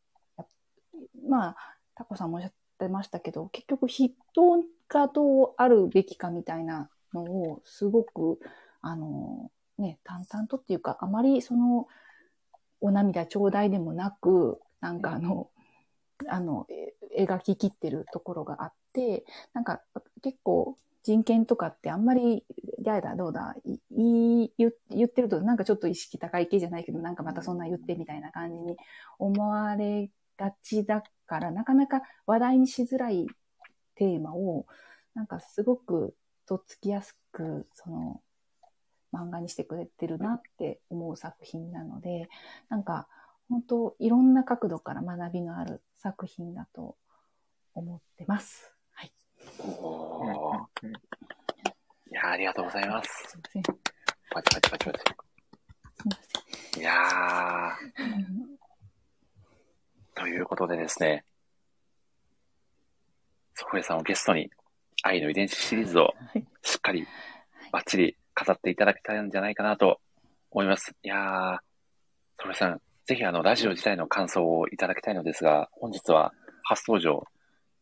[1.27, 1.57] まあ、
[1.95, 4.13] タコさんもおっしゃってましたけど、結局人
[4.87, 8.39] がどうあるべきかみたいなのを、すごく、
[8.81, 11.87] あの、ね、淡々とっていうか、あまりその、
[12.79, 15.49] お涙ちょうだいでもなく、なんかあの、
[16.27, 16.67] あの、
[17.17, 18.73] 描ききってるところがあっ、
[19.53, 19.81] なんか
[20.21, 22.45] 結構人権とかってあんまり、
[22.83, 23.55] やだ、どうだ、
[23.91, 28.77] いい言ってるとなんかちょっと意識高い系じゃないけど、なんかまたそんな言ってみたいな感じに
[29.19, 33.27] 思われがちだから、なかなか話題にしづらい
[33.95, 34.65] テーマを、
[35.13, 36.15] なんかすごく
[36.45, 38.21] とっつきやすく、その、
[39.13, 42.29] 漫画にしてくれてるなって思う作品なので、
[42.69, 43.07] なんか、
[43.49, 46.95] 本当いろんな角度から学びのある作品だと
[47.75, 48.72] 思ってます。
[49.59, 49.69] はい。
[49.69, 53.09] おーいやーありがとうございます。
[53.29, 53.63] すいません。
[53.63, 53.69] す
[54.31, 54.99] パチパチパチパチ。
[55.11, 56.15] いま
[56.73, 56.81] せん。
[56.81, 61.23] いやー、ということでですね、
[63.55, 64.49] ソフエさんをゲストに
[65.03, 67.07] 愛の遺伝子シリーズをはいしっかり
[67.71, 69.99] バッチリ語っていただけたんじゃないかなと
[70.51, 70.95] 思います。
[71.03, 71.57] いやー、
[72.39, 77.23] ソフエさん、ぜひあのラジオ自体の感想をいただきたいのですが、本日は初登場、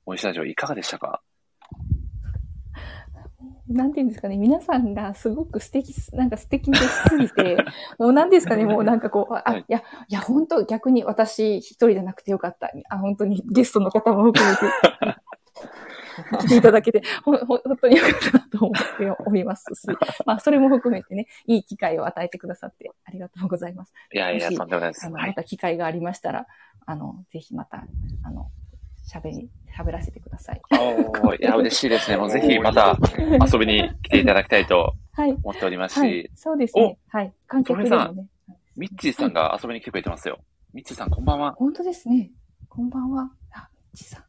[0.06, 1.22] 森下ラジオいかがでしたか？
[3.74, 7.58] なんていうんですかね、皆さんがすごく素敵す、なんか素敵ですすぎて、
[7.98, 12.72] もうなんですかね、もうなんかこう、あ、はいいや、いや、本当逆に私一人じゃなくてよかった。
[12.90, 14.62] あ、本当にゲストの方も含めて、
[16.40, 19.88] 来ていただけて、ほ、ほ、本当によかったなと思っておりますし、
[20.26, 23.94] まあ、それも含めてね、いい機会を与えてくださってありがとうございます。
[24.14, 25.06] いやいや、とんでもないです。
[25.06, 25.28] あの、はい。
[25.30, 26.48] また機会がありましたら、
[26.86, 27.86] あの、ぜひまた、
[28.24, 28.52] あの、
[29.12, 30.62] 喋り、喋らせてください。
[30.72, 32.18] おーいや、嬉しいですね。
[32.18, 32.98] もうぜひまた
[33.52, 35.32] 遊びに来ていただきたいとはい。
[35.44, 36.30] 思っておりますし、はい。
[36.34, 36.98] そうですね。
[37.10, 37.34] はい。
[37.48, 38.28] 観客でもね。
[38.78, 40.40] ミッチーさんが遊びに来てくれてますよ。
[40.74, 41.52] ミッチーさん、こんばんは。
[41.54, 42.32] 本当ですね。
[42.70, 43.30] こんばんは。
[43.54, 44.22] あ、ちさん。
[44.22, 44.24] い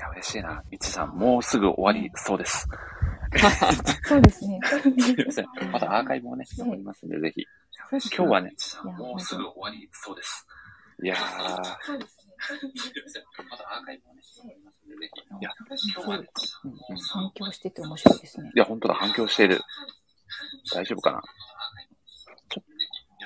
[0.00, 0.62] や、嬉しいな。
[0.70, 2.68] ミッチーさん、もうすぐ終わりそうです。
[4.06, 4.60] そうですね。
[5.00, 5.46] すいません。
[5.72, 7.44] またアーカイブもね、残りますんで、ぜひ。
[7.90, 8.52] 今日はね、
[8.96, 10.46] もうすぐ終わりそうです。
[11.02, 12.21] いやー、そうですね。
[13.50, 15.20] またアーカイブもね、残りますんで、ぜひ。
[15.20, 15.50] いや、
[15.94, 16.28] 今日はね、
[16.64, 18.50] うんうんい反響してて面白いですね。
[18.54, 19.60] や、本当だ、反響している。
[20.72, 21.22] 大丈夫かな？
[22.48, 22.62] ちょ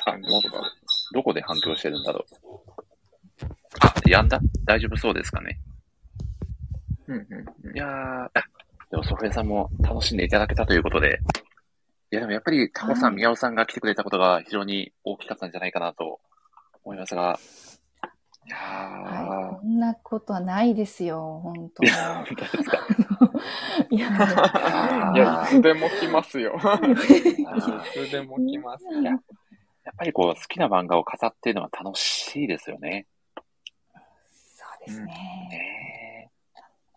[0.07, 0.51] あ、もっと、
[1.13, 3.47] どこで反響してるんだろう？
[3.81, 5.61] あ、やんだ大丈夫そうですかね？
[7.09, 8.31] うんうんうんいやー、あ、
[8.91, 11.21] でもソフェさんも楽しんでいただけたということで、
[12.13, 16.21] いやでもやっぱりタコさん、はい宮尾さんが来てくれたことが非常に大きかったんじゃないかなと
[16.85, 17.39] 思いますが、
[18.47, 19.61] いやー、はい。
[19.61, 21.41] こんなことはないですよ。
[21.43, 22.79] 本当いや、本当ですか？
[23.91, 24.09] いや、
[25.15, 26.55] いや、いつでも来ますよ。
[26.57, 26.59] い
[27.93, 28.85] つでも来ます。
[28.89, 29.17] いやや
[29.93, 33.07] っぱりこう、好きな漫画を飾っているのは楽しいですよね。
[34.35, 35.07] そうですね。
[35.07, 36.31] ね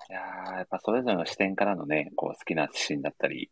[0.09, 3.51] えいやーやっぱそれぞれの視点からのね、こう好きなシーンだったり、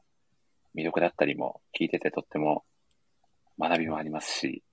[0.75, 2.63] 魅力だったりも聞いててとっても
[3.59, 4.63] 学びもありますし、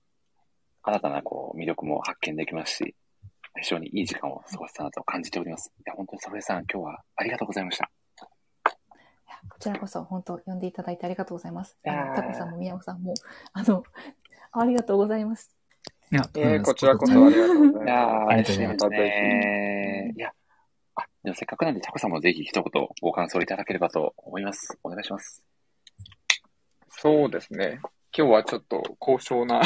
[0.81, 2.95] 新たなこう魅力も発見できますし、
[3.61, 5.71] 非常にいい時間を過ごしたなと感じております。
[5.79, 7.85] いや、本当にソフェさん、今日はありがとうございました。
[7.85, 7.89] い
[9.29, 11.77] やこちらこそ本当呼んでいただいてありがとうございます。
[11.83, 13.13] タコさんも宮尾さんも、
[13.53, 13.83] あの、
[14.51, 15.55] ありがとうございます。
[16.11, 18.51] いや、えー、こちらこそありがとうございいやー、ます。
[18.51, 20.19] ありがとうございます。
[20.19, 20.31] いや、
[20.95, 24.77] あ、でもせっかくなんで、タコさんもぜひ一言ご感想いただければと思います。
[24.83, 25.43] お願いします。
[26.89, 27.79] そうですね。
[28.17, 29.61] 今日はちょっと高尚な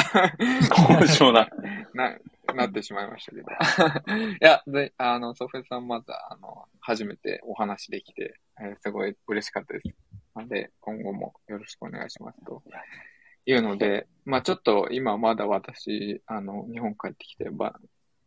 [0.70, 1.48] 高尚な。
[1.94, 2.16] な、
[2.54, 3.48] なってしまいましたけど。
[4.34, 9.88] いや、で、あの、ソフェさんまだ、あの、初めてお話できて、えーすごい嬉しかったです。
[10.34, 12.62] なので、今後もよろしくお願いしますと。
[13.46, 17.78] いうので、まあちょっと今まだ私、あの、日本帰ってきてば、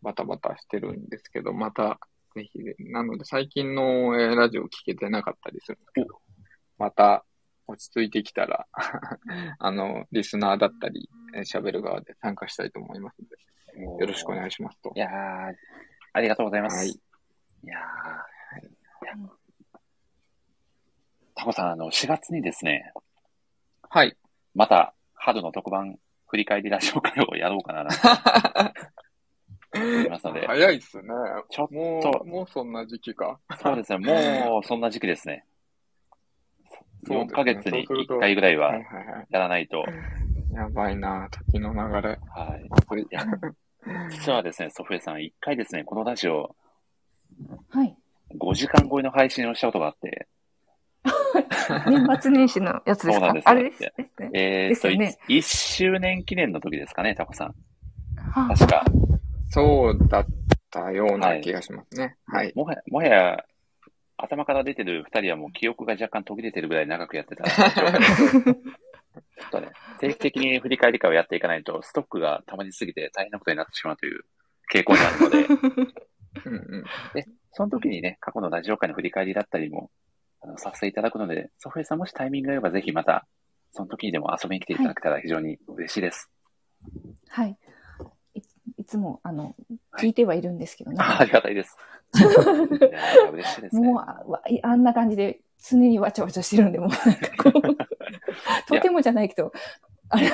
[0.02, 2.00] バタバタしてるんですけど、また、
[2.36, 6.22] ぜひ、なので最近の、えーラジオ聞けてなかったりするんですけど、
[6.78, 7.26] また
[7.68, 8.68] 落ち着いてきたら、
[9.60, 11.10] あの、リスナーだったり、
[11.40, 13.38] 喋る側で参加したいと思いますので、
[13.82, 15.00] よろしくお願いしますとい。
[15.00, 15.12] やー、
[16.14, 16.78] ありがとうございます。
[16.78, 17.00] はい
[17.66, 17.78] いや
[21.36, 22.92] タコさん、あの、4月にですね、
[23.90, 24.16] はい。
[24.54, 25.98] また、春の特番
[26.28, 27.90] 振り返りラジオ会をやろうかなな
[30.10, 31.08] ますので、早いっすね。
[31.50, 33.40] ちょっもとう、もうそんな時期か。
[33.62, 35.46] そうですね、もうそんな時期ですね。
[37.08, 39.28] 4 そうですねヶ月にそうすると1回ぐらいははいはいはい。
[39.30, 39.84] やらないと、
[40.54, 42.20] やばいな時の流れ。
[42.36, 42.70] はい。
[44.10, 46.56] 実はですね、ソフエさん、1回ですね、このラジオ、
[47.70, 47.96] はい。
[48.36, 50.28] 50 5時間超えの配信をしたことがあって、
[51.90, 53.20] 年末年始のやつですか？
[53.20, 53.92] そうなんですよあれですね。
[54.34, 57.56] えーっと、ですよね1周年記念の時ですかね、タコさん。
[58.32, 58.84] は確か。
[59.50, 60.26] そうだっ
[60.72, 62.16] たような気がしますね。
[62.26, 62.52] はい。
[62.56, 63.46] もはや、もはや、
[64.18, 67.44] 頭から出てる二人はもう記憶が若干途切れてるぐらい長くやってた。
[69.14, 74.22] ちょっとね、定期的に振り返り会をやっていかないと、ストックが溜まりすぎて大変なことになってしまうという
[74.74, 75.46] 傾向にあるので、
[76.46, 76.84] うんうん。
[77.52, 79.92] その時にね、過去のラジオ会の振り返りだったりも、
[80.42, 83.28] あの、させていただくので、ソフェさんもしタイミングが合えばぜひまた、
[83.72, 86.32] その時にでも遊びに来ていただけたら非常に嬉しいです。
[87.30, 87.58] はい。
[88.36, 88.42] い
[88.78, 90.98] いつも、あの、はい聞いてはいるんですけどね。
[91.00, 91.78] あ ありがたいです。
[92.18, 93.88] いやー嬉しいですね。
[93.88, 97.83] もうあ、わあんな感じで常にわちゃわちゃしてるんで、もうなんかこう、
[98.68, 99.52] とてもじゃないけど、
[100.10, 100.28] あれ、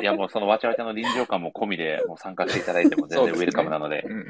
[0.00, 4.02] いや、もうそのわちゃわちゃの臨場感も込みで、もう参加していただいても全然ウェルカムなので。
[4.06, 4.26] うん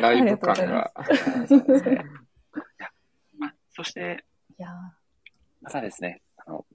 [0.00, 0.92] ライブ感が。
[1.46, 1.92] そうですね。
[1.92, 2.88] いや
[3.38, 4.24] ま、そして、
[4.58, 4.68] いや
[5.62, 6.66] またですね、あの、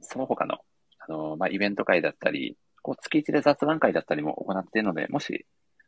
[0.00, 0.58] その他の、
[0.98, 5.46] あの、まあ、イベント会だったり、こう、月一で雑談会だったりも行っているので、もし、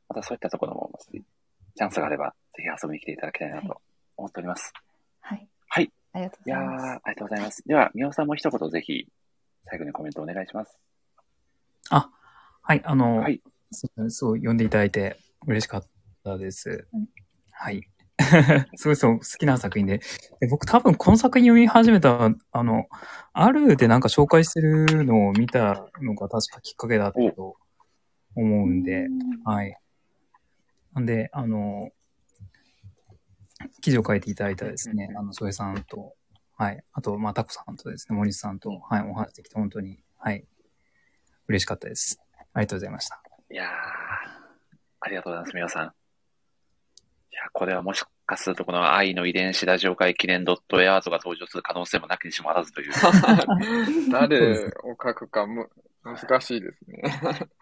[0.08, 3.80] またそういったところも、チャンスがあれば、ぜひ遊びに来ていただきたいなと
[4.16, 4.72] 思っております。
[5.20, 5.48] はい。
[5.68, 5.92] はい。
[6.12, 6.84] ありがとうございます。
[6.84, 7.62] ありがとうございます。
[7.66, 9.06] では、宮尾さんも一言ぜひ、
[9.64, 10.78] 最後にコメントお願いします。
[12.68, 13.40] はい、あの、はい
[13.70, 15.16] そう、そう呼んでいただいて
[15.46, 15.84] 嬉しかっ
[16.22, 17.06] たですうん。
[17.50, 17.80] はい。
[18.76, 20.02] すごいそう、好きな作品で。
[20.38, 22.84] で僕多分この作品読み始めた、あの、
[23.32, 27.56] あるでなんか紹介してるのを見たのが確かきっかけだったと
[28.34, 29.06] 思うんで、
[29.46, 29.74] はい。
[30.92, 31.88] なんで、あの、
[33.80, 36.14] 記事を書いていただいたですね、あの、添さんと、
[36.56, 36.82] はい。
[36.92, 40.44] あと、まあ、タコさんとですね、森さんと、はい、お話できて本当に、はい。
[41.46, 42.20] 嬉しかったです。
[42.52, 43.22] ありがとうございました。
[43.50, 43.68] いやー、
[45.00, 45.86] ありがとうございます、皆さん。
[45.86, 45.88] い
[47.34, 52.92] や、これはもしかするとこの愛の遺伝子ラジオ会記念ドットエアートが登場する可能性もなきにしもあらずという。
[54.10, 55.70] 誰を書くかむ
[56.02, 57.02] 難しいですね。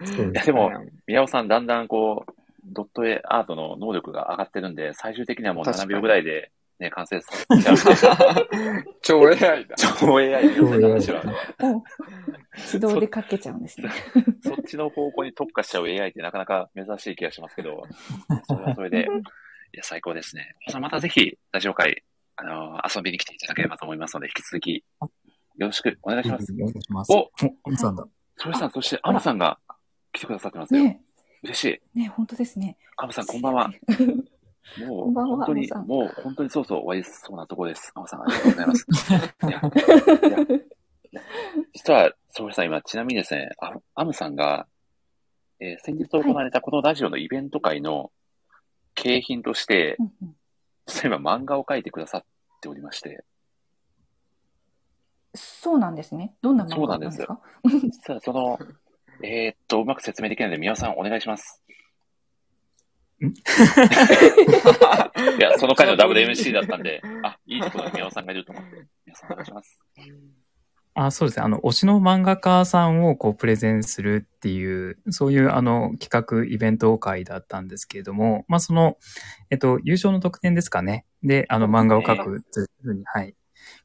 [0.33, 0.71] いや、でも、
[1.07, 8.85] 宮尾さん、だんだんこう、ドットエアートの能力が上がってるんで、最終的にはもう7確かに秒ぐらいで、ね、完成させちゃう。
[9.01, 9.77] 超 AI だ。
[9.99, 11.23] 超 AI に寄せた話は。
[11.63, 11.83] お
[12.57, 13.91] 自動でかけちゃうんですね。
[14.43, 17.83] そ っちの方向に特化しちゃう AI ってなかなか珍しい気がしますけど、
[18.45, 19.09] それはそれで、
[19.73, 20.55] いや、最高ですね。
[20.81, 22.03] またぜひ、ラジオ会、
[22.37, 26.53] あのー遊びに来ていただければと思いますので、引き続き、よろしくお願いします。
[26.53, 27.13] お願いします。
[27.13, 27.31] おお、
[27.65, 28.07] アムさんだ。
[28.37, 29.59] そしてさん、そして、アムさんが
[30.13, 30.85] 来てくださってますよ。
[30.85, 31.01] ね
[31.47, 31.99] 嬉しい。
[31.99, 32.77] ね本当ですね。
[32.97, 33.71] アムさん、こんばんは。
[34.79, 37.93] もう、本当にもう、本当にそうそう終わりそうなところです。
[37.95, 38.87] アムさん、ありがとうございます。
[41.73, 44.67] 実は、そうさん、今、ちなみにですね、アアムさんが、
[45.61, 48.13] えー先日行われたこのラジオのイベント会の
[48.95, 50.37] 景品としてう、んうん
[50.87, 52.25] 実は今、漫画を描いてくださっ
[52.61, 53.25] ておりまして、
[55.35, 56.35] そうなんですね。
[56.43, 57.13] どんな漫 そうなんでよ
[57.63, 58.59] 画なんですすか実はその、
[59.23, 61.63] えーっと、うまく説明できないので、宮尾さん、お願いします。
[63.21, 63.27] ん？
[63.29, 63.31] い
[65.41, 69.81] や、その回の WMC だったんで、あ、いいところに宮尾さんがいると思って、宮尾さんお願いします。
[70.99, 71.45] あ、そうですね。
[71.45, 78.97] あの、推しの漫画家さんをこう、プレゼンするっていう、そういうあの、企画、イベント会だったんですけれども、まあ、その、
[79.51, 81.05] えっと、優勝の特典ですかね。
[81.23, 83.35] で、あの、漫画を描くというふうに、はい、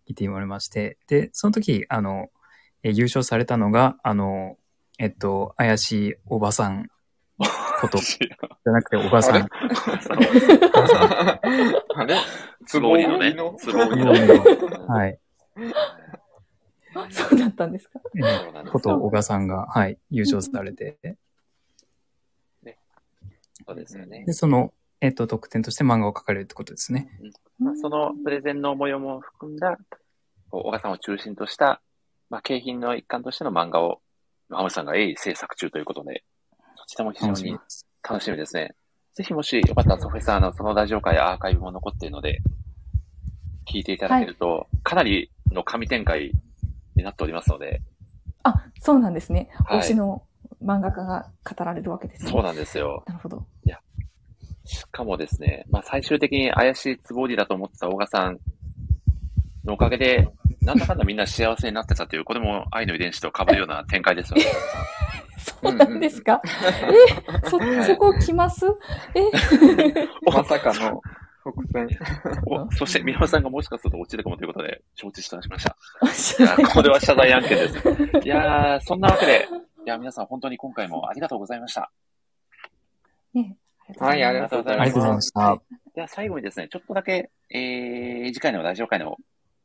[0.08, 2.30] 聞いて言われまして、で、その時、あの、
[2.84, 4.58] え優勝されたのが、あの、
[5.02, 6.88] えっと、怪しいおばさん
[7.82, 9.50] こと、じゃなくておばさん。
[11.96, 12.16] あれ？
[12.68, 13.34] つぼりのね。
[13.34, 14.12] の、つぼりの。
[14.88, 15.20] はい。
[17.10, 18.00] そうだったんですか？
[18.72, 21.00] こと、小川さんが、はい、優勝されて、
[23.66, 24.24] そうですよね。
[24.28, 24.34] で、。
[24.34, 27.10] その、えっと、特典として漫画を描かれるってことですね。
[27.58, 29.80] まあ、そのプレゼンの模様も含んだ、
[30.52, 31.82] 小川さんを中心とした、
[32.30, 34.00] まあ、景品の一環としての漫画を、
[34.52, 36.24] アムさんが鋭意制作中ということで、
[36.78, 37.58] そちらも非常に
[38.04, 38.56] 楽しみです。
[38.56, 38.76] ね。
[39.14, 42.40] ぜひもしよかったらソフェさん、あの、そのラジオ会アーカイブも残っているので、
[43.72, 46.32] 聞いていただけると、かなりの神展開
[46.96, 47.82] になっておりますので、
[48.44, 49.50] あ、そうなんですね。
[49.66, 50.24] はい推しの
[50.64, 52.32] 漫画家が語られるわけですね。
[52.32, 53.04] そうなんですよ。
[53.08, 53.46] なるほど。
[54.72, 58.40] しかもですね、まあ最終的に怪しいつぼりだと思ってた大賀さん
[59.66, 60.30] のおかげで、
[60.62, 64.44] なんだかんだみんな幸せになってたという、これも愛の遺伝子と被るような展開ですよね。
[65.38, 66.40] そうなんですか？
[67.44, 68.66] え、そ、そこ来ます？
[69.16, 69.22] え、
[70.32, 71.02] まさかの。
[72.46, 75.76] お そして、宮尾さんがもしかすると落ちるかもということで、承知してました。
[76.14, 77.78] 知いや、これは謝罪案件です。
[78.24, 79.48] いやー、そんなわけで、
[79.84, 81.92] いや、皆さん本当に今回もありがとうございました。
[83.34, 83.58] ね、
[83.98, 85.62] はいありがとうございますありがとうございました。
[85.96, 89.18] では最後にですね、ちょっとだけ、えー、次回のラジオ会の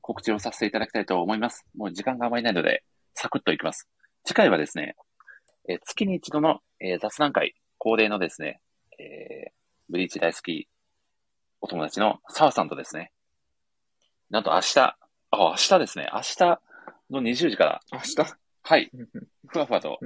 [0.06, 1.66] 告知をさせていただきたいと思います。
[1.76, 2.84] もう時間があまりないので、
[3.14, 3.88] サクッといきます。
[4.24, 4.94] 次回はですね、
[5.68, 8.60] えー月に一度の、えー雑談会、恒例のですね、
[9.00, 9.52] えー、
[9.88, 10.68] ブリーチ大好き
[11.60, 13.10] お友達の澤さんとですね、
[14.30, 14.96] なんと明日、あ、
[15.32, 16.60] 明日ですね、明日
[17.10, 18.36] の20時から、明日？
[18.62, 18.90] はい、
[19.48, 19.98] ふわふわと、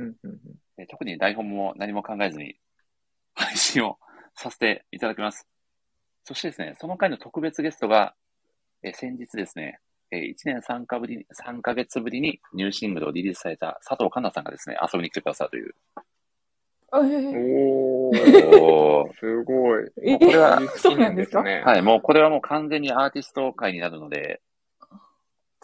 [0.78, 2.54] えー特に台本も何も考えずに
[3.34, 3.98] 配信を
[4.34, 5.46] させていただきます。
[6.24, 8.14] そしてですね、その回の特別ゲストが、
[8.82, 9.78] えー先日ですね、
[10.12, 15.74] え1年3かぶり、3ヶ月ぶりにニューシングルをリリースされた佐藤環奈さんがですね、遊びに来てくださるという。
[16.92, 19.88] えーおー、 すごい。
[20.02, 21.42] えこれはそうなんですか？
[21.44, 21.62] ね。
[21.64, 24.40] はい、もうこれはもう完全にアーティスト会になるので、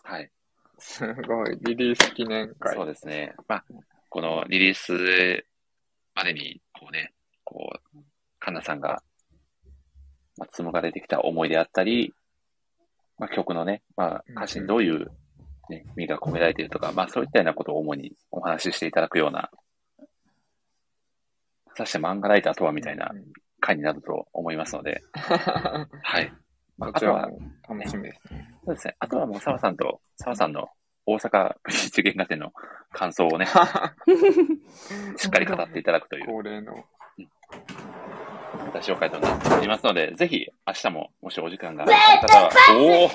[0.05, 0.31] はい、
[0.79, 1.59] すごい。
[1.63, 2.75] リリース記念会。
[2.77, 3.35] そうですね。
[3.49, 3.65] まあ、
[4.09, 5.45] このリリース
[6.15, 7.13] までに、こうね、
[7.43, 7.99] こう、
[8.39, 9.03] カンナさんが、
[10.39, 12.15] まあ、紡がれてきた思いであったり、
[13.19, 15.11] まあ、曲のね、まあ、歌詞にどういう、
[15.69, 19.51] ね、意味が込められているとか、まあ、そういったようなことを主にお話ししていただくような、
[21.69, 23.13] 果たして漫画ライターとはみたいな
[23.61, 26.33] 回になると思いますので、 はい。
[26.79, 27.31] まあ、あとは、
[27.69, 28.51] 楽しみですね。
[28.65, 28.97] そうですね。
[28.99, 30.69] あとはもう澤さんと、澤さんの
[31.07, 32.53] 大阪ブリーチ原画展の
[32.93, 33.47] 感想をね、
[35.17, 36.85] しっかり語っていただくという恒例の。
[38.75, 41.93] ラジオ会となっておりますので、ぜひ明日ももしお時間がある
[42.29, 43.09] 方は、おお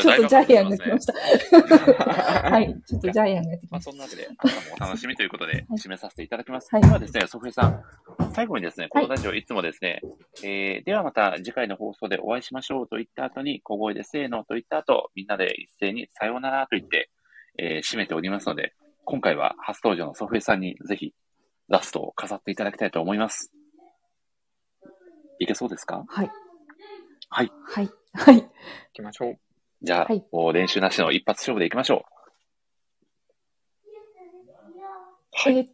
[0.00, 1.12] ちょっとジャイアンが来ました。
[2.50, 2.74] はい。
[2.86, 3.90] ちょっとジャイアンが来まあ、ました。
[3.90, 6.68] そんなわけで、明日もお楽しみということで、締めさせていただきます。
[6.72, 7.82] はいではですね、ソフエさん、
[8.32, 10.00] 最後にですね、このラジオいつもですね、
[10.42, 17.10] えー、ではまた次回の放送でお会いしましょうと言った後に、小声でせーのと言った後、みんなで一斉にさようならと言って、
[17.58, 18.74] えー、締めておりますので、
[19.10, 21.12] 今回は初登場のソフエさんにぜひ、
[21.68, 23.50] ラストを飾っていただきたいと思います。
[25.40, 26.04] いけそうですか？
[26.06, 26.30] はい。
[27.28, 27.50] はい。
[27.64, 27.90] はい。
[28.12, 28.42] はい。
[28.42, 28.48] 行
[28.92, 29.38] きましょう。
[29.82, 32.04] じゃあ、はいもう練習なしの一発勝負でいきましょ
[35.32, 35.68] はいえーっ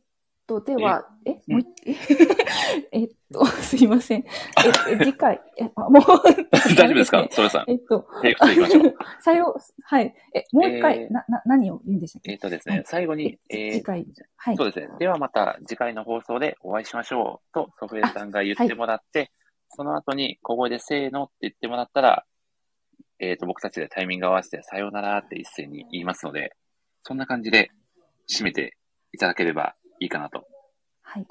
[0.46, 1.68] と、では、え、もう一、
[2.92, 4.20] えっと、すいません。
[4.20, 4.24] え、
[4.90, 6.74] え 次回、え、あもう、 う。
[6.76, 7.70] 大丈夫ですかあれさん。
[7.70, 8.94] えっと、テイク2いきましょう。
[9.20, 10.14] さよう、はい。
[10.34, 12.32] え、もう一回、えーな、な、何を言うんでしたっけ？
[12.32, 14.06] えっとですねはい、最後に、ええー次回、
[14.36, 14.62] はいそ。
[14.64, 14.88] うですね。
[14.98, 19.32] ではまた次回の放送でお会いしましょうと、ソフエさんが言ってもらって、
[19.70, 22.24] その後に小声でせーのって言ってもらったら、
[23.18, 26.54] えっ、と、僕たちでタイミング合わせてさようならって一斉に言いますので、
[27.02, 27.70] そんな感じで
[28.28, 28.76] 締めて
[29.12, 30.46] いただければいいかなと。
[31.02, 31.26] はい。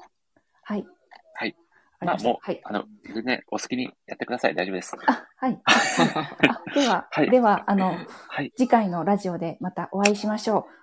[0.62, 0.86] はい。
[1.34, 1.56] はい。
[2.00, 2.60] まあもう、たはい。
[2.64, 2.84] あの、
[3.14, 4.54] 全然お好きにやってください。
[4.54, 4.96] 大丈夫です。
[5.06, 5.60] あ、はい。
[5.64, 7.96] あでは、はいでは、あの、
[8.28, 8.52] はい。
[8.56, 10.76] 次回のラジオでまたお会いしましょう。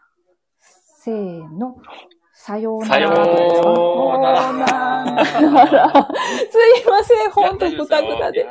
[0.60, 1.78] せーの。
[2.46, 2.90] さようなら。
[2.90, 4.44] さようなら
[5.24, 7.32] すいません。
[7.32, 8.46] ほんと、ぐたぐたで。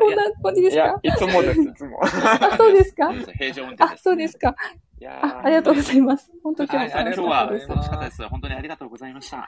[0.00, 2.00] こんな感じですか、いつもです、いつも。
[2.02, 3.12] あ、そうですか？
[3.12, 4.02] 平常運転あで、す。
[4.02, 4.56] そうですか。
[5.00, 6.32] いやーあ、ありがとうございます。
[6.42, 7.68] 本当今日は楽しりがとうはかったです。
[7.68, 8.28] 楽しかったです。
[8.28, 9.36] 本当にありがとうございました。
[9.36, 9.44] は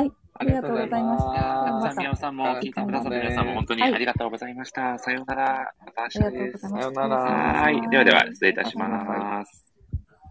[0.00, 0.12] い。
[0.34, 1.94] ありがとうございました。
[1.98, 4.96] 宮尾さんも聞いてくださった皆さんも本当にありがとうございました。
[5.00, 5.72] さようなら。
[5.84, 6.66] また明日です。
[6.66, 7.90] ありがとうございますさようならはい。
[7.90, 9.71] ではでは、失礼いたします。